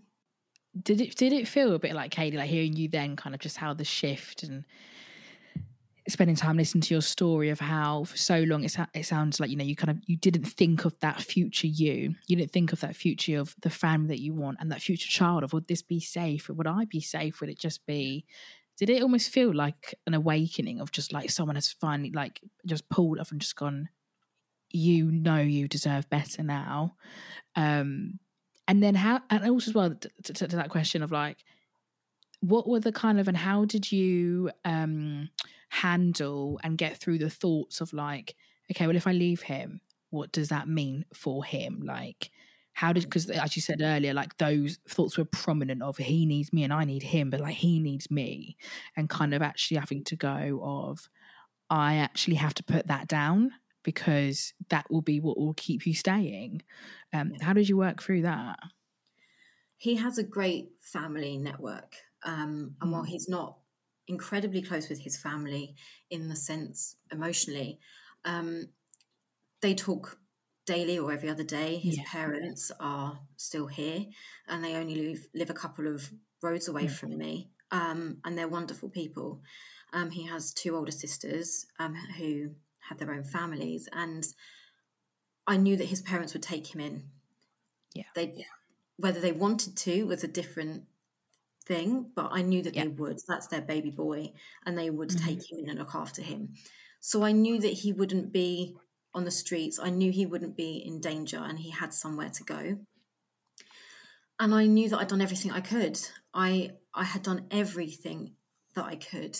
Did 0.82 1.00
it 1.00 1.16
did 1.16 1.32
it 1.32 1.46
feel 1.46 1.74
a 1.74 1.78
bit 1.78 1.94
like 1.94 2.10
Kadie, 2.10 2.36
like 2.36 2.50
hearing 2.50 2.74
you 2.74 2.88
then 2.88 3.16
kind 3.16 3.34
of 3.34 3.40
just 3.40 3.56
how 3.56 3.74
the 3.74 3.84
shift 3.84 4.42
and 4.42 4.64
spending 6.08 6.36
time 6.36 6.56
listening 6.56 6.82
to 6.82 6.92
your 6.92 7.00
story 7.00 7.48
of 7.48 7.60
how 7.60 8.04
for 8.04 8.16
so 8.16 8.40
long 8.40 8.62
it, 8.64 8.76
it 8.92 9.06
sounds 9.06 9.40
like 9.40 9.48
you 9.48 9.56
know 9.56 9.64
you 9.64 9.74
kind 9.74 9.90
of 9.90 9.98
you 10.06 10.16
didn't 10.16 10.44
think 10.44 10.84
of 10.84 10.98
that 11.00 11.20
future 11.20 11.66
you. 11.66 12.14
You 12.26 12.36
didn't 12.36 12.52
think 12.52 12.72
of 12.72 12.80
that 12.80 12.96
future 12.96 13.38
of 13.38 13.54
the 13.62 13.70
family 13.70 14.08
that 14.08 14.20
you 14.20 14.34
want 14.34 14.58
and 14.60 14.70
that 14.70 14.82
future 14.82 15.08
child 15.08 15.44
of 15.44 15.52
would 15.52 15.66
this 15.66 15.82
be 15.82 16.00
safe? 16.00 16.48
Would 16.48 16.66
i 16.66 16.84
be 16.84 17.00
safe? 17.00 17.40
Would 17.40 17.50
it 17.50 17.58
just 17.58 17.86
be 17.86 18.26
did 18.76 18.90
it 18.90 19.02
almost 19.02 19.30
feel 19.30 19.54
like 19.54 19.94
an 20.06 20.14
awakening 20.14 20.80
of 20.80 20.90
just 20.90 21.12
like 21.12 21.30
someone 21.30 21.54
has 21.54 21.72
finally 21.72 22.10
like 22.10 22.40
just 22.66 22.88
pulled 22.88 23.20
off 23.20 23.30
and 23.30 23.40
just 23.40 23.56
gone 23.56 23.88
you 24.70 25.10
know 25.12 25.38
you 25.38 25.68
deserve 25.68 26.10
better 26.10 26.42
now. 26.42 26.96
Um 27.56 28.18
and 28.68 28.82
then 28.82 28.94
how 28.94 29.20
and 29.30 29.48
also 29.48 29.70
as 29.70 29.74
well 29.74 29.94
to, 29.94 30.32
to, 30.32 30.48
to 30.48 30.56
that 30.56 30.70
question 30.70 31.02
of 31.02 31.12
like 31.12 31.38
what 32.40 32.68
were 32.68 32.80
the 32.80 32.92
kind 32.92 33.18
of 33.18 33.28
and 33.28 33.36
how 33.36 33.64
did 33.64 33.90
you 33.90 34.50
um 34.64 35.28
handle 35.70 36.60
and 36.62 36.78
get 36.78 36.96
through 36.96 37.18
the 37.18 37.30
thoughts 37.30 37.80
of 37.80 37.92
like 37.92 38.34
okay 38.70 38.86
well 38.86 38.96
if 38.96 39.06
i 39.06 39.12
leave 39.12 39.42
him 39.42 39.80
what 40.14 40.30
does 40.32 40.48
that 40.48 40.68
mean 40.68 41.04
for 41.12 41.44
him? 41.44 41.82
Like 41.84 42.30
how 42.72 42.92
did 42.92 43.04
because 43.04 43.28
as 43.30 43.54
you 43.54 43.62
said 43.62 43.80
earlier 43.82 44.14
like 44.14 44.36
those 44.38 44.78
thoughts 44.88 45.18
were 45.18 45.24
prominent 45.24 45.80
of 45.80 45.96
he 45.96 46.26
needs 46.26 46.52
me 46.52 46.64
and 46.64 46.72
i 46.72 46.84
need 46.84 47.04
him 47.04 47.30
but 47.30 47.38
like 47.40 47.54
he 47.54 47.78
needs 47.80 48.10
me. 48.10 48.56
And 48.96 49.10
kind 49.10 49.34
of 49.34 49.42
actually 49.42 49.78
having 49.78 50.04
to 50.04 50.16
go 50.16 50.60
of 50.62 51.08
i 51.68 51.96
actually 51.96 52.36
have 52.36 52.54
to 52.54 52.62
put 52.62 52.86
that 52.86 53.08
down 53.08 53.52
because 53.84 54.54
that 54.70 54.90
will 54.90 55.02
be 55.02 55.20
what 55.20 55.38
will 55.38 55.54
keep 55.54 55.86
you 55.86 55.94
staying 55.94 56.62
um 57.12 57.34
how 57.40 57.52
did 57.52 57.68
you 57.68 57.76
work 57.76 58.02
through 58.02 58.22
that 58.22 58.58
He 59.76 59.96
has 59.96 60.18
a 60.18 60.22
great 60.24 60.72
family 60.80 61.36
network. 61.36 61.96
Um, 62.22 62.76
and 62.80 62.90
while 62.92 63.02
he's 63.04 63.28
not 63.28 63.58
incredibly 64.06 64.62
close 64.62 64.88
with 64.88 65.00
his 65.00 65.16
family 65.16 65.76
in 66.10 66.28
the 66.28 66.36
sense 66.36 66.96
emotionally, 67.10 67.80
um, 68.24 68.72
they 69.62 69.74
talk 69.74 70.20
daily 70.66 70.98
or 70.98 71.12
every 71.12 71.28
other 71.30 71.44
day. 71.44 71.78
His 71.78 71.98
Yeah. 71.98 72.04
parents 72.04 72.72
are 72.80 73.20
still 73.36 73.66
here 73.68 74.06
and 74.48 74.64
they 74.64 74.74
only 74.76 74.96
live, 74.96 75.28
live 75.34 75.50
a 75.50 75.54
couple 75.54 75.88
of 75.88 76.12
roads 76.42 76.68
away 76.68 76.88
from 76.88 77.18
me. 77.18 77.52
Um, 77.70 78.20
and 78.24 78.38
they're 78.38 78.48
wonderful 78.48 78.90
people. 78.90 79.42
Um, 79.92 80.10
he 80.10 80.26
has 80.26 80.54
two 80.54 80.76
older 80.76 80.92
sisters 80.92 81.66
um, 81.78 81.94
who 81.94 82.56
have 82.88 82.98
their 82.98 83.12
own 83.12 83.24
families. 83.24 83.88
And 83.92 84.26
I 85.46 85.56
knew 85.56 85.76
that 85.76 85.86
his 85.86 86.02
parents 86.02 86.32
would 86.32 86.42
take 86.42 86.74
him 86.74 86.80
in. 86.80 87.04
Yeah. 87.94 88.04
They, 88.14 88.46
whether 88.96 89.20
they 89.20 89.32
wanted 89.32 89.76
to 89.78 90.04
was 90.04 90.24
a 90.24 90.28
different 90.28 90.84
thing, 91.66 92.10
but 92.14 92.28
I 92.32 92.42
knew 92.42 92.62
that 92.62 92.74
Yeah. 92.74 92.82
they 92.84 92.88
would. 92.88 93.18
That's 93.26 93.46
their 93.48 93.62
baby 93.62 93.90
boy, 93.90 94.32
and 94.66 94.76
they 94.76 94.90
would 94.90 95.10
Mm-hmm. 95.10 95.26
take 95.26 95.50
him 95.50 95.58
in 95.60 95.70
and 95.70 95.78
look 95.78 95.94
after 95.94 96.22
him. 96.22 96.54
So 97.00 97.22
I 97.22 97.32
knew 97.32 97.60
that 97.60 97.72
he 97.72 97.92
wouldn't 97.92 98.32
be 98.32 98.76
on 99.14 99.24
the 99.24 99.30
streets. 99.30 99.78
I 99.78 99.90
knew 99.90 100.10
he 100.10 100.26
wouldn't 100.26 100.56
be 100.56 100.76
in 100.76 101.00
danger, 101.00 101.38
and 101.38 101.58
he 101.58 101.70
had 101.70 101.92
somewhere 101.94 102.30
to 102.30 102.44
go. 102.44 102.78
And 104.40 104.54
I 104.54 104.66
knew 104.66 104.88
that 104.88 104.98
I'd 104.98 105.08
done 105.08 105.20
everything 105.20 105.52
I 105.52 105.60
could. 105.60 105.98
I 106.32 106.72
I 106.92 107.04
had 107.04 107.22
done 107.22 107.46
everything 107.50 108.34
that 108.74 108.84
I 108.84 108.96
could. 108.96 109.38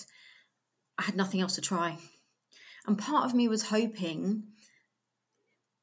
I 0.97 1.03
had 1.03 1.15
nothing 1.15 1.41
else 1.41 1.55
to 1.55 1.61
try. 1.61 1.97
And 2.87 2.97
part 2.97 3.25
of 3.25 3.33
me 3.33 3.47
was 3.47 3.63
hoping 3.63 4.43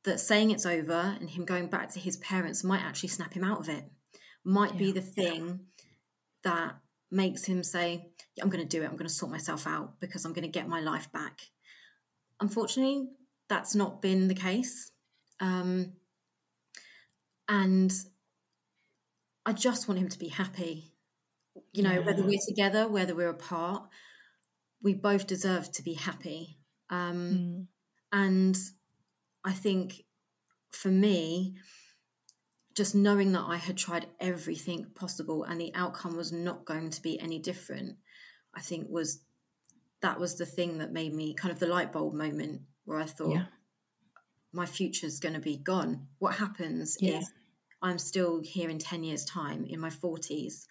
that 0.04 0.20
saying 0.20 0.50
it's 0.50 0.66
over 0.66 1.16
and 1.18 1.30
him 1.30 1.44
going 1.44 1.68
back 1.68 1.90
to 1.90 2.00
his 2.00 2.16
parents 2.18 2.64
might 2.64 2.82
actually 2.82 3.08
snap 3.08 3.34
him 3.34 3.44
out 3.44 3.60
of 3.60 3.68
it, 3.68 3.84
might 4.44 4.76
be 4.76 4.92
the 4.92 5.00
thing 5.00 5.60
that 6.44 6.76
makes 7.10 7.44
him 7.44 7.62
say, 7.62 8.10
yeah, 8.34 8.42
I'm 8.42 8.50
going 8.50 8.66
to 8.66 8.68
do 8.68 8.82
it. 8.82 8.86
I'm 8.86 8.96
going 8.96 9.08
to 9.08 9.12
sort 9.12 9.30
myself 9.30 9.66
out 9.66 10.00
because 10.00 10.24
I'm 10.24 10.32
going 10.32 10.44
to 10.44 10.48
get 10.48 10.68
my 10.68 10.80
life 10.80 11.12
back. 11.12 11.40
Unfortunately, 12.40 13.08
that's 13.48 13.74
not 13.74 14.02
been 14.02 14.28
the 14.28 14.34
case. 14.34 14.90
Um, 15.40 15.92
and 17.48 17.92
I 19.44 19.52
just 19.52 19.88
want 19.88 20.00
him 20.00 20.08
to 20.08 20.18
be 20.18 20.28
happy. 20.28 20.94
You 21.72 21.82
know, 21.82 22.00
whether 22.02 22.22
we're 22.22 22.38
together, 22.48 22.88
whether 22.88 23.14
we're 23.14 23.28
apart, 23.28 23.82
we 24.82 24.94
both 24.94 25.26
deserve 25.26 25.70
to 25.72 25.82
be 25.82 25.94
happy. 25.94 26.58
Um, 26.92 27.18
Mm. 27.18 27.66
and 28.12 28.58
I 29.44 29.52
think 29.52 30.04
for 30.70 30.88
me, 30.90 31.56
just 32.74 32.94
knowing 32.94 33.32
that 33.32 33.44
I 33.46 33.56
had 33.56 33.76
tried 33.76 34.06
everything 34.20 34.86
possible 34.94 35.44
and 35.44 35.60
the 35.60 35.74
outcome 35.74 36.16
was 36.16 36.32
not 36.32 36.64
going 36.64 36.90
to 36.90 37.02
be 37.02 37.18
any 37.18 37.38
different, 37.38 37.96
I 38.54 38.60
think 38.60 38.88
was 38.90 39.24
that 40.00 40.18
was 40.20 40.34
the 40.36 40.46
thing 40.46 40.78
that 40.78 40.92
made 40.92 41.14
me 41.14 41.32
kind 41.34 41.52
of 41.52 41.58
the 41.60 41.66
light 41.66 41.92
bulb 41.92 42.12
moment 42.14 42.62
where 42.84 42.98
I 42.98 43.06
thought 43.06 43.30
Yeah. 43.30 43.46
my 44.52 44.66
future's 44.66 45.20
going 45.20 45.34
to 45.34 45.40
be 45.40 45.56
gone. 45.56 46.08
What 46.18 46.34
happens 46.34 46.98
Yeah. 47.00 47.18
if 47.20 47.24
I'm 47.80 47.98
still 47.98 48.40
here 48.40 48.68
in 48.68 48.78
10 48.78 49.04
years' 49.04 49.24
time 49.24 49.64
in 49.64 49.80
my 49.80 49.90
40s 49.90 50.66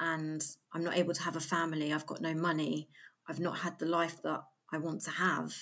and 0.00 0.42
I'm 0.72 0.84
not 0.84 0.96
able 0.96 1.12
to 1.14 1.22
have 1.22 1.36
a 1.36 1.40
family, 1.40 1.92
I've 1.92 2.06
got 2.06 2.20
no 2.20 2.34
money, 2.34 2.88
I've 3.28 3.40
not 3.40 3.58
had 3.58 3.78
the 3.78 3.86
life 3.86 4.22
that 4.22 4.44
I 4.72 4.78
want 4.78 5.02
to 5.02 5.10
have 5.10 5.52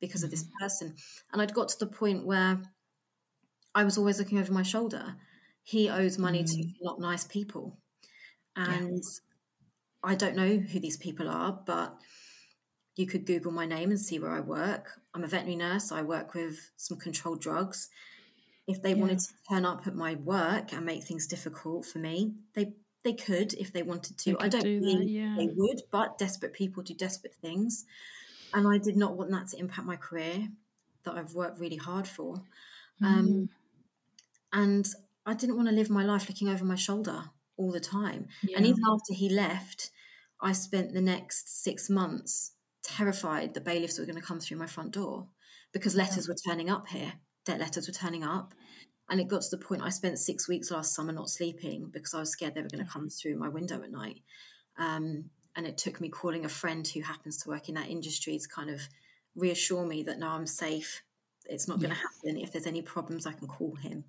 because 0.00 0.22
of 0.22 0.30
this 0.30 0.44
Mm-hmm. 0.44 0.58
person. 0.64 0.96
And 1.32 1.40
I'd 1.42 1.54
got 1.54 1.68
to 1.70 1.78
the 1.78 1.86
point 1.86 2.26
where 2.26 2.62
I 3.74 3.84
was 3.84 3.98
always 3.98 4.18
looking 4.18 4.38
over 4.38 4.52
my 4.52 4.62
shoulder. 4.62 5.16
He 5.62 5.88
owes 5.88 6.18
money 6.18 6.42
Mm. 6.44 6.52
to 6.52 6.64
not 6.82 7.00
nice 7.00 7.24
people. 7.24 7.78
And 8.54 9.02
I 10.02 10.14
don't 10.14 10.36
know 10.36 10.56
who 10.56 10.80
these 10.80 10.96
people 10.96 11.28
are, 11.28 11.52
but 11.66 11.98
you 12.94 13.06
could 13.06 13.26
Google 13.26 13.52
my 13.52 13.66
name 13.66 13.90
and 13.90 14.00
see 14.00 14.18
where 14.18 14.30
I 14.30 14.40
work. 14.40 14.98
I'm 15.12 15.24
a 15.24 15.26
veterinary 15.26 15.56
nurse. 15.56 15.92
I 15.92 16.02
work 16.02 16.32
with 16.34 16.70
some 16.76 16.96
controlled 16.96 17.42
drugs. 17.42 17.90
If 18.66 18.82
they 18.82 18.94
wanted 18.94 19.18
to 19.20 19.32
turn 19.50 19.64
up 19.66 19.86
at 19.86 19.94
my 19.94 20.14
work 20.16 20.72
and 20.72 20.84
make 20.86 21.04
things 21.04 21.26
difficult 21.26 21.84
for 21.86 21.98
me, 21.98 22.34
they 22.54 22.72
they 23.04 23.12
could 23.12 23.52
if 23.54 23.72
they 23.72 23.82
wanted 23.82 24.18
to. 24.18 24.32
They 24.32 24.44
I 24.46 24.48
don't 24.48 24.62
do 24.62 24.80
that, 24.80 25.04
yeah. 25.06 25.34
they 25.38 25.48
would, 25.54 25.82
but 25.92 26.18
desperate 26.18 26.52
people 26.54 26.82
do 26.82 26.94
desperate 26.94 27.34
things. 27.34 27.84
And 28.54 28.66
I 28.66 28.78
did 28.78 28.96
not 28.96 29.16
want 29.16 29.30
that 29.32 29.48
to 29.48 29.58
impact 29.58 29.86
my 29.86 29.96
career 29.96 30.48
that 31.04 31.14
I've 31.14 31.34
worked 31.34 31.58
really 31.60 31.76
hard 31.76 32.06
for. 32.08 32.42
Um, 33.02 33.26
Mm. 33.26 33.48
and 34.52 34.86
I 35.26 35.34
didn't 35.34 35.56
want 35.56 35.68
to 35.68 35.74
live 35.74 35.90
my 35.90 36.04
life 36.04 36.28
looking 36.28 36.48
over 36.48 36.64
my 36.64 36.76
shoulder 36.76 37.30
all 37.56 37.72
the 37.72 37.80
time. 37.80 38.28
And 38.56 38.66
even 38.66 38.82
after 38.88 39.12
he 39.14 39.28
left, 39.28 39.90
I 40.40 40.52
spent 40.52 40.92
the 40.92 41.00
next 41.02 41.62
six 41.62 41.90
months 41.90 42.52
terrified 42.82 43.54
that 43.54 43.64
bailiffs 43.64 43.98
were 43.98 44.04
going 44.06 44.20
to 44.20 44.22
come 44.22 44.38
through 44.40 44.58
my 44.58 44.66
front 44.66 44.92
door 44.92 45.28
because 45.72 45.94
letters 45.96 46.28
were 46.28 46.36
turning 46.46 46.70
up 46.70 46.88
here. 46.88 47.14
Debt 47.44 47.58
letters 47.58 47.86
were 47.88 47.92
turning 47.94 48.22
up. 48.24 48.54
And 49.08 49.20
it 49.20 49.28
got 49.28 49.42
to 49.42 49.56
the 49.56 49.64
point 49.64 49.82
I 49.82 49.90
spent 49.90 50.18
six 50.18 50.48
weeks 50.48 50.70
last 50.70 50.94
summer 50.94 51.12
not 51.12 51.30
sleeping 51.30 51.90
because 51.92 52.12
I 52.14 52.20
was 52.20 52.30
scared 52.30 52.54
they 52.54 52.62
were 52.62 52.68
going 52.68 52.84
to 52.84 52.90
come 52.90 53.08
through 53.08 53.36
my 53.36 53.48
window 53.48 53.82
at 53.82 53.90
night. 53.90 54.20
Um, 54.78 55.30
and 55.56 55.66
it 55.66 55.78
took 55.78 56.00
me 56.00 56.08
calling 56.08 56.44
a 56.44 56.50
friend 56.50 56.86
who 56.86 57.00
happens 57.00 57.38
to 57.38 57.48
work 57.48 57.68
in 57.68 57.74
that 57.74 57.88
industry 57.88 58.38
to 58.38 58.48
kind 58.48 58.70
of 58.70 58.82
reassure 59.34 59.86
me 59.86 60.02
that 60.04 60.18
no, 60.18 60.28
I'm 60.28 60.46
safe. 60.46 61.02
It's 61.46 61.66
not 61.66 61.78
going 61.78 61.90
to 61.90 61.96
happen. 61.96 62.36
If 62.38 62.52
there's 62.52 62.66
any 62.66 62.82
problems, 62.82 63.26
I 63.26 63.32
can 63.32 63.48
call 63.48 63.74
him. 63.76 64.04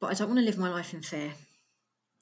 But 0.00 0.10
I 0.10 0.14
don't 0.14 0.28
want 0.28 0.38
to 0.40 0.44
live 0.44 0.58
my 0.58 0.70
life 0.70 0.92
in 0.92 1.02
fear. 1.02 1.32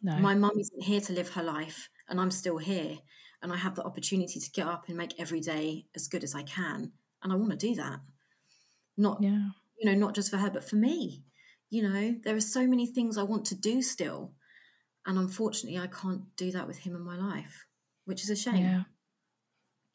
No. 0.03 0.19
My 0.19 0.35
mum 0.35 0.59
isn't 0.59 0.83
here 0.83 1.01
to 1.01 1.13
live 1.13 1.31
her 1.31 1.43
life, 1.43 1.89
and 2.09 2.21
I'm 2.21 2.31
still 2.31 2.59
here. 2.59 2.99
And 3.43 3.53
I 3.53 3.57
have 3.57 3.75
the 3.75 3.85
opportunity 3.85 4.41
to 4.41 4.51
get 4.51 4.67
up 4.67 4.89
and 4.89 4.97
make 4.97 5.19
every 5.19 5.41
day 5.41 5.87
as 5.95 6.09
good 6.09 6.25
as 6.25 6.35
I 6.35 6.43
can. 6.43 6.93
And 7.23 7.33
I 7.33 7.37
want 7.37 7.51
to 7.53 7.57
do 7.57 7.75
that. 7.77 8.01
Not, 8.97 9.23
yeah. 9.23 9.49
you 9.79 9.91
know, 9.91 9.95
not 9.95 10.15
just 10.15 10.31
for 10.31 10.39
her, 10.39 10.51
but 10.51 10.69
for 10.69 10.77
me. 10.77 11.23
You 11.71 11.83
know, 11.83 12.17
there 12.25 12.37
are 12.37 12.41
so 12.41 12.67
many 12.67 12.87
things 12.87 13.19
I 13.19 13.23
want 13.23 13.47
to 13.47 13.55
do 13.55 13.83
still. 13.83 14.33
And 15.07 15.19
unfortunately, 15.19 15.79
I 15.79 15.87
can't 15.87 16.23
do 16.37 16.51
that 16.53 16.67
with 16.67 16.79
him 16.79 16.97
in 16.97 17.03
my 17.03 17.17
life, 17.17 17.66
which 18.07 18.23
is 18.23 18.31
a 18.31 18.37
shame. 18.37 18.65
Yeah. 18.65 18.83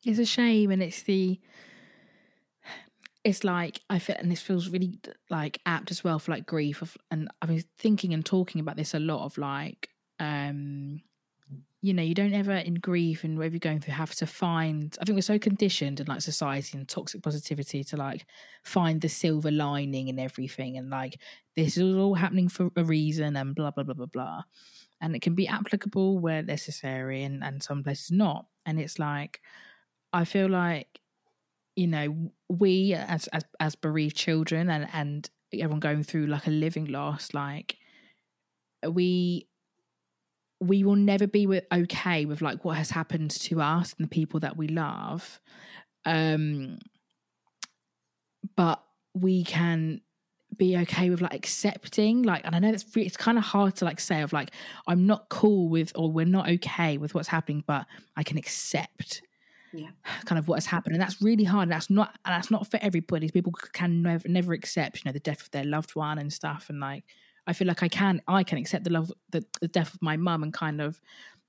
It's 0.05 0.19
a 0.19 0.25
shame. 0.25 0.71
And 0.71 0.83
it's 0.83 1.01
the, 1.03 1.39
it's 3.23 3.43
like, 3.43 3.81
I 3.89 3.99
feel, 3.99 4.15
and 4.19 4.31
this 4.31 4.41
feels 4.41 4.69
really 4.69 4.99
like 5.29 5.59
apt 5.65 5.91
as 5.91 6.03
well 6.03 6.19
for 6.19 6.31
like 6.31 6.45
grief. 6.45 6.81
Of, 6.81 6.95
and 7.09 7.29
I've 7.41 7.49
been 7.49 7.63
thinking 7.79 8.13
and 8.13 8.25
talking 8.25 8.61
about 8.61 8.77
this 8.77 8.93
a 8.93 8.99
lot 8.99 9.25
of 9.25 9.37
like, 9.37 9.89
um, 10.19 11.01
you 11.83 11.93
know, 11.95 12.03
you 12.03 12.13
don't 12.13 12.33
ever 12.33 12.53
in 12.53 12.75
grief 12.75 13.23
and 13.23 13.37
whatever 13.37 13.53
you're 13.55 13.59
going 13.59 13.79
through 13.79 13.95
have 13.95 14.13
to 14.15 14.27
find. 14.27 14.95
I 15.01 15.05
think 15.05 15.15
we're 15.15 15.21
so 15.21 15.39
conditioned 15.39 15.99
in 15.99 16.05
like 16.05 16.21
society 16.21 16.77
and 16.77 16.87
toxic 16.87 17.23
positivity 17.23 17.83
to 17.85 17.97
like 17.97 18.25
find 18.63 19.01
the 19.01 19.09
silver 19.09 19.49
lining 19.49 20.07
and 20.07 20.19
everything 20.19 20.77
and 20.77 20.91
like 20.91 21.19
this 21.55 21.77
is 21.77 21.95
all 21.95 22.13
happening 22.13 22.49
for 22.49 22.69
a 22.75 22.83
reason 22.83 23.35
and 23.35 23.55
blah 23.55 23.71
blah 23.71 23.83
blah 23.83 23.95
blah 23.95 24.05
blah. 24.05 24.43
And 25.01 25.15
it 25.15 25.21
can 25.21 25.35
be 25.35 25.47
applicable 25.47 26.19
where 26.19 26.43
necessary 26.43 27.23
and, 27.23 27.43
and 27.43 27.61
some 27.61 27.83
places 27.83 28.11
not. 28.11 28.45
And 28.65 28.79
it's 28.79 28.99
like 28.99 29.41
I 30.13 30.25
feel 30.25 30.49
like, 30.49 30.99
you 31.75 31.87
know, 31.87 32.31
we 32.49 32.93
as 32.93 33.27
as 33.27 33.43
as 33.59 33.75
bereaved 33.75 34.15
children 34.15 34.69
and, 34.69 34.87
and 34.93 35.29
everyone 35.53 35.79
going 35.79 36.03
through 36.03 36.27
like 36.27 36.47
a 36.47 36.51
living 36.51 36.85
loss, 36.85 37.33
like 37.33 37.77
we 38.87 39.47
we 40.61 40.83
will 40.83 40.95
never 40.95 41.25
be 41.25 41.47
with, 41.47 41.65
okay 41.73 42.25
with 42.25 42.41
like 42.41 42.63
what 42.63 42.77
has 42.77 42.91
happened 42.91 43.31
to 43.31 43.59
us 43.59 43.95
and 43.97 44.05
the 44.05 44.09
people 44.09 44.39
that 44.39 44.55
we 44.55 44.67
love 44.67 45.39
um 46.05 46.77
but 48.55 48.83
we 49.13 49.43
can 49.43 50.01
be 50.57 50.77
okay 50.77 51.09
with 51.09 51.21
like 51.21 51.33
accepting 51.33 52.23
like 52.23 52.41
and 52.45 52.55
i 52.55 52.59
know 52.59 52.71
that's 52.71 52.85
it's 52.95 53.17
kind 53.17 53.37
of 53.37 53.43
hard 53.43 53.75
to 53.75 53.85
like 53.85 53.99
say 53.99 54.21
of 54.21 54.33
like 54.33 54.51
i'm 54.87 55.05
not 55.05 55.29
cool 55.29 55.69
with 55.69 55.91
or 55.95 56.11
we're 56.11 56.25
not 56.25 56.49
okay 56.49 56.97
with 56.97 57.15
what's 57.15 57.27
happening 57.27 57.63
but 57.65 57.85
i 58.17 58.23
can 58.23 58.37
accept 58.37 59.21
yeah 59.73 59.87
kind 60.25 60.37
of 60.37 60.47
what 60.47 60.55
has 60.55 60.65
happened 60.65 60.93
and 60.93 61.01
that's 61.01 61.21
really 61.21 61.45
hard 61.45 61.63
and 61.63 61.71
that's 61.71 61.89
not 61.89 62.17
and 62.25 62.33
that's 62.33 62.51
not 62.51 62.69
for 62.69 62.77
everybody 62.81 63.29
people 63.29 63.53
can 63.73 64.01
never 64.01 64.27
never 64.27 64.53
accept 64.53 64.97
you 64.97 65.09
know 65.09 65.13
the 65.13 65.19
death 65.19 65.41
of 65.41 65.51
their 65.51 65.63
loved 65.63 65.95
one 65.95 66.17
and 66.17 66.31
stuff 66.33 66.67
and 66.69 66.79
like 66.79 67.03
I 67.47 67.53
feel 67.53 67.67
like 67.67 67.81
I 67.81 67.87
can 67.87 68.21
I 68.27 68.43
can 68.43 68.59
accept 68.59 68.83
the 68.83 68.91
love 68.91 69.11
the, 69.31 69.43
the 69.61 69.67
death 69.67 69.95
of 69.95 70.01
my 70.01 70.15
mum 70.15 70.43
and 70.43 70.53
kind 70.53 70.79
of 70.79 71.01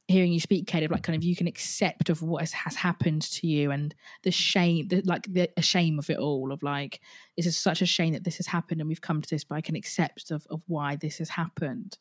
hearing 0.08 0.32
you 0.32 0.40
speak, 0.40 0.66
Kate, 0.66 0.84
of 0.84 0.90
like 0.90 1.02
kind 1.02 1.16
of 1.16 1.24
you 1.24 1.36
can 1.36 1.46
accept 1.46 2.10
of 2.10 2.22
what 2.22 2.40
has, 2.40 2.52
has 2.52 2.76
happened 2.76 3.22
to 3.22 3.46
you 3.46 3.70
and 3.70 3.94
the 4.22 4.30
shame, 4.30 4.88
the, 4.88 5.00
like 5.02 5.32
the 5.32 5.48
shame 5.60 5.98
of 5.98 6.10
it 6.10 6.18
all. 6.18 6.52
Of 6.52 6.62
like, 6.62 7.00
this 7.36 7.46
is 7.46 7.56
such 7.56 7.82
a 7.82 7.86
shame 7.86 8.12
that 8.12 8.24
this 8.24 8.36
has 8.36 8.46
happened 8.46 8.80
and 8.80 8.88
we've 8.88 9.00
come 9.00 9.22
to 9.22 9.30
this, 9.30 9.44
but 9.44 9.54
I 9.54 9.60
can 9.60 9.76
accept 9.76 10.30
of 10.30 10.46
of 10.50 10.62
why 10.66 10.96
this 10.96 11.18
has 11.18 11.30
happened, 11.30 11.98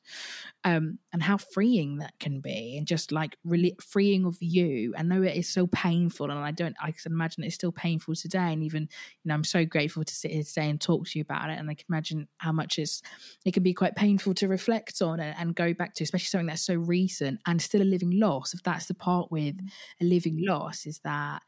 um, 0.63 0.99
and 1.13 1.23
how 1.23 1.37
freeing 1.37 1.97
that 1.97 2.13
can 2.19 2.41
be, 2.41 2.77
and 2.77 2.85
just 2.85 3.11
like 3.11 3.37
really 3.43 3.75
freeing 3.81 4.25
of 4.25 4.37
you. 4.41 4.93
I 4.97 5.03
know 5.03 5.21
it 5.21 5.35
is 5.35 5.47
so 5.47 5.67
painful, 5.67 6.29
and 6.29 6.39
I 6.39 6.51
don't, 6.51 6.75
I 6.81 6.91
can 6.91 7.11
imagine 7.11 7.43
it's 7.43 7.55
still 7.55 7.71
painful 7.71 8.15
today, 8.15 8.53
and 8.53 8.63
even 8.63 8.83
you 8.83 9.29
know, 9.29 9.33
I'm 9.33 9.43
so 9.43 9.65
grateful 9.65 10.03
to 10.03 10.13
sit 10.13 10.31
here 10.31 10.43
today 10.43 10.69
and 10.69 10.79
talk 10.79 11.07
to 11.07 11.19
you 11.19 11.23
about 11.23 11.49
it, 11.49 11.59
and 11.59 11.69
I 11.69 11.75
can 11.75 11.85
imagine 11.89 12.27
how 12.37 12.51
much 12.51 12.77
it's 12.77 13.01
it 13.45 13.53
can 13.53 13.63
be 13.63 13.73
quite 13.73 13.95
painful 13.95 14.33
to 14.35 14.47
reflect 14.47 15.01
on 15.01 15.19
and, 15.19 15.35
and 15.37 15.55
go 15.55 15.73
back 15.73 15.93
to, 15.95 16.03
especially 16.03 16.25
something 16.25 16.47
that's 16.47 16.65
so 16.65 16.75
recent 16.75 17.39
and 17.47 17.61
still 17.61 17.81
a 17.81 17.83
living 17.83 18.19
loss. 18.19 18.53
If 18.53 18.63
that's 18.63 18.87
the 18.87 18.93
part 18.93 19.31
with 19.31 19.55
a 20.01 20.03
living 20.03 20.43
loss, 20.45 20.85
is 20.85 20.99
that 20.99 21.41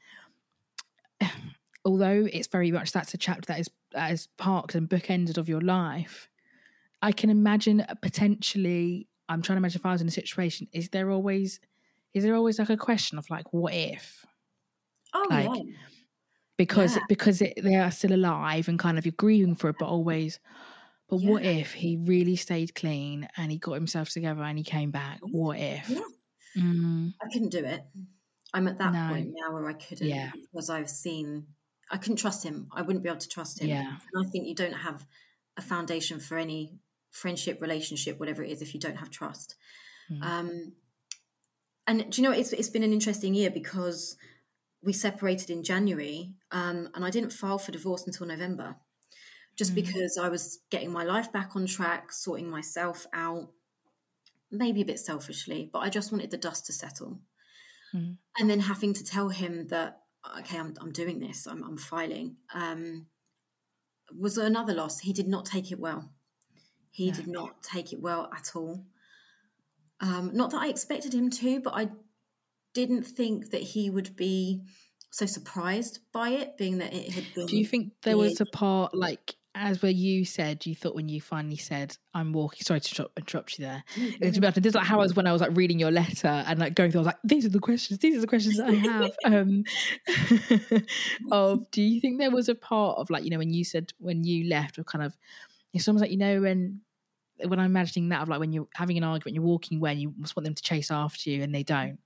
although 1.85 2.27
it's 2.31 2.47
very 2.47 2.71
much 2.71 2.91
that's 2.91 3.13
a 3.13 3.17
chapter 3.17 3.45
that 3.47 3.59
is 3.59 3.69
that 3.91 4.11
is 4.11 4.27
parked 4.37 4.75
and 4.75 4.89
bookended 4.89 5.37
of 5.37 5.49
your 5.49 5.61
life, 5.61 6.29
I 7.01 7.11
can 7.11 7.29
imagine 7.29 7.85
potentially. 8.01 9.07
I'm 9.29 9.41
trying 9.41 9.55
to 9.55 9.59
imagine 9.59 9.79
if 9.79 9.85
I 9.85 9.93
was 9.93 10.01
in 10.01 10.07
a 10.07 10.11
situation. 10.11 10.67
Is 10.73 10.89
there 10.89 11.09
always 11.09 11.59
is 12.13 12.23
there 12.23 12.35
always 12.35 12.59
like 12.59 12.69
a 12.69 12.77
question 12.77 13.17
of 13.17 13.29
like 13.29 13.53
what 13.53 13.73
if? 13.73 14.25
Oh 15.13 15.27
like, 15.29 15.49
yeah. 15.55 15.63
Because 16.57 16.95
Yeah. 16.95 17.03
because 17.09 17.41
it, 17.41 17.53
they 17.61 17.75
are 17.75 17.91
still 17.91 18.13
alive 18.13 18.67
and 18.67 18.77
kind 18.79 18.97
of 18.97 19.05
you're 19.05 19.13
grieving 19.17 19.55
for 19.55 19.69
it, 19.69 19.77
but 19.79 19.87
always. 19.87 20.39
But 21.09 21.17
what 21.21 21.43
if 21.43 21.73
he 21.73 21.97
really 21.97 22.35
stayed 22.35 22.73
clean 22.75 23.27
and 23.37 23.51
he 23.51 23.57
got 23.59 23.73
himself 23.73 24.09
together 24.09 24.41
and 24.43 24.57
he 24.57 24.63
came 24.63 24.91
back? 24.91 25.19
What 25.21 25.59
if? 25.59 25.89
Yeah. 25.89 26.01
Mm, 26.57 27.13
I 27.21 27.27
couldn't 27.31 27.49
do 27.49 27.63
it. 27.65 27.83
I'm 28.53 28.67
at 28.67 28.77
that 28.79 28.93
No. 28.93 29.07
point 29.09 29.33
now 29.35 29.53
where 29.53 29.67
I 29.67 29.73
couldn't 29.73 30.07
Yeah. 30.07 30.31
because 30.33 30.69
I've 30.69 30.89
seen 30.89 31.47
I 31.91 31.97
couldn't 31.97 32.17
trust 32.17 32.43
him. 32.43 32.67
I 32.71 32.81
wouldn't 32.81 33.03
be 33.03 33.09
able 33.09 33.19
to 33.19 33.29
trust 33.29 33.61
him. 33.61 33.69
Yeah. 33.69 33.97
And 34.13 34.25
I 34.25 34.29
think 34.29 34.47
you 34.47 34.55
don't 34.55 34.73
have 34.73 35.05
a 35.57 35.61
foundation 35.61 36.19
for 36.19 36.37
any 36.37 36.79
friendship, 37.11 37.61
relationship, 37.61 38.19
whatever 38.19 38.43
it 38.43 38.51
is, 38.51 38.61
if 38.61 38.73
you 38.73 38.79
don't 38.79 38.97
have 38.97 39.09
trust. 39.09 39.55
Mm. 40.11 40.23
Um, 40.23 40.73
and 41.85 42.11
do 42.11 42.21
you 42.21 42.27
know, 42.27 42.33
it's 42.33 42.53
it's 42.53 42.69
been 42.69 42.83
an 42.83 42.93
interesting 42.93 43.33
year 43.33 43.51
because 43.51 44.15
we 44.81 44.93
separated 44.93 45.49
in 45.49 45.63
January, 45.63 46.33
um, 46.51 46.89
and 46.93 47.05
I 47.05 47.09
didn't 47.09 47.33
file 47.33 47.57
for 47.57 47.71
divorce 47.71 48.05
until 48.05 48.27
November, 48.27 48.75
just 49.55 49.75
because 49.75 50.17
I 50.21 50.29
was 50.29 50.59
getting 50.69 50.91
my 50.91 51.03
life 51.03 51.31
back 51.31 51.55
on 51.55 51.65
track, 51.65 52.11
sorting 52.11 52.49
myself 52.49 53.05
out, 53.13 53.49
maybe 54.51 54.81
a 54.81 54.85
bit 54.85 54.99
selfishly, 54.99 55.69
but 55.71 55.79
I 55.79 55.89
just 55.89 56.11
wanted 56.11 56.31
the 56.31 56.37
dust 56.37 56.65
to 56.67 56.73
settle. 56.73 57.19
Mm. 57.93 58.17
And 58.39 58.49
then 58.49 58.59
having 58.61 58.93
to 58.93 59.03
tell 59.03 59.29
him 59.29 59.67
that, 59.67 59.99
okay, 60.39 60.57
I'm, 60.57 60.73
I'm 60.79 60.91
doing 60.91 61.19
this, 61.19 61.47
I'm, 61.47 61.63
I'm 61.63 61.77
filing, 61.77 62.37
um, 62.53 63.07
was 64.17 64.37
another 64.37 64.73
loss. 64.73 64.99
He 64.99 65.13
did 65.13 65.27
not 65.27 65.45
take 65.45 65.71
it 65.71 65.79
well. 65.79 66.11
He 66.91 67.09
did 67.09 67.27
not 67.27 67.63
take 67.63 67.91
it 67.91 67.99
well 67.99 68.29
at 68.35 68.51
all. 68.55 68.85
Um, 69.99 70.31
not 70.33 70.51
that 70.51 70.61
I 70.61 70.67
expected 70.67 71.13
him 71.13 71.31
to, 71.31 71.59
but 71.59 71.73
I 71.73 71.89
didn't 72.73 73.03
think 73.03 73.49
that 73.49 73.61
he 73.61 73.89
would 73.89 74.15
be 74.15 74.61
so 75.09 75.25
surprised 75.25 75.99
by 76.11 76.29
it, 76.29 76.57
being 76.57 76.79
that 76.79 76.93
it 76.93 77.11
had 77.11 77.25
been. 77.33 77.47
Do 77.47 77.57
you 77.57 77.65
think 77.65 77.93
there 78.03 78.17
was 78.17 78.41
a 78.41 78.45
part 78.45 78.93
like 78.93 79.35
as 79.55 79.81
where 79.81 79.91
you 79.91 80.25
said 80.25 80.65
you 80.65 80.75
thought 80.75 80.95
when 80.95 81.09
you 81.09 81.21
finally 81.21 81.57
said 81.57 81.95
I'm 82.13 82.33
walking? 82.33 82.63
Sorry 82.63 82.79
to 82.79 82.89
interrupt, 82.89 83.19
interrupt 83.19 83.59
you 83.59 83.65
there. 83.65 83.83
It's 83.95 84.37
about 84.37 84.55
this 84.55 84.65
is 84.65 84.75
like 84.75 84.85
how 84.85 84.99
I 84.99 85.03
was 85.03 85.15
when 85.15 85.27
I 85.27 85.31
was 85.31 85.41
like 85.41 85.55
reading 85.55 85.79
your 85.79 85.91
letter 85.91 86.27
and 86.27 86.59
like 86.59 86.75
going 86.75 86.91
through. 86.91 87.01
I 87.01 87.03
was 87.03 87.07
like, 87.07 87.19
these 87.23 87.45
are 87.45 87.49
the 87.49 87.59
questions. 87.59 87.99
These 87.99 88.17
are 88.17 88.21
the 88.21 88.27
questions 88.27 88.57
that 88.57 88.69
I 88.69 88.73
have. 88.73 89.11
um, 89.25 89.63
of 91.31 91.69
do 91.71 91.81
you 91.81 92.01
think 92.01 92.19
there 92.19 92.31
was 92.31 92.49
a 92.49 92.55
part 92.55 92.97
of 92.97 93.09
like 93.09 93.23
you 93.23 93.29
know 93.29 93.37
when 93.37 93.53
you 93.53 93.63
said 93.63 93.93
when 93.99 94.23
you 94.23 94.49
left 94.49 94.79
or 94.79 94.83
kind 94.83 95.03
of 95.03 95.15
it's 95.73 95.87
almost 95.87 96.01
like 96.01 96.11
you 96.11 96.17
know 96.17 96.41
when 96.41 96.81
when 97.45 97.59
I'm 97.59 97.65
imagining 97.65 98.09
that 98.09 98.21
of 98.21 98.29
like 98.29 98.39
when 98.39 98.53
you're 98.53 98.67
having 98.75 98.97
an 98.97 99.03
argument, 99.03 99.35
you're 99.35 99.43
walking 99.43 99.77
away 99.77 99.91
and 99.91 100.01
you 100.01 100.13
just 100.21 100.35
want 100.35 100.45
them 100.45 100.55
to 100.55 100.63
chase 100.63 100.91
after 100.91 101.29
you 101.29 101.43
and 101.43 101.53
they 101.53 101.63
don't. 101.63 101.99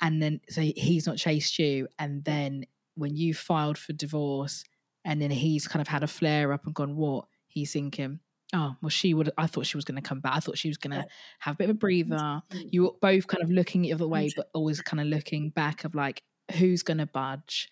And 0.00 0.22
then 0.22 0.40
so 0.48 0.60
he's 0.60 1.06
not 1.06 1.16
chased 1.16 1.58
you. 1.58 1.88
And 1.98 2.24
then 2.24 2.66
when 2.94 3.16
you 3.16 3.34
filed 3.34 3.78
for 3.78 3.92
divorce 3.92 4.64
and 5.06 5.22
then 5.22 5.30
he's 5.30 5.68
kind 5.68 5.80
of 5.80 5.88
had 5.88 6.02
a 6.02 6.08
flare 6.08 6.52
up 6.52 6.66
and 6.66 6.74
gone, 6.74 6.96
what? 6.96 7.26
He's 7.46 7.72
thinking, 7.72 8.18
oh, 8.52 8.74
well, 8.82 8.90
she 8.90 9.14
would, 9.14 9.30
I 9.38 9.46
thought 9.46 9.64
she 9.64 9.76
was 9.76 9.84
going 9.84 9.96
to 10.02 10.06
come 10.06 10.20
back. 10.20 10.32
I 10.34 10.40
thought 10.40 10.58
she 10.58 10.68
was 10.68 10.76
going 10.76 10.90
to 11.00 11.06
have 11.38 11.54
a 11.54 11.56
bit 11.56 11.70
of 11.70 11.76
a 11.76 11.78
breather. 11.78 12.16
Mm. 12.16 12.42
You 12.72 12.82
were 12.82 12.90
both 13.00 13.28
kind 13.28 13.42
of 13.42 13.50
looking 13.50 13.82
the 13.82 13.92
other 13.92 14.06
way, 14.06 14.26
mm. 14.26 14.32
but 14.36 14.50
always 14.52 14.80
kind 14.82 15.00
of 15.00 15.06
looking 15.06 15.50
back 15.50 15.84
of 15.84 15.94
like, 15.94 16.22
who's 16.58 16.82
going 16.82 16.98
to 16.98 17.06
budge? 17.06 17.68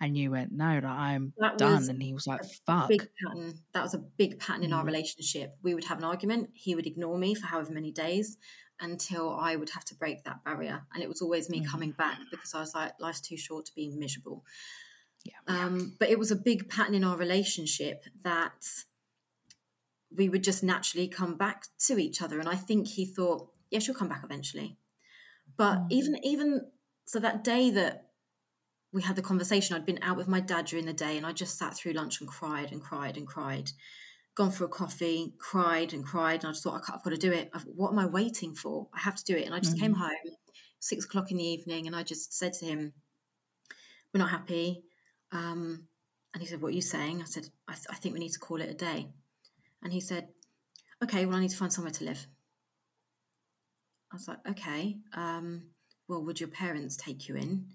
And 0.00 0.16
you 0.16 0.30
went, 0.30 0.52
no, 0.52 0.74
like, 0.74 0.84
I'm 0.84 1.32
That 1.38 1.58
done. 1.58 1.88
And 1.88 2.02
he 2.02 2.12
was 2.12 2.26
like, 2.26 2.42
fuck. 2.66 2.88
big 2.88 3.08
pattern. 3.22 3.52
Mm. 3.52 3.58
That 3.72 3.82
was 3.82 3.94
a 3.94 3.98
big 3.98 4.38
pattern 4.38 4.62
in 4.64 4.72
our 4.74 4.82
Mm. 4.82 4.86
relationship. 4.86 5.56
We 5.62 5.74
would 5.74 5.84
have 5.84 5.98
an 5.98 6.04
argument. 6.04 6.50
He 6.52 6.74
would 6.74 6.86
ignore 6.86 7.18
me 7.18 7.34
for 7.34 7.46
however 7.46 7.72
many 7.72 7.92
days 7.92 8.36
until 8.78 9.34
I 9.34 9.56
would 9.56 9.70
have 9.70 9.84
to 9.86 9.94
break 9.94 10.24
that 10.24 10.44
barrier. 10.44 10.82
And 10.92 11.02
it 11.02 11.08
was 11.08 11.22
always 11.22 11.48
me 11.48 11.64
coming 11.64 11.92
back 11.92 12.18
because 12.30 12.54
I 12.54 12.60
was 12.60 12.74
like, 12.74 12.92
life's 13.00 13.20
too 13.22 13.36
short 13.36 13.66
to 13.66 13.72
be 13.74 13.88
miserable. 13.88 14.44
Yeah. 15.24 15.32
Um, 15.46 15.96
but 15.98 16.10
it 16.10 16.18
was 16.18 16.30
a 16.30 16.36
big 16.36 16.68
pattern 16.68 16.94
in 16.94 17.04
our 17.04 17.16
relationship 17.16 18.04
that 18.22 18.66
we 20.14 20.28
would 20.28 20.44
just 20.44 20.62
naturally 20.62 21.08
come 21.08 21.36
back 21.36 21.66
to 21.86 21.98
each 21.98 22.22
other. 22.22 22.38
And 22.38 22.48
I 22.48 22.54
think 22.56 22.86
he 22.86 23.04
thought, 23.04 23.50
yeah, 23.70 23.78
she'll 23.80 23.94
come 23.94 24.08
back 24.08 24.22
eventually. 24.24 24.76
But 25.56 25.82
even 25.90 26.16
even 26.24 26.70
so 27.06 27.18
that 27.20 27.44
day 27.44 27.70
that 27.70 28.10
we 28.92 29.02
had 29.02 29.16
the 29.16 29.22
conversation, 29.22 29.74
I'd 29.76 29.86
been 29.86 30.02
out 30.02 30.16
with 30.16 30.28
my 30.28 30.40
dad 30.40 30.66
during 30.66 30.86
the 30.86 30.92
day 30.92 31.16
and 31.16 31.26
I 31.26 31.32
just 31.32 31.58
sat 31.58 31.74
through 31.74 31.92
lunch 31.92 32.20
and 32.20 32.28
cried 32.28 32.70
and 32.72 32.80
cried 32.82 33.16
and 33.16 33.26
cried. 33.26 33.70
Gone 34.36 34.50
for 34.50 34.64
a 34.64 34.68
coffee, 34.68 35.34
cried 35.38 35.92
and 35.92 36.04
cried, 36.04 36.42
and 36.42 36.48
I 36.48 36.52
just 36.52 36.64
thought, 36.64 36.74
"I 36.82 36.84
can't- 36.84 36.98
I've 36.98 37.04
got 37.04 37.10
to 37.10 37.16
do 37.16 37.32
it. 37.32 37.50
I've, 37.54 37.62
what 37.66 37.92
am 37.92 37.98
I 38.00 38.06
waiting 38.06 38.54
for? 38.54 38.88
I 38.92 38.98
have 39.00 39.14
to 39.16 39.24
do 39.24 39.36
it. 39.36 39.46
And 39.46 39.54
I 39.54 39.60
just 39.60 39.78
came 39.78 39.94
home, 39.94 40.10
six 40.80 41.04
o'clock 41.04 41.30
in 41.30 41.36
the 41.36 41.44
evening, 41.44 41.86
and 41.86 41.94
I 41.94 42.02
just 42.02 42.32
said 42.32 42.52
to 42.54 42.64
him, 42.66 42.94
We're 44.12 44.18
not 44.18 44.30
happy. 44.30 44.84
Um, 45.32 45.88
and 46.32 46.42
he 46.42 46.48
said, 46.48 46.60
What 46.60 46.68
are 46.68 46.76
you 46.76 46.82
saying? 46.82 47.20
I 47.20 47.24
said, 47.24 47.48
I, 47.68 47.72
th- 47.72 47.86
I 47.90 47.94
think 47.94 48.14
we 48.14 48.20
need 48.20 48.32
to 48.32 48.38
call 48.38 48.60
it 48.60 48.70
a 48.70 48.74
day. 48.74 49.08
And 49.82 49.92
he 49.92 50.00
said, 50.00 50.28
Okay, 51.02 51.26
well, 51.26 51.36
I 51.36 51.40
need 51.40 51.50
to 51.50 51.56
find 51.56 51.72
somewhere 51.72 51.92
to 51.92 52.04
live. 52.04 52.26
I 54.12 54.16
was 54.16 54.28
like, 54.28 54.38
Okay, 54.50 54.96
um, 55.14 55.70
well, 56.08 56.24
would 56.24 56.40
your 56.40 56.48
parents 56.48 56.96
take 56.96 57.28
you 57.28 57.36
in? 57.36 57.66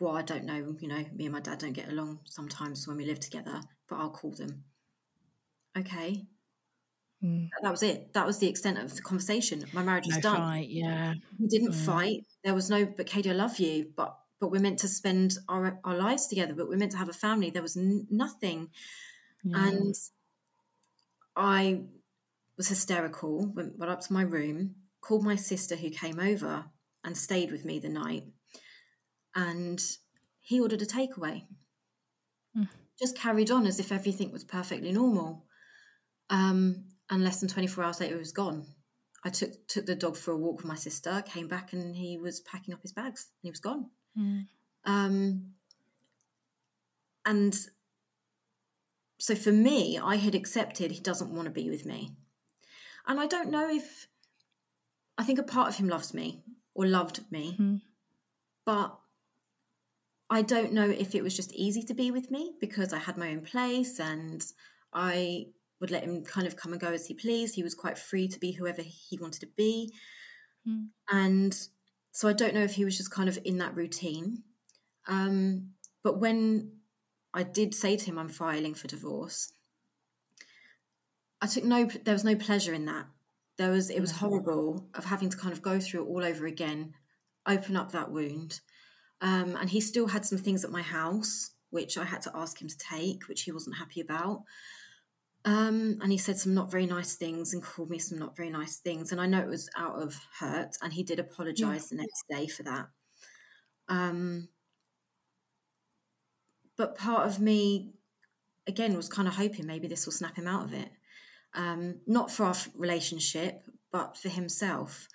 Well, 0.00 0.16
I 0.16 0.22
don't 0.22 0.44
know. 0.44 0.76
You 0.80 0.88
know, 0.88 1.04
me 1.14 1.26
and 1.26 1.32
my 1.32 1.40
dad 1.40 1.58
don't 1.58 1.72
get 1.72 1.90
along 1.90 2.20
sometimes 2.24 2.88
when 2.88 2.96
we 2.96 3.04
live 3.04 3.20
together, 3.20 3.60
but 3.88 3.96
I'll 3.96 4.10
call 4.10 4.32
them. 4.32 4.64
Okay. 5.78 6.24
Mm. 7.22 7.50
That 7.62 7.70
was 7.70 7.82
it. 7.82 8.14
That 8.14 8.26
was 8.26 8.38
the 8.38 8.48
extent 8.48 8.78
of 8.78 8.94
the 8.94 9.02
conversation. 9.02 9.64
My 9.72 9.82
marriage 9.82 10.06
was 10.06 10.16
no 10.16 10.22
done. 10.22 10.36
Fight, 10.36 10.68
yeah. 10.70 11.14
We 11.38 11.48
didn't 11.48 11.72
mm. 11.72 11.86
fight. 11.86 12.24
There 12.44 12.54
was 12.54 12.70
no, 12.70 12.86
but 12.86 13.06
Kadie, 13.06 13.30
I 13.30 13.34
love 13.34 13.58
you, 13.58 13.92
but 13.94 14.16
but 14.40 14.50
we're 14.50 14.60
meant 14.60 14.78
to 14.80 14.88
spend 14.88 15.34
our 15.48 15.78
our 15.84 15.96
lives 15.96 16.26
together. 16.26 16.54
But 16.54 16.68
we're 16.68 16.78
meant 16.78 16.92
to 16.92 16.98
have 16.98 17.08
a 17.08 17.14
family. 17.14 17.50
There 17.50 17.62
was 17.62 17.76
n- 17.76 18.06
nothing, 18.10 18.70
yeah. 19.44 19.68
and 19.68 19.94
I 21.36 21.82
was 22.56 22.68
hysterical. 22.68 23.52
Went, 23.54 23.78
went 23.78 23.92
up 23.92 24.00
to 24.00 24.12
my 24.12 24.22
room, 24.22 24.76
called 25.00 25.24
my 25.24 25.36
sister 25.36 25.76
who 25.76 25.90
came 25.90 26.18
over 26.18 26.64
and 27.04 27.16
stayed 27.16 27.52
with 27.52 27.64
me 27.64 27.78
the 27.78 27.88
night, 27.88 28.24
and 29.34 29.80
he 30.40 30.60
ordered 30.60 30.82
a 30.82 30.86
takeaway. 30.86 31.44
Mm. 32.56 32.68
Just 32.98 33.16
carried 33.16 33.50
on 33.50 33.66
as 33.66 33.78
if 33.78 33.92
everything 33.92 34.32
was 34.32 34.44
perfectly 34.44 34.92
normal. 34.92 35.46
Um, 36.28 36.84
and 37.10 37.24
less 37.24 37.40
than 37.40 37.48
24 37.48 37.84
hours 37.84 38.00
later, 38.00 38.14
he 38.14 38.18
was 38.18 38.32
gone. 38.32 38.66
I 39.24 39.28
took 39.30 39.50
took 39.68 39.84
the 39.84 39.94
dog 39.94 40.16
for 40.16 40.32
a 40.32 40.36
walk 40.36 40.58
with 40.58 40.66
my 40.66 40.76
sister, 40.76 41.22
came 41.26 41.48
back, 41.48 41.72
and 41.72 41.94
he 41.94 42.16
was 42.16 42.40
packing 42.40 42.72
up 42.72 42.80
his 42.82 42.92
bags, 42.92 43.26
and 43.42 43.48
he 43.48 43.50
was 43.50 43.60
gone. 43.60 43.90
Mm. 44.18 44.46
Um, 44.84 45.52
and 47.24 47.56
so 49.18 49.34
for 49.34 49.52
me, 49.52 49.98
I 49.98 50.16
had 50.16 50.34
accepted 50.34 50.90
he 50.90 51.00
doesn't 51.00 51.34
want 51.34 51.46
to 51.46 51.50
be 51.50 51.70
with 51.70 51.84
me, 51.84 52.12
and 53.06 53.20
I 53.20 53.26
don't 53.26 53.50
know 53.50 53.68
if 53.68 54.08
I 55.18 55.24
think 55.24 55.38
a 55.38 55.44
part 55.44 55.68
of 55.68 55.76
him 55.76 55.88
loves 55.88 56.14
me 56.14 56.42
or 56.74 56.86
loved 56.86 57.20
me, 57.30 57.56
mm. 57.60 57.80
but 58.64 58.98
I 60.30 60.42
don't 60.42 60.72
know 60.72 60.88
if 60.88 61.14
it 61.14 61.22
was 61.22 61.36
just 61.36 61.52
easy 61.52 61.82
to 61.82 61.94
be 61.94 62.12
with 62.12 62.30
me 62.30 62.54
because 62.60 62.92
I 62.92 62.98
had 62.98 63.18
my 63.18 63.30
own 63.30 63.40
place 63.40 63.98
and 63.98 64.44
I 64.94 65.46
would 65.80 65.90
let 65.90 66.04
him 66.04 66.24
kind 66.24 66.46
of 66.46 66.56
come 66.56 66.72
and 66.72 66.80
go 66.80 66.92
as 66.92 67.06
he 67.06 67.14
pleased. 67.14 67.56
He 67.56 67.64
was 67.64 67.74
quite 67.74 67.98
free 67.98 68.28
to 68.28 68.38
be 68.38 68.52
whoever 68.52 68.82
he 68.82 69.18
wanted 69.18 69.40
to 69.40 69.48
be. 69.56 69.92
Mm. 70.68 70.88
And 71.10 71.58
so 72.12 72.28
I 72.28 72.32
don't 72.32 72.54
know 72.54 72.62
if 72.62 72.74
he 72.74 72.84
was 72.84 72.96
just 72.96 73.10
kind 73.10 73.28
of 73.28 73.38
in 73.44 73.58
that 73.58 73.76
routine. 73.76 74.42
Um, 75.06 75.70
but 76.02 76.18
when 76.18 76.72
I 77.32 77.42
did 77.42 77.74
say 77.74 77.96
to 77.96 78.04
him, 78.04 78.18
I'm 78.18 78.28
filing 78.28 78.74
for 78.74 78.88
divorce, 78.88 79.52
I 81.40 81.46
took 81.46 81.64
no, 81.64 81.86
there 81.86 82.14
was 82.14 82.24
no 82.24 82.36
pleasure 82.36 82.74
in 82.74 82.84
that. 82.86 83.06
There 83.56 83.70
was, 83.70 83.90
it 83.90 84.00
was 84.00 84.12
mm-hmm. 84.12 84.26
horrible 84.26 84.88
of 84.94 85.04
having 85.04 85.30
to 85.30 85.36
kind 85.36 85.52
of 85.52 85.62
go 85.62 85.78
through 85.80 86.04
it 86.04 86.08
all 86.08 86.24
over 86.24 86.46
again, 86.46 86.94
open 87.46 87.76
up 87.76 87.92
that 87.92 88.10
wound. 88.10 88.60
Um, 89.20 89.56
and 89.56 89.68
he 89.68 89.80
still 89.80 90.08
had 90.08 90.24
some 90.24 90.38
things 90.38 90.64
at 90.64 90.70
my 90.70 90.82
house, 90.82 91.50
which 91.70 91.98
I 91.98 92.04
had 92.04 92.22
to 92.22 92.32
ask 92.34 92.60
him 92.60 92.68
to 92.68 92.78
take, 92.78 93.28
which 93.28 93.42
he 93.42 93.52
wasn't 93.52 93.76
happy 93.76 94.00
about. 94.00 94.44
Um, 95.44 95.98
and 96.02 96.12
he 96.12 96.18
said 96.18 96.38
some 96.38 96.54
not 96.54 96.70
very 96.70 96.86
nice 96.86 97.14
things 97.14 97.54
and 97.54 97.62
called 97.62 97.88
me 97.88 97.98
some 97.98 98.18
not 98.18 98.36
very 98.36 98.50
nice 98.50 98.76
things. 98.76 99.10
And 99.10 99.20
I 99.20 99.26
know 99.26 99.40
it 99.40 99.48
was 99.48 99.70
out 99.76 100.00
of 100.00 100.18
hurt, 100.38 100.76
and 100.82 100.92
he 100.92 101.02
did 101.02 101.18
apologize 101.18 101.88
yeah. 101.90 101.96
the 101.96 102.02
next 102.02 102.24
day 102.28 102.46
for 102.46 102.62
that. 102.64 102.88
Um, 103.88 104.48
but 106.76 106.96
part 106.96 107.26
of 107.26 107.40
me, 107.40 107.92
again, 108.66 108.96
was 108.96 109.08
kind 109.08 109.28
of 109.28 109.34
hoping 109.34 109.66
maybe 109.66 109.88
this 109.88 110.06
will 110.06 110.12
snap 110.12 110.36
him 110.36 110.46
out 110.46 110.64
of 110.64 110.74
it. 110.74 110.90
Um, 111.54 111.96
not 112.06 112.30
for 112.30 112.44
our 112.44 112.54
relationship, 112.76 113.62
but 113.90 114.16
for 114.16 114.28
himself. 114.28 115.08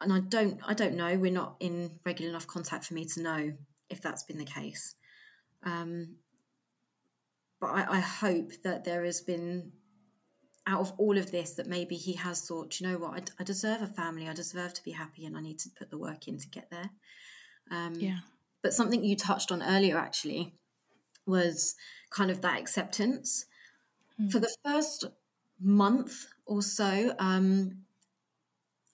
And 0.00 0.12
I 0.12 0.20
don't, 0.20 0.60
I 0.66 0.74
don't 0.74 0.96
know. 0.96 1.16
We're 1.16 1.30
not 1.30 1.56
in 1.60 1.92
regular 2.04 2.30
enough 2.30 2.46
contact 2.46 2.86
for 2.86 2.94
me 2.94 3.04
to 3.06 3.22
know 3.22 3.52
if 3.88 4.00
that's 4.02 4.24
been 4.24 4.38
the 4.38 4.44
case. 4.44 4.94
Um, 5.62 6.16
but 7.64 7.72
I, 7.72 7.96
I 7.96 8.00
hope 8.00 8.52
that 8.62 8.84
there 8.84 9.04
has 9.04 9.22
been 9.22 9.72
out 10.66 10.80
of 10.80 10.92
all 10.98 11.16
of 11.16 11.30
this 11.30 11.54
that 11.54 11.66
maybe 11.66 11.94
he 11.96 12.12
has 12.12 12.42
thought, 12.42 12.78
you 12.78 12.86
know 12.86 12.98
what, 12.98 13.14
I, 13.38 13.40
I, 13.40 13.44
deserve 13.44 13.80
a 13.80 13.86
family, 13.86 14.28
I 14.28 14.34
deserve 14.34 14.74
to 14.74 14.84
be 14.84 14.90
happy, 14.90 15.24
and 15.24 15.34
I 15.34 15.40
need 15.40 15.58
to 15.60 15.70
put 15.70 15.90
the 15.90 15.96
work 15.96 16.28
in 16.28 16.36
to 16.38 16.48
get 16.48 16.70
there. 16.70 16.90
Um, 17.70 17.94
yeah. 17.94 18.18
But 18.62 18.74
something 18.74 19.02
you 19.02 19.16
touched 19.16 19.50
on 19.50 19.62
earlier 19.62 19.96
actually 19.96 20.52
was 21.24 21.74
kind 22.10 22.30
of 22.30 22.42
that 22.42 22.60
acceptance. 22.60 23.46
Mm. 24.20 24.30
For 24.30 24.40
the 24.40 24.54
first 24.62 25.06
month 25.58 26.26
or 26.44 26.60
so, 26.60 27.14
um, 27.18 27.78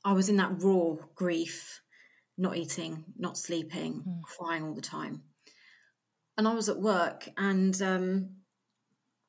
I 0.05 0.13
was 0.13 0.29
in 0.29 0.37
that 0.37 0.63
raw 0.63 0.95
grief, 1.17 1.81
not 2.39 2.57
eating, 2.57 3.05
not 3.19 3.37
sleeping, 3.37 4.05
mm. 4.07 4.23
crying 4.23 4.63
all 4.63 4.75
the 4.75 4.81
time. 4.81 5.23
And 6.39 6.47
I 6.47 6.55
was 6.55 6.69
at 6.69 6.81
work 6.81 7.29
and 7.37 7.81
um, 7.83 8.31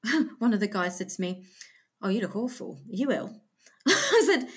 one 0.40 0.54
of 0.54 0.60
the 0.60 0.68
guys 0.68 0.98
said 0.98 1.10
to 1.10 1.22
me, 1.22 1.44
"Oh, 2.02 2.10
you 2.10 2.22
look 2.22 2.36
awful. 2.36 2.80
Are 2.90 2.96
you 2.96 3.12
ill?" 3.12 3.42
I 3.88 4.24
said, 4.26 4.48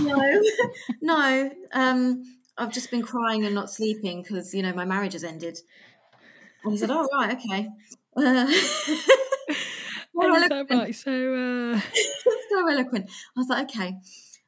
"No, 0.00 0.42
no. 1.00 1.50
Um, 1.72 2.22
I've 2.56 2.72
just 2.72 2.90
been 2.90 3.02
crying 3.02 3.44
and 3.44 3.54
not 3.54 3.70
sleeping 3.70 4.22
because 4.22 4.54
you 4.54 4.62
know 4.62 4.72
my 4.72 4.84
marriage 4.84 5.14
has 5.14 5.24
ended." 5.24 5.58
And 6.62 6.72
he 6.72 6.78
said, 6.78 6.90
"Oh, 6.90 7.08
right, 7.12 7.36
okay." 7.36 7.68
Uh, 8.16 8.46
so 10.12 10.66
right, 10.70 10.94
so 10.94 11.34
uh... 11.34 11.80
so 12.50 12.68
eloquent. 12.68 13.10
I 13.36 13.40
was 13.40 13.48
like, 13.48 13.70
"Okay," 13.70 13.94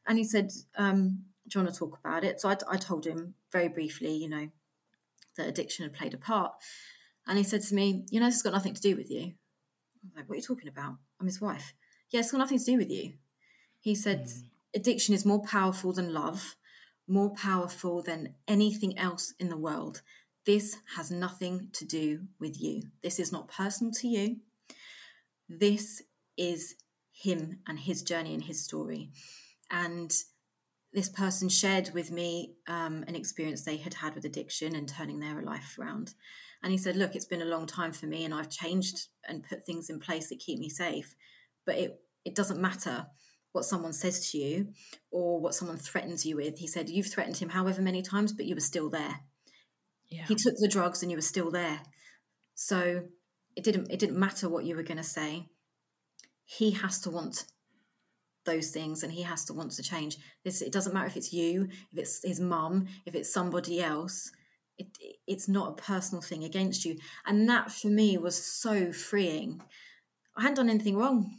and 0.06 0.18
he 0.18 0.24
said, 0.24 0.50
um, 0.76 1.24
"Do 1.48 1.58
you 1.58 1.64
want 1.64 1.74
to 1.74 1.78
talk 1.78 1.98
about 1.98 2.24
it?" 2.24 2.40
So 2.40 2.48
I, 2.48 2.56
I 2.70 2.76
told 2.76 3.06
him 3.06 3.34
very 3.50 3.68
briefly, 3.68 4.14
you 4.14 4.28
know, 4.28 4.48
that 5.36 5.48
addiction 5.48 5.84
had 5.84 5.94
played 5.94 6.14
a 6.14 6.18
part. 6.18 6.52
And 7.26 7.38
he 7.38 7.44
said 7.44 7.62
to 7.62 7.74
me, 7.74 8.04
You 8.10 8.20
know, 8.20 8.26
this 8.26 8.36
has 8.36 8.42
got 8.42 8.52
nothing 8.52 8.74
to 8.74 8.80
do 8.80 8.96
with 8.96 9.10
you. 9.10 9.32
I'm 10.02 10.10
like, 10.16 10.28
what 10.28 10.34
are 10.34 10.36
you 10.36 10.42
talking 10.42 10.68
about? 10.68 10.96
I'm 11.20 11.26
his 11.26 11.40
wife. 11.40 11.74
Yeah, 12.10 12.20
it's 12.20 12.30
got 12.30 12.38
nothing 12.38 12.58
to 12.58 12.64
do 12.64 12.76
with 12.76 12.90
you. 12.90 13.14
He 13.80 13.94
said, 13.94 14.24
mm. 14.24 14.42
addiction 14.74 15.14
is 15.14 15.24
more 15.24 15.42
powerful 15.42 15.92
than 15.92 16.12
love, 16.12 16.56
more 17.08 17.30
powerful 17.34 18.02
than 18.02 18.34
anything 18.46 18.98
else 18.98 19.34
in 19.38 19.48
the 19.48 19.56
world. 19.56 20.02
This 20.44 20.76
has 20.96 21.10
nothing 21.10 21.68
to 21.74 21.84
do 21.84 22.22
with 22.40 22.60
you. 22.60 22.82
This 23.02 23.20
is 23.20 23.32
not 23.32 23.48
personal 23.48 23.92
to 23.94 24.08
you. 24.08 24.36
This 25.48 26.02
is 26.36 26.74
him 27.12 27.60
and 27.68 27.78
his 27.78 28.02
journey 28.02 28.34
and 28.34 28.42
his 28.42 28.64
story. 28.64 29.10
And 29.70 30.12
this 30.92 31.08
person 31.08 31.48
shared 31.48 31.90
with 31.94 32.10
me 32.10 32.54
um, 32.66 33.04
an 33.08 33.14
experience 33.14 33.64
they 33.64 33.78
had 33.78 33.94
had 33.94 34.14
with 34.14 34.24
addiction 34.24 34.74
and 34.74 34.88
turning 34.88 35.20
their 35.20 35.40
life 35.42 35.76
around. 35.78 36.14
And 36.62 36.70
he 36.70 36.78
said, 36.78 36.96
Look, 36.96 37.14
it's 37.14 37.24
been 37.24 37.42
a 37.42 37.46
long 37.46 37.66
time 37.66 37.92
for 37.92 38.06
me 38.06 38.24
and 38.24 38.34
I've 38.34 38.50
changed 38.50 39.08
and 39.26 39.42
put 39.42 39.64
things 39.64 39.90
in 39.90 40.00
place 40.00 40.28
that 40.28 40.38
keep 40.38 40.58
me 40.58 40.68
safe. 40.68 41.14
But 41.64 41.76
it, 41.76 42.00
it 42.24 42.34
doesn't 42.34 42.60
matter 42.60 43.06
what 43.52 43.64
someone 43.64 43.92
says 43.92 44.30
to 44.30 44.38
you 44.38 44.68
or 45.10 45.40
what 45.40 45.54
someone 45.54 45.78
threatens 45.78 46.26
you 46.26 46.36
with. 46.36 46.58
He 46.58 46.66
said, 46.66 46.88
You've 46.88 47.10
threatened 47.10 47.38
him 47.38 47.50
however 47.50 47.82
many 47.82 48.02
times, 48.02 48.32
but 48.32 48.46
you 48.46 48.54
were 48.54 48.60
still 48.60 48.90
there. 48.90 49.20
Yeah. 50.10 50.26
He 50.26 50.34
took 50.34 50.54
the 50.58 50.68
drugs 50.68 51.02
and 51.02 51.10
you 51.10 51.16
were 51.16 51.22
still 51.22 51.50
there. 51.50 51.80
So 52.54 53.02
it 53.56 53.64
didn't 53.64 53.90
it 53.90 53.98
didn't 53.98 54.18
matter 54.18 54.48
what 54.48 54.64
you 54.64 54.76
were 54.76 54.82
gonna 54.82 55.02
say. 55.02 55.48
He 56.44 56.72
has 56.72 57.00
to 57.00 57.10
want 57.10 57.44
those 58.44 58.70
things 58.70 59.02
and 59.02 59.12
he 59.12 59.22
has 59.22 59.44
to 59.46 59.54
want 59.54 59.72
to 59.72 59.82
change. 59.82 60.18
This 60.44 60.62
it 60.62 60.72
doesn't 60.72 60.94
matter 60.94 61.06
if 61.06 61.16
it's 61.16 61.32
you, 61.32 61.68
if 61.92 61.98
it's 61.98 62.22
his 62.24 62.40
mum, 62.40 62.86
if 63.06 63.14
it's 63.14 63.32
somebody 63.32 63.82
else 63.82 64.32
it, 64.78 64.98
it's 65.26 65.48
not 65.48 65.70
a 65.70 65.82
personal 65.82 66.22
thing 66.22 66.44
against 66.44 66.84
you 66.84 66.98
and 67.26 67.48
that 67.48 67.70
for 67.70 67.88
me 67.88 68.16
was 68.16 68.42
so 68.42 68.92
freeing 68.92 69.60
i 70.36 70.42
hadn't 70.42 70.56
done 70.56 70.70
anything 70.70 70.96
wrong 70.96 71.38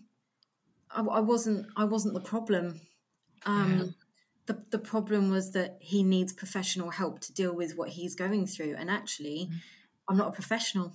i, 0.91 1.01
I 1.01 1.19
wasn't 1.19 1.67
i 1.75 1.83
wasn't 1.83 2.13
the 2.13 2.19
problem 2.19 2.81
um, 3.45 3.77
yeah. 3.77 3.85
the, 4.45 4.63
the 4.69 4.79
problem 4.79 5.29
was 5.29 5.51
that 5.51 5.77
he 5.81 6.01
needs 6.03 6.31
professional 6.31 6.91
help 6.91 7.19
to 7.21 7.33
deal 7.33 7.53
with 7.53 7.75
what 7.75 7.89
he's 7.89 8.15
going 8.15 8.47
through 8.47 8.75
and 8.77 8.89
actually 8.89 9.49
mm. 9.51 9.55
i'm 10.07 10.17
not 10.17 10.29
a 10.29 10.31
professional 10.31 10.93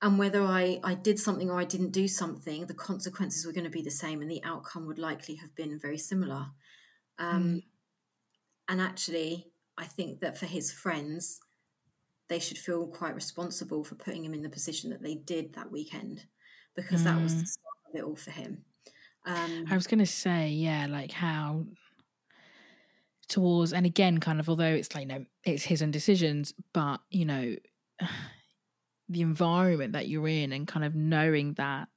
and 0.00 0.18
whether 0.18 0.42
I, 0.42 0.78
I 0.84 0.94
did 0.94 1.18
something 1.18 1.50
or 1.50 1.58
I 1.58 1.64
didn't 1.64 1.90
do 1.90 2.06
something, 2.06 2.66
the 2.66 2.74
consequences 2.74 3.44
were 3.44 3.52
going 3.52 3.64
to 3.64 3.70
be 3.70 3.82
the 3.82 3.90
same 3.90 4.22
and 4.22 4.30
the 4.30 4.42
outcome 4.44 4.86
would 4.86 4.98
likely 4.98 5.34
have 5.36 5.54
been 5.56 5.78
very 5.78 5.98
similar. 5.98 6.46
Um, 7.18 7.44
mm. 7.44 7.62
And 8.68 8.80
actually, 8.80 9.46
I 9.76 9.84
think 9.84 10.20
that 10.20 10.38
for 10.38 10.46
his 10.46 10.70
friends, 10.70 11.40
they 12.28 12.38
should 12.38 12.58
feel 12.58 12.86
quite 12.86 13.14
responsible 13.14 13.82
for 13.82 13.96
putting 13.96 14.24
him 14.24 14.34
in 14.34 14.42
the 14.42 14.48
position 14.48 14.90
that 14.90 15.02
they 15.02 15.14
did 15.14 15.54
that 15.54 15.72
weekend 15.72 16.26
because 16.76 17.00
mm. 17.00 17.04
that 17.04 17.20
was 17.20 17.34
the 17.34 17.42
mm. 17.42 17.48
start 17.48 17.76
of 17.88 17.98
it 17.98 18.04
all 18.04 18.16
for 18.16 18.30
him. 18.30 18.64
Um, 19.26 19.64
I 19.68 19.74
was 19.74 19.86
going 19.86 19.98
to 19.98 20.06
say, 20.06 20.48
yeah, 20.48 20.86
like 20.88 21.10
how 21.10 21.64
towards, 23.28 23.72
and 23.72 23.84
again, 23.84 24.18
kind 24.20 24.38
of, 24.38 24.48
although 24.48 24.64
it's 24.64 24.94
like, 24.94 25.02
you 25.02 25.08
know, 25.08 25.24
it's 25.44 25.64
his 25.64 25.82
own 25.82 25.90
decisions, 25.90 26.54
but, 26.72 27.00
you 27.10 27.24
know, 27.24 27.56
the 29.08 29.20
environment 29.22 29.92
that 29.92 30.08
you're 30.08 30.28
in 30.28 30.52
and 30.52 30.66
kind 30.68 30.84
of 30.84 30.94
knowing 30.94 31.54
that 31.54 31.88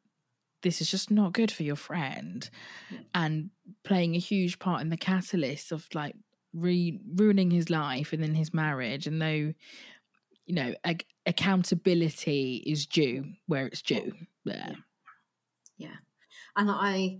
this 0.63 0.79
is 0.81 0.89
just 0.91 1.09
not 1.11 1.33
good 1.33 1.51
for 1.51 1.63
your 1.63 1.75
friend 1.75 2.49
yeah. 2.91 2.99
and 3.15 3.49
playing 3.83 4.15
a 4.15 4.19
huge 4.19 4.59
part 4.59 4.81
in 4.81 4.89
the 4.89 4.97
catalyst 4.97 5.71
of 5.71 5.87
like 5.93 6.15
re- 6.53 6.99
ruining 7.15 7.51
his 7.51 7.69
life 7.69 8.13
and 8.13 8.21
then 8.21 8.35
his 8.35 8.53
marriage 8.53 9.07
and 9.07 9.21
though 9.21 9.53
you 10.45 10.55
know 10.55 10.73
ag- 10.83 11.05
accountability 11.25 12.63
is 12.65 12.85
due 12.85 13.25
where 13.47 13.65
it's 13.67 13.81
due 13.81 14.11
yeah. 14.45 14.73
yeah 15.77 15.95
and 16.55 16.69
i 16.71 17.17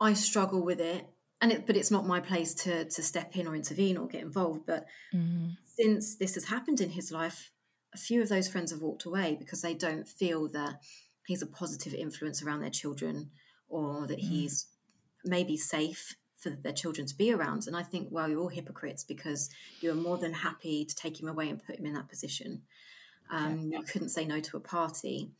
I 0.00 0.12
struggle 0.12 0.62
with 0.62 0.80
it, 0.80 1.06
and 1.40 1.52
it, 1.52 1.66
but 1.66 1.76
it's 1.76 1.90
not 1.90 2.06
my 2.06 2.20
place 2.20 2.54
to 2.54 2.84
to 2.84 3.02
step 3.02 3.36
in 3.36 3.46
or 3.46 3.54
intervene 3.56 3.96
or 3.96 4.06
get 4.06 4.22
involved. 4.22 4.66
But 4.66 4.86
Mm. 5.14 5.56
since 5.64 6.16
this 6.16 6.34
has 6.34 6.44
happened 6.44 6.80
in 6.80 6.90
his 6.90 7.10
life, 7.10 7.50
a 7.96 7.98
few 7.98 8.20
of 8.22 8.28
those 8.28 8.46
friends 8.46 8.70
have 8.70 8.82
walked 8.82 9.06
away 9.06 9.34
because 9.38 9.62
they 9.62 9.74
don't 9.74 10.06
feel 10.06 10.48
that 10.48 10.82
he's 11.26 11.42
a 11.42 11.46
positive 11.46 11.94
influence 11.94 12.42
around 12.42 12.60
their 12.60 12.70
children 12.70 13.30
or 13.68 14.06
that 14.06 14.18
he's 14.20 14.66
maybe 15.24 15.56
safe 15.56 16.14
for 16.36 16.50
their 16.50 16.74
children 16.74 17.06
to 17.06 17.16
be 17.16 17.32
around. 17.32 17.66
And 17.66 17.74
I 17.74 17.82
think, 17.82 18.08
well, 18.10 18.28
you're 18.28 18.38
all 18.38 18.48
hypocrites 18.48 19.02
because 19.02 19.48
you're 19.80 19.94
more 19.94 20.18
than 20.18 20.34
happy 20.34 20.84
to 20.84 20.94
take 20.94 21.18
him 21.20 21.26
away 21.28 21.48
and 21.48 21.64
put 21.64 21.78
him 21.78 21.86
in 21.86 21.94
that 21.94 22.08
position. 22.08 22.62
Um, 23.30 23.72
You 23.72 23.82
couldn't 23.82 24.10
say 24.10 24.26
no 24.26 24.40
to 24.40 24.56
a 24.58 24.60
party. 24.60 25.30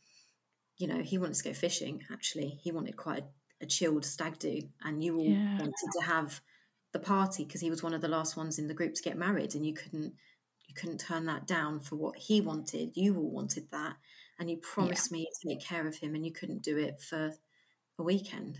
You 0.77 0.87
know, 0.87 1.01
he 1.03 1.17
wanted 1.19 1.35
to 1.35 1.43
go 1.43 1.53
fishing, 1.53 2.03
actually. 2.11 2.59
He 2.63 2.71
wanted 2.71 2.97
quite 2.97 3.23
a, 3.61 3.65
a 3.65 3.67
chilled 3.67 4.03
stag 4.03 4.39
do. 4.39 4.61
And 4.83 5.03
you 5.03 5.17
all 5.17 5.25
Yeah. 5.29 5.57
wanted 5.59 5.91
to 5.99 6.01
have 6.05 6.41
the 6.91 6.99
party 6.99 7.45
because 7.45 7.61
he 7.61 7.69
was 7.69 7.83
one 7.83 7.93
of 7.93 8.01
the 8.01 8.07
last 8.07 8.35
ones 8.35 8.57
in 8.57 8.67
the 8.67 8.73
group 8.73 8.95
to 8.95 9.03
get 9.03 9.17
married 9.17 9.53
and 9.55 9.65
you 9.65 9.73
couldn't 9.73 10.15
you 10.67 10.75
couldn't 10.75 10.99
turn 10.99 11.25
that 11.25 11.47
down 11.47 11.79
for 11.79 11.95
what 11.95 12.17
he 12.17 12.41
wanted. 12.41 12.91
You 12.95 13.15
all 13.17 13.29
wanted 13.31 13.69
that 13.71 13.95
and 14.39 14.49
you 14.49 14.57
promised 14.57 15.11
me 15.11 15.25
to 15.41 15.47
take 15.49 15.61
care 15.61 15.87
of 15.87 15.95
him 15.97 16.13
and 16.15 16.25
you 16.25 16.31
couldn't 16.31 16.61
do 16.63 16.77
it 16.77 17.01
for 17.01 17.33
a 17.97 18.03
weekend. 18.03 18.59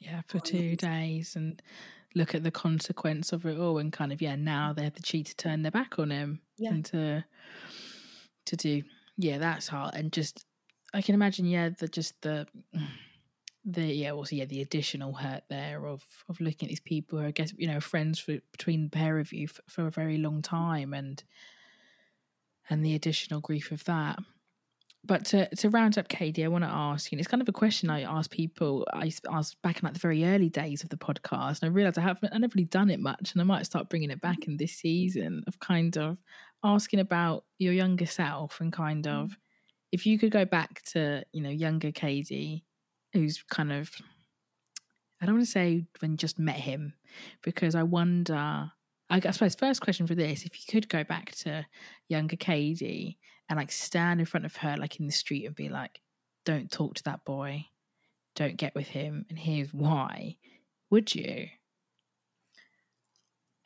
Yeah, 0.00 0.22
for 0.26 0.38
two 0.40 0.76
days 0.76 1.36
and 1.36 1.60
look 2.14 2.34
at 2.34 2.42
the 2.42 2.50
consequence 2.50 3.32
of 3.32 3.44
it 3.46 3.58
all 3.58 3.78
and 3.78 3.92
kind 3.92 4.12
of 4.12 4.22
yeah, 4.22 4.36
now 4.36 4.72
they 4.72 4.84
have 4.84 4.94
the 4.94 5.02
cheat 5.02 5.26
to 5.26 5.36
turn 5.36 5.62
their 5.62 5.70
back 5.70 5.98
on 5.98 6.10
him 6.10 6.40
Yeah. 6.56 6.70
and 6.70 6.84
to 6.86 7.24
to 8.46 8.56
do. 8.56 8.82
Yeah, 9.16 9.38
that's 9.38 9.68
hard. 9.68 9.94
And 9.94 10.12
just 10.12 10.44
I 10.94 11.02
can 11.02 11.14
imagine 11.14 11.46
yeah, 11.46 11.68
the 11.70 11.88
just 11.88 12.20
the 12.22 12.46
the 13.64 13.82
yeah, 13.82 14.12
also 14.12 14.36
yeah, 14.36 14.44
the 14.44 14.62
additional 14.62 15.12
hurt 15.12 15.44
there 15.48 15.86
of 15.86 16.02
of 16.28 16.40
looking 16.40 16.66
at 16.66 16.70
these 16.70 16.80
people 16.80 17.18
who 17.18 17.26
I 17.26 17.30
guess 17.30 17.52
you 17.56 17.68
know 17.68 17.80
friends 17.80 18.18
for 18.18 18.38
between 18.52 18.84
the 18.84 18.90
pair 18.90 19.18
of 19.18 19.32
you 19.32 19.48
for, 19.48 19.62
for 19.68 19.86
a 19.86 19.90
very 19.90 20.18
long 20.18 20.42
time 20.42 20.94
and 20.94 21.22
and 22.70 22.84
the 22.84 22.94
additional 22.94 23.40
grief 23.40 23.72
of 23.72 23.84
that. 23.84 24.18
But 25.04 25.24
to, 25.26 25.48
to 25.56 25.70
round 25.70 25.96
up, 25.96 26.08
Kadie, 26.08 26.44
I 26.44 26.48
want 26.48 26.64
to 26.64 26.70
ask 26.70 27.10
you, 27.10 27.16
and 27.16 27.20
it's 27.20 27.30
kind 27.30 27.40
of 27.40 27.48
a 27.48 27.52
question 27.52 27.88
I 27.88 28.02
ask 28.02 28.30
people. 28.30 28.86
I 28.92 29.10
asked 29.30 29.60
back 29.62 29.78
in 29.78 29.84
like 29.84 29.94
the 29.94 30.00
very 30.00 30.24
early 30.24 30.48
days 30.48 30.82
of 30.82 30.90
the 30.90 30.96
podcast, 30.96 31.62
and 31.62 31.70
I 31.70 31.72
realized 31.72 31.98
I 31.98 32.02
haven't, 32.02 32.34
I 32.34 32.38
never 32.38 32.52
really 32.54 32.66
done 32.66 32.90
it 32.90 33.00
much, 33.00 33.32
and 33.32 33.40
I 33.40 33.44
might 33.44 33.64
start 33.64 33.88
bringing 33.88 34.10
it 34.10 34.20
back 34.20 34.46
in 34.46 34.56
this 34.56 34.72
season 34.72 35.44
of 35.46 35.60
kind 35.60 35.96
of 35.96 36.18
asking 36.64 37.00
about 37.00 37.44
your 37.58 37.72
younger 37.72 38.06
self 38.06 38.60
and 38.60 38.72
kind 38.72 39.06
of 39.06 39.30
mm. 39.30 39.36
if 39.92 40.04
you 40.04 40.18
could 40.18 40.32
go 40.32 40.44
back 40.44 40.82
to 40.82 41.24
you 41.32 41.42
know 41.42 41.50
younger 41.50 41.92
Kadie, 41.92 42.64
who's 43.12 43.42
kind 43.50 43.72
of 43.72 43.90
I 45.20 45.26
don't 45.26 45.36
want 45.36 45.46
to 45.46 45.50
say 45.52 45.86
when 46.00 46.16
just 46.16 46.38
met 46.38 46.56
him, 46.56 46.94
because 47.42 47.74
I 47.74 47.82
wonder. 47.82 48.70
I 49.10 49.20
suppose 49.20 49.54
first 49.54 49.80
question 49.80 50.06
for 50.06 50.14
this: 50.14 50.44
if 50.44 50.52
you 50.54 50.64
could 50.70 50.88
go 50.88 51.02
back 51.02 51.32
to 51.36 51.66
younger 52.08 52.36
Kadie 52.36 53.16
and 53.48 53.56
like 53.56 53.72
stand 53.72 54.20
in 54.20 54.26
front 54.26 54.46
of 54.46 54.56
her, 54.56 54.76
like 54.76 55.00
in 55.00 55.06
the 55.06 55.12
street, 55.12 55.46
and 55.46 55.54
be 55.54 55.68
like, 55.68 56.00
"Don't 56.44 56.70
talk 56.70 56.94
to 56.96 57.04
that 57.04 57.24
boy, 57.24 57.66
don't 58.36 58.56
get 58.56 58.74
with 58.74 58.88
him, 58.88 59.24
and 59.28 59.38
here's 59.38 59.72
why," 59.72 60.36
would 60.90 61.14
you? 61.14 61.48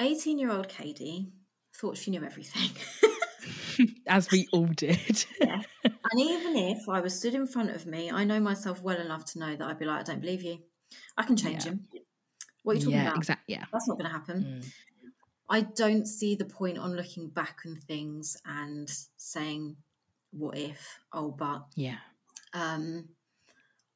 18 0.00 0.38
year 0.38 0.50
old 0.50 0.68
kadie 0.68 1.30
thought 1.74 1.96
she 1.96 2.10
knew 2.10 2.24
everything 2.24 2.70
As 4.06 4.30
we 4.30 4.48
all 4.52 4.66
did. 4.66 5.24
yeah. 5.40 5.62
and 5.84 6.20
even 6.20 6.56
if 6.56 6.88
i 6.88 7.00
was 7.00 7.18
stood 7.18 7.34
in 7.34 7.46
front 7.46 7.70
of 7.70 7.86
me 7.86 8.10
i 8.10 8.24
know 8.24 8.38
myself 8.40 8.82
well 8.82 8.98
enough 9.00 9.24
to 9.24 9.38
know 9.38 9.56
that 9.56 9.66
i'd 9.68 9.78
be 9.78 9.84
like 9.84 10.00
i 10.00 10.02
don't 10.02 10.20
believe 10.20 10.42
you 10.42 10.58
i 11.16 11.22
can 11.22 11.36
change 11.36 11.64
Yeah. 11.64 11.72
him 11.72 11.88
what 12.62 12.72
are 12.72 12.78
you 12.78 12.84
talking 12.84 12.98
yeah, 12.98 13.06
about 13.08 13.16
exactly. 13.18 13.54
Yeah. 13.54 13.64
that's 13.72 13.88
not 13.88 13.98
going 13.98 14.06
to 14.10 14.12
happen 14.12 14.44
Mm. 14.62 14.72
I 15.50 15.60
don't 15.60 16.06
see 16.06 16.34
the 16.34 16.46
point 16.46 16.78
on 16.78 16.96
looking 16.96 17.28
back 17.28 17.58
on 17.66 17.76
things 17.76 18.38
and 18.46 18.88
saying, 19.18 19.76
what 20.30 20.56
if? 20.56 20.98
Oh, 21.12 21.30
but 21.30 21.66
Yeah. 21.74 21.98
um, 22.54 23.10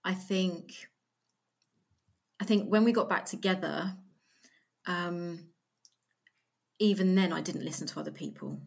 I 0.05 0.12
think 0.12 0.88
I 2.40 2.44
think 2.44 2.68
when 2.68 2.84
we 2.84 2.92
got 2.92 3.09
back 3.09 3.24
together, 3.24 3.97
um, 4.86 5.47
even 6.78 7.14
then 7.14 7.32
I 7.32 7.40
didn't 7.40 7.64
listen 7.64 7.86
to 7.86 8.01
other 8.01 8.11
people, 8.11 8.61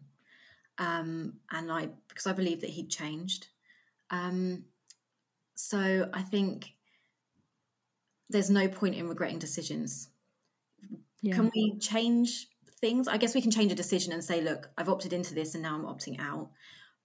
um, 0.80 1.34
and 1.52 1.70
I 1.70 1.90
because 2.08 2.26
I 2.26 2.32
believe 2.32 2.62
that 2.62 2.70
he'd 2.70 2.90
changed. 2.90 3.46
Um, 4.10 4.64
so 5.54 6.08
I 6.12 6.22
think 6.22 6.72
there's 8.30 8.50
no 8.50 8.66
point 8.66 8.94
in 8.96 9.08
regretting 9.08 9.38
decisions. 9.38 10.08
Yeah. 11.22 11.34
can 11.34 11.50
we 11.54 11.78
change 11.78 12.48
things? 12.80 13.06
I 13.06 13.18
guess 13.18 13.34
we 13.34 13.42
can 13.42 13.50
change 13.50 13.70
a 13.70 13.74
decision 13.74 14.12
and 14.14 14.24
say 14.24 14.40
look 14.40 14.70
i've 14.78 14.88
opted 14.88 15.12
into 15.12 15.34
this 15.34 15.54
and 15.54 15.62
now 15.62 15.74
i'm 15.74 15.84
opting 15.84 16.18
out. 16.18 16.50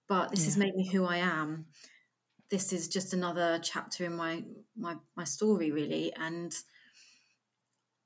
But 0.08 0.30
this 0.30 0.44
has 0.46 0.56
made 0.56 0.74
me 0.74 0.88
who 0.88 1.04
i 1.04 1.18
am. 1.18 1.66
This 2.50 2.72
is 2.72 2.88
just 2.88 3.12
another 3.12 3.60
chapter 3.62 4.04
in 4.06 4.16
my 4.16 4.42
my 4.76 4.96
my 5.16 5.24
story 5.24 5.70
really. 5.70 6.12
And 6.14 6.54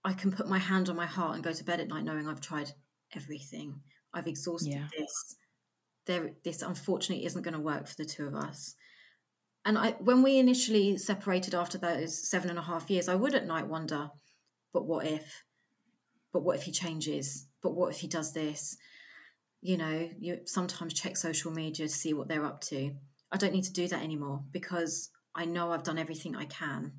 i 0.04 0.12
can 0.12 0.32
put 0.32 0.48
my 0.48 0.58
hand 0.58 0.88
on 0.88 0.96
my 0.96 1.06
heart 1.06 1.34
and 1.36 1.44
go 1.44 1.52
to 1.52 1.64
bed 1.64 1.78
at 1.78 1.88
night 1.88 2.04
knowing 2.04 2.26
i've 2.26 2.40
tried 2.40 2.72
everything. 3.14 3.80
I've 4.12 4.26
exhausted 4.26 4.72
Yeah. 4.72 4.88
this 4.98 5.36
there 6.10 6.32
this 6.44 6.62
unfortunately 6.62 7.24
isn't 7.24 7.42
going 7.42 7.54
to 7.54 7.60
work 7.60 7.86
for 7.86 7.96
the 7.96 8.04
two 8.04 8.26
of 8.26 8.34
us. 8.34 8.74
And 9.64 9.78
i 9.78 9.90
when 9.98 10.22
we 10.22 10.38
initially 10.38 10.96
separated 10.96 11.54
after 11.54 11.78
those 11.78 12.28
seven 12.28 12.50
and 12.50 12.58
a 12.58 12.62
half 12.62 12.90
years 12.90 13.08
i 13.08 13.14
would 13.14 13.34
at 13.34 13.46
night 13.46 13.66
wonder 13.66 14.10
but 14.72 14.86
what 14.86 15.06
if? 15.06 15.44
But 16.32 16.42
what 16.42 16.56
if 16.56 16.62
he 16.62 16.72
changes? 16.72 17.46
But 17.62 17.74
what 17.74 17.92
if 17.92 18.00
he 18.00 18.08
does 18.08 18.32
this? 18.32 18.76
You 19.62 19.76
know 19.76 20.08
you 20.18 20.40
sometimes 20.46 20.94
check 20.94 21.16
social 21.16 21.50
media 21.50 21.86
to 21.86 21.92
see 21.92 22.14
what 22.14 22.28
they're 22.28 22.46
up 22.46 22.60
to. 22.62 22.92
I 23.30 23.36
don't 23.36 23.52
need 23.52 23.64
to 23.64 23.72
do 23.72 23.88
that 23.88 24.02
anymore 24.02 24.42
because 24.50 25.10
i 25.34 25.44
know 25.44 25.70
i've 25.70 25.84
done 25.84 25.98
everything 25.98 26.34
i 26.34 26.44
can. 26.46 26.92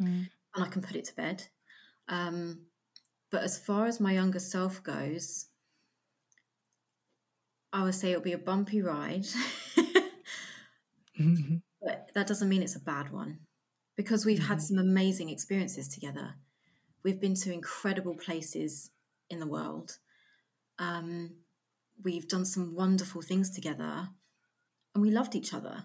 Mm. 0.00 0.30
and 0.54 0.64
i 0.64 0.68
can 0.68 0.82
put 0.82 0.96
it 0.96 1.04
to 1.06 1.16
bed. 1.16 1.48
Um, 2.08 2.66
but 3.30 3.42
as 3.42 3.58
far 3.58 3.86
as 3.86 4.00
my 4.00 4.12
younger 4.12 4.38
self 4.38 4.82
goes 4.82 5.46
i 7.72 7.82
would 7.84 7.94
say 7.94 8.10
it'll 8.10 8.22
be 8.22 8.32
a 8.32 8.38
bumpy 8.38 8.80
ride 8.82 9.26
but 11.82 12.10
that 12.14 12.26
doesn't 12.26 12.48
mean 12.48 12.62
it's 12.62 12.76
a 12.76 12.80
bad 12.80 13.12
one 13.12 13.38
because 14.00 14.24
we've 14.24 14.46
had 14.46 14.62
some 14.62 14.78
amazing 14.78 15.28
experiences 15.28 15.86
together. 15.86 16.34
We've 17.04 17.20
been 17.20 17.34
to 17.34 17.52
incredible 17.52 18.14
places 18.14 18.92
in 19.28 19.40
the 19.40 19.46
world. 19.46 19.98
Um, 20.78 21.34
we've 22.02 22.26
done 22.26 22.46
some 22.46 22.74
wonderful 22.74 23.20
things 23.20 23.50
together 23.50 24.08
and 24.94 25.02
we 25.02 25.10
loved 25.10 25.34
each 25.34 25.52
other. 25.52 25.84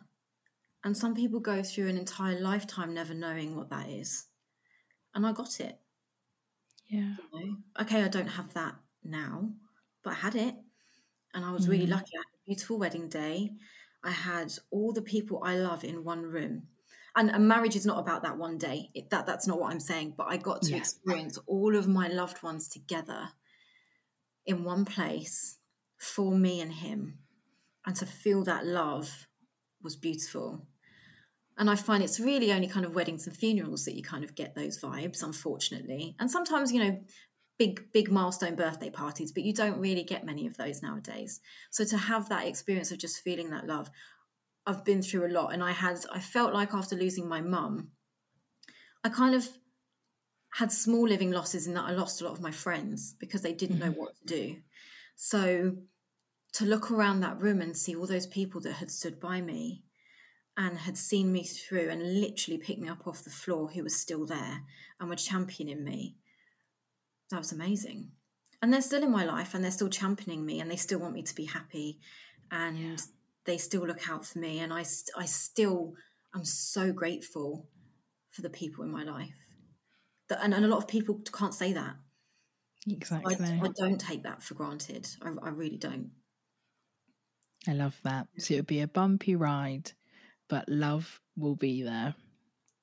And 0.82 0.96
some 0.96 1.14
people 1.14 1.42
go 1.42 1.62
through 1.62 1.90
an 1.90 1.98
entire 1.98 2.40
lifetime 2.40 2.94
never 2.94 3.14
knowing 3.14 3.54
what 3.54 3.70
that 3.72 3.90
is. 3.90 4.28
And 5.14 5.26
I 5.26 5.34
got 5.34 5.60
it. 5.60 5.78
yeah. 6.88 7.16
you 7.34 7.48
know. 7.48 7.58
Okay, 7.82 8.02
I 8.02 8.08
don't 8.08 8.28
have 8.28 8.54
that 8.54 8.76
now, 9.04 9.50
but 10.06 10.12
I 10.12 10.16
had 10.16 10.36
it. 10.36 10.56
And 11.36 11.46
I 11.46 11.52
was 11.52 11.70
really 11.70 11.86
Mm. 11.86 11.92
lucky. 11.92 12.12
I 12.18 12.22
had 12.22 12.36
a 12.42 12.46
beautiful 12.48 12.80
wedding 12.80 13.10
day. 13.10 13.52
I 14.04 14.12
had 14.12 14.54
all 14.72 14.94
the 14.94 15.04
people 15.04 15.42
I 15.44 15.58
love 15.58 15.84
in 15.84 16.04
one 16.04 16.24
room. 16.24 16.70
And, 17.16 17.30
and 17.32 17.48
marriage 17.48 17.76
is 17.76 17.86
not 17.86 18.00
about 18.00 18.24
that 18.24 18.38
one 18.38 18.58
day. 18.58 18.90
It, 18.96 19.10
that 19.12 19.26
that's 19.28 19.48
not 19.48 19.60
what 19.60 19.72
I'm 19.72 19.80
saying. 19.80 20.16
But 20.18 20.28
I 20.30 20.38
got 20.38 20.64
to 20.64 20.76
Yeah. 20.76 20.80
experience 20.80 21.38
all 21.48 21.76
of 21.76 21.88
my 21.88 22.08
loved 22.08 22.44
ones 22.44 22.68
together 22.70 23.30
in 24.46 24.64
one 24.64 24.86
place 24.86 25.60
for 25.98 26.36
me 26.36 26.62
and 26.62 26.72
him, 26.72 27.20
and 27.86 27.96
to 27.98 28.06
feel 28.06 28.44
that 28.44 28.66
love 28.66 29.28
was 29.82 29.96
beautiful. 29.96 30.68
And 31.58 31.70
I 31.70 31.76
find 31.76 32.04
it's 32.04 32.20
really 32.20 32.52
only 32.52 32.68
kind 32.68 32.86
of 32.86 32.96
weddings 32.96 33.28
and 33.28 33.36
funerals 33.38 33.86
that 33.86 33.96
you 33.96 34.04
kind 34.04 34.24
of 34.24 34.36
get 34.36 34.56
those 34.56 34.80
vibes, 34.82 35.24
unfortunately. 35.24 36.16
And 36.20 36.30
sometimes, 36.32 36.72
you 36.74 36.84
know, 36.84 37.04
big, 37.58 37.92
big 37.94 38.12
milestone 38.12 38.56
birthday 38.56 38.90
parties, 38.90 39.32
but 39.32 39.44
you 39.44 39.54
don't 39.54 39.80
really 39.80 40.04
get 40.04 40.26
many 40.26 40.48
of 40.48 40.58
those 40.58 40.82
nowadays. 40.82 41.40
So 41.72 41.86
to 41.86 41.98
have 41.98 42.30
that 42.30 42.48
experience 42.48 42.92
of 42.92 42.98
just 42.98 43.22
feeling 43.22 43.50
that 43.52 43.68
love, 43.68 43.90
I've 44.66 44.84
been 44.84 45.02
through 45.02 45.28
a 45.28 45.32
lot. 45.32 45.54
And 45.54 45.64
I 45.64 45.72
had, 45.72 46.00
I 46.12 46.20
felt 46.20 46.54
like 46.54 46.74
after 46.74 46.96
losing 46.96 47.28
my 47.28 47.42
mum, 47.42 47.92
I 49.04 49.10
kind 49.10 49.36
of 49.36 49.48
had 50.56 50.72
small 50.72 51.08
living 51.08 51.32
losses 51.32 51.68
in 51.68 51.74
that 51.74 51.86
I 51.86 51.92
lost 51.92 52.22
a 52.22 52.26
lot 52.26 52.34
of 52.34 52.42
my 52.42 52.52
friends 52.52 53.16
because 53.20 53.42
they 53.42 53.54
didn't 53.54 53.80
know 53.80 53.88
mm-hmm. 53.88 54.00
what 54.00 54.16
to 54.16 54.26
do. 54.26 54.56
So 55.16 55.76
to 56.54 56.66
look 56.66 56.90
around 56.90 57.20
that 57.20 57.42
room 57.42 57.62
and 57.62 57.76
see 57.76 57.96
all 57.96 58.08
those 58.08 58.28
people 58.28 58.62
that 58.62 58.74
had 58.74 58.90
stood 58.90 59.20
by 59.20 59.42
me 59.42 59.84
and 60.58 60.78
had 60.78 60.98
seen 60.98 61.32
me 61.32 61.44
through 61.44 61.90
and 61.90 62.22
literally 62.22 62.58
picked 62.58 62.80
me 62.80 62.88
up 62.88 63.06
off 63.06 63.24
the 63.24 63.30
floor 63.30 63.70
who 63.70 63.84
was 63.84 63.96
still 63.96 64.26
there 64.26 64.62
and 65.00 65.10
were 65.10 65.16
championing 65.18 65.84
me, 65.84 66.16
that 67.32 67.38
was 67.38 67.52
amazing. 67.52 68.12
And 68.62 68.74
they're 68.74 68.82
still 68.82 69.04
in 69.04 69.12
my 69.12 69.26
life 69.26 69.54
and 69.54 69.64
they're 69.64 69.72
still 69.72 69.90
championing 69.90 70.46
me 70.46 70.60
and 70.60 70.70
they 70.72 70.76
still 70.76 71.00
want 71.00 71.14
me 71.14 71.24
to 71.24 71.36
be 71.36 71.46
happy 71.46 72.00
and 72.52 72.78
Yeah. 72.80 72.96
they 73.46 73.58
still 73.58 73.86
look 73.86 74.10
out 74.10 74.26
for 74.26 74.40
me. 74.40 74.60
And 74.60 74.74
I, 74.74 74.86
I 75.18 75.26
still, 75.26 75.94
I'm 76.34 76.46
so 76.46 76.92
grateful 76.92 77.68
for 78.32 78.42
the 78.42 78.50
people 78.50 78.84
in 78.84 78.92
my 78.92 79.04
life. 79.04 79.36
That, 80.30 80.40
and, 80.44 80.54
and 80.54 80.66
a 80.66 80.68
lot 80.68 80.78
of 80.78 80.88
people 80.88 81.22
can't 81.32 81.54
say 81.54 81.74
that. 81.74 81.96
Exactly. 82.88 83.36
I, 83.40 83.66
I 83.66 83.70
don't 83.76 84.00
take 84.00 84.24
that 84.24 84.42
for 84.44 84.54
granted. 84.56 85.08
I, 85.22 85.30
I 85.44 85.50
really 85.50 85.78
don't. 85.78 86.12
I 87.68 87.74
love 87.74 88.00
that. 88.04 88.28
So 88.38 88.54
it 88.54 88.58
would 88.58 88.68
be 88.68 88.82
a 88.82 88.88
bumpy 88.88 89.36
ride, 89.36 89.92
but 90.50 90.70
love 90.70 91.20
will 91.36 91.56
be 91.56 91.82
there. 91.84 92.16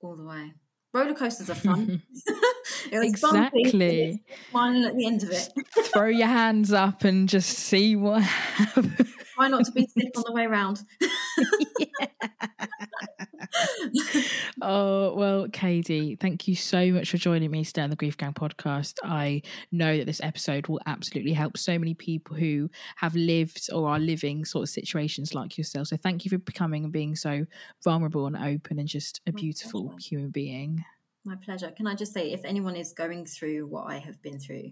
All 0.01 0.17
the 0.17 0.25
way. 0.25 0.53
Roller 0.93 1.15
coasters 1.15 1.49
are 1.51 1.55
fun. 1.55 2.03
exactly. 2.93 4.23
Smiling 4.51 4.85
at 4.85 4.97
the 4.97 5.07
end 5.07 5.23
of 5.23 5.31
it. 5.31 5.49
Throw 5.93 6.07
your 6.07 6.27
hands 6.27 6.73
up 6.73 7.05
and 7.05 7.29
just 7.29 7.51
see 7.51 7.97
what 7.97 8.23
happens. 8.23 9.15
Try 9.35 9.49
not 9.49 9.65
to 9.65 9.73
be 9.73 9.87
sick 9.87 10.11
on 10.17 10.25
the 10.27 10.33
way 10.33 10.45
around. 10.45 10.83
oh 14.63 15.15
well 15.15 15.47
kadie 15.49 16.19
thank 16.21 16.49
you 16.49 16.55
so 16.55 16.91
much 16.91 17.11
for 17.11 17.17
joining 17.17 17.51
me 17.51 17.65
today 17.65 17.83
on 17.83 17.91
the 17.91 17.97
grief 17.97 18.17
gang 18.17 18.33
podcast 18.33 18.95
i 19.03 19.41
know 19.71 19.97
that 19.97 20.07
this 20.07 20.21
episode 20.23 20.67
will 20.69 20.81
absolutely 20.87 21.33
help 21.33 21.57
so 21.57 21.79
many 21.79 21.95
people 21.95 22.37
who 22.37 22.71
have 22.97 23.15
lived 23.15 23.69
or 23.73 23.89
are 23.89 23.99
living 23.99 24.45
sort 24.45 24.63
of 24.63 24.69
situations 24.69 25.35
like 25.35 25.59
yourself 25.59 25.89
so 25.89 25.97
thank 25.97 26.25
you 26.25 26.31
for 26.31 26.39
becoming 26.39 26.85
and 26.85 26.93
being 26.93 27.17
so 27.17 27.45
vulnerable 27.83 28.27
and 28.27 28.37
open 28.37 28.79
and 28.79 28.89
just 28.89 29.21
a 29.27 29.33
beautiful 29.33 29.95
human 30.01 30.31
being 30.31 30.85
my 31.25 31.37
pleasure 31.37 31.71
can 31.71 31.87
i 31.87 31.95
just 31.95 32.13
say 32.13 32.33
if 32.33 32.45
anyone 32.45 32.77
is 32.77 32.93
going 32.93 33.25
through 33.25 33.67
what 33.67 33.85
i 33.85 33.99
have 33.99 34.21
been 34.23 34.39
through 34.39 34.71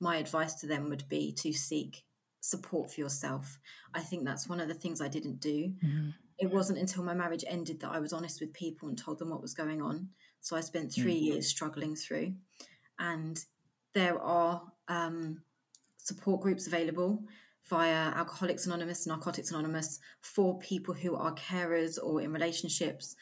my 0.00 0.16
advice 0.16 0.54
to 0.54 0.66
them 0.66 0.88
would 0.90 1.08
be 1.08 1.32
to 1.32 1.52
seek 1.52 2.04
support 2.42 2.90
for 2.92 3.00
yourself. 3.00 3.58
I 3.94 4.00
think 4.00 4.24
that's 4.24 4.48
one 4.48 4.60
of 4.60 4.68
the 4.68 4.74
things 4.74 5.00
I 5.00 5.08
didn't 5.08 5.40
do. 5.40 5.72
Mm-hmm. 5.84 6.10
It 6.38 6.50
wasn't 6.50 6.80
until 6.80 7.04
my 7.04 7.14
marriage 7.14 7.44
ended 7.46 7.80
that 7.80 7.92
I 7.92 8.00
was 8.00 8.12
honest 8.12 8.40
with 8.40 8.52
people 8.52 8.88
and 8.88 8.98
told 8.98 9.18
them 9.18 9.30
what 9.30 9.40
was 9.40 9.54
going 9.54 9.80
on. 9.80 10.08
So 10.40 10.56
I 10.56 10.60
spent 10.60 10.92
3 10.92 11.04
mm-hmm. 11.04 11.24
years 11.24 11.46
struggling 11.46 11.94
through. 11.94 12.34
And 12.98 13.38
there 13.94 14.20
are 14.20 14.62
um, 14.88 15.42
support 15.98 16.40
groups 16.40 16.66
available 16.66 17.22
via 17.70 18.10
Alcoholics 18.16 18.66
Anonymous, 18.66 19.06
Narcotics 19.06 19.52
Anonymous 19.52 20.00
for 20.20 20.58
people 20.58 20.94
who 20.94 21.14
are 21.14 21.34
carers 21.36 21.96
or 22.02 22.20
in 22.20 22.32
relationships 22.32 23.14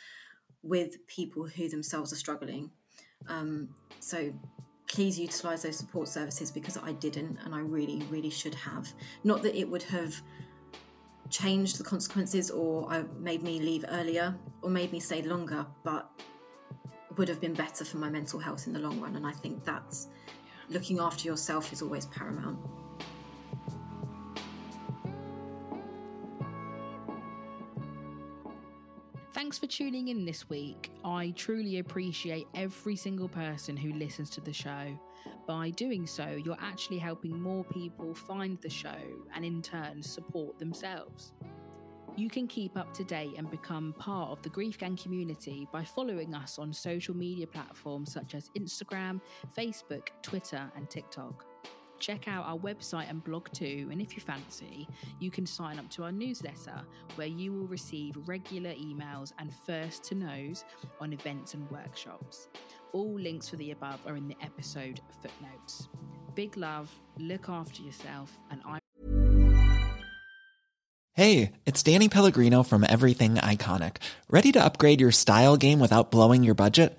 with 0.63 1.07
people 1.07 1.47
who 1.47 1.69
themselves 1.69 2.13
are 2.13 2.17
struggling. 2.17 2.71
Um, 3.29 3.69
so 4.01 4.33
please 4.87 5.19
utilize 5.19 5.63
those 5.63 5.77
support 5.77 6.09
services 6.09 6.51
because 6.51 6.77
I 6.77 6.93
didn't 6.93 7.39
and 7.45 7.55
I 7.55 7.61
really, 7.61 8.03
really 8.11 8.31
should 8.31 8.55
have. 8.55 8.93
Not 9.25 9.43
that 9.43 9.59
it 9.59 9.69
would 9.69 9.85
have 9.85 10.21
changed 11.29 11.79
the 11.79 11.85
consequences 11.85 12.51
or 12.51 12.91
I 12.91 13.05
made 13.19 13.43
me 13.43 13.61
leave 13.61 13.85
earlier 13.89 14.35
or 14.63 14.71
made 14.71 14.93
me 14.93 14.99
stay 14.99 15.23
longer, 15.23 15.65
but 15.85 16.11
would 17.17 17.29
have 17.29 17.41
been 17.41 17.55
better 17.55 17.85
for 17.85 17.99
my 17.99 18.11
mental 18.11 18.41
health 18.41 18.67
in 18.67 18.73
the 18.73 18.81
long 18.81 19.01
run. 19.01 19.17
And 19.17 19.27
I 19.27 19.33
think 19.33 19.65
that's 19.65 20.09
looking 20.69 20.99
after 20.99 21.27
yourself 21.27 21.73
is 21.73 21.83
always 21.83 22.07
paramount. 22.07 22.59
Thanks 29.51 29.59
for 29.59 29.67
tuning 29.67 30.07
in 30.07 30.25
this 30.25 30.49
week. 30.49 30.93
I 31.05 31.33
truly 31.37 31.81
appreciate 31.81 32.47
every 32.55 32.95
single 32.95 33.29
person 33.29 33.77
who 33.77 33.93
listens 33.95 34.31
to 34.31 34.41
the 34.41 34.53
show. 34.53 34.97
By 35.49 35.71
doing 35.71 36.07
so, 36.07 36.41
you're 36.45 36.57
actually 36.61 36.99
helping 36.99 37.41
more 37.41 37.65
people 37.65 38.15
find 38.15 38.59
the 38.61 38.71
show 38.71 38.95
and 39.35 39.45
in 39.45 39.61
turn 39.61 40.05
support 40.05 40.61
themselves. 40.61 41.33
You 42.15 42.31
can 42.31 42.47
keep 42.47 42.79
up 42.79 42.95
to 42.95 43.03
date 43.03 43.35
and 43.37 43.51
become 43.51 43.93
part 43.99 44.31
of 44.31 44.41
the 44.43 44.51
Grief 44.51 44.79
Gang 44.79 44.95
community 44.95 45.67
by 45.73 45.83
following 45.83 46.33
us 46.33 46.57
on 46.61 46.73
social 46.73 47.17
media 47.17 47.49
platforms 47.49 48.13
such 48.13 48.37
as 48.37 48.51
Instagram, 48.57 49.21
Facebook, 49.59 50.11
Twitter, 50.23 50.71
and 50.77 50.89
TikTok 50.89 51.50
check 52.01 52.27
out 52.27 52.45
our 52.47 52.59
website 52.59 53.09
and 53.09 53.23
blog 53.23 53.49
too. 53.53 53.89
And 53.93 54.01
if 54.01 54.15
you 54.15 54.21
fancy, 54.21 54.89
you 55.21 55.31
can 55.31 55.47
sign 55.47 55.79
up 55.79 55.89
to 55.91 56.05
our 56.05 56.13
newsletter 56.13 56.83
where 57.15 57.29
you 57.29 57.53
will 57.53 57.67
receive 57.67 58.17
regular 58.27 58.73
emails 58.73 59.33
and 59.39 59.53
first 59.67 60.03
to 60.05 60.15
knows 60.15 60.65
on 61.01 61.13
events 61.13 61.55
and 61.55 61.71
workshops. 61.71 62.49
All 62.93 63.19
links 63.19 63.49
for 63.49 63.57
the 63.57 63.71
above 63.71 64.01
are 64.07 64.17
in 64.17 64.27
the 64.27 64.37
episode 64.43 65.01
footnotes. 65.23 65.89
Big 66.35 66.57
love, 66.57 66.91
look 67.19 67.49
after 67.49 67.83
yourself, 67.83 68.39
and 68.51 68.61
I. 68.67 68.79
Hey, 71.15 71.53
it's 71.67 71.83
Danny 71.83 72.09
Pellegrino 72.09 72.63
from 72.63 72.85
Everything 72.89 73.35
Iconic. 73.35 73.97
Ready 74.31 74.53
to 74.53 74.65
upgrade 74.65 75.01
your 75.01 75.13
style 75.13 75.57
game 75.57 75.79
without 75.79 76.11
blowing 76.11 76.43
your 76.43 76.55
budget? 76.55 76.99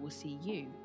We'll 0.00 0.10
see 0.10 0.38
you. 0.42 0.77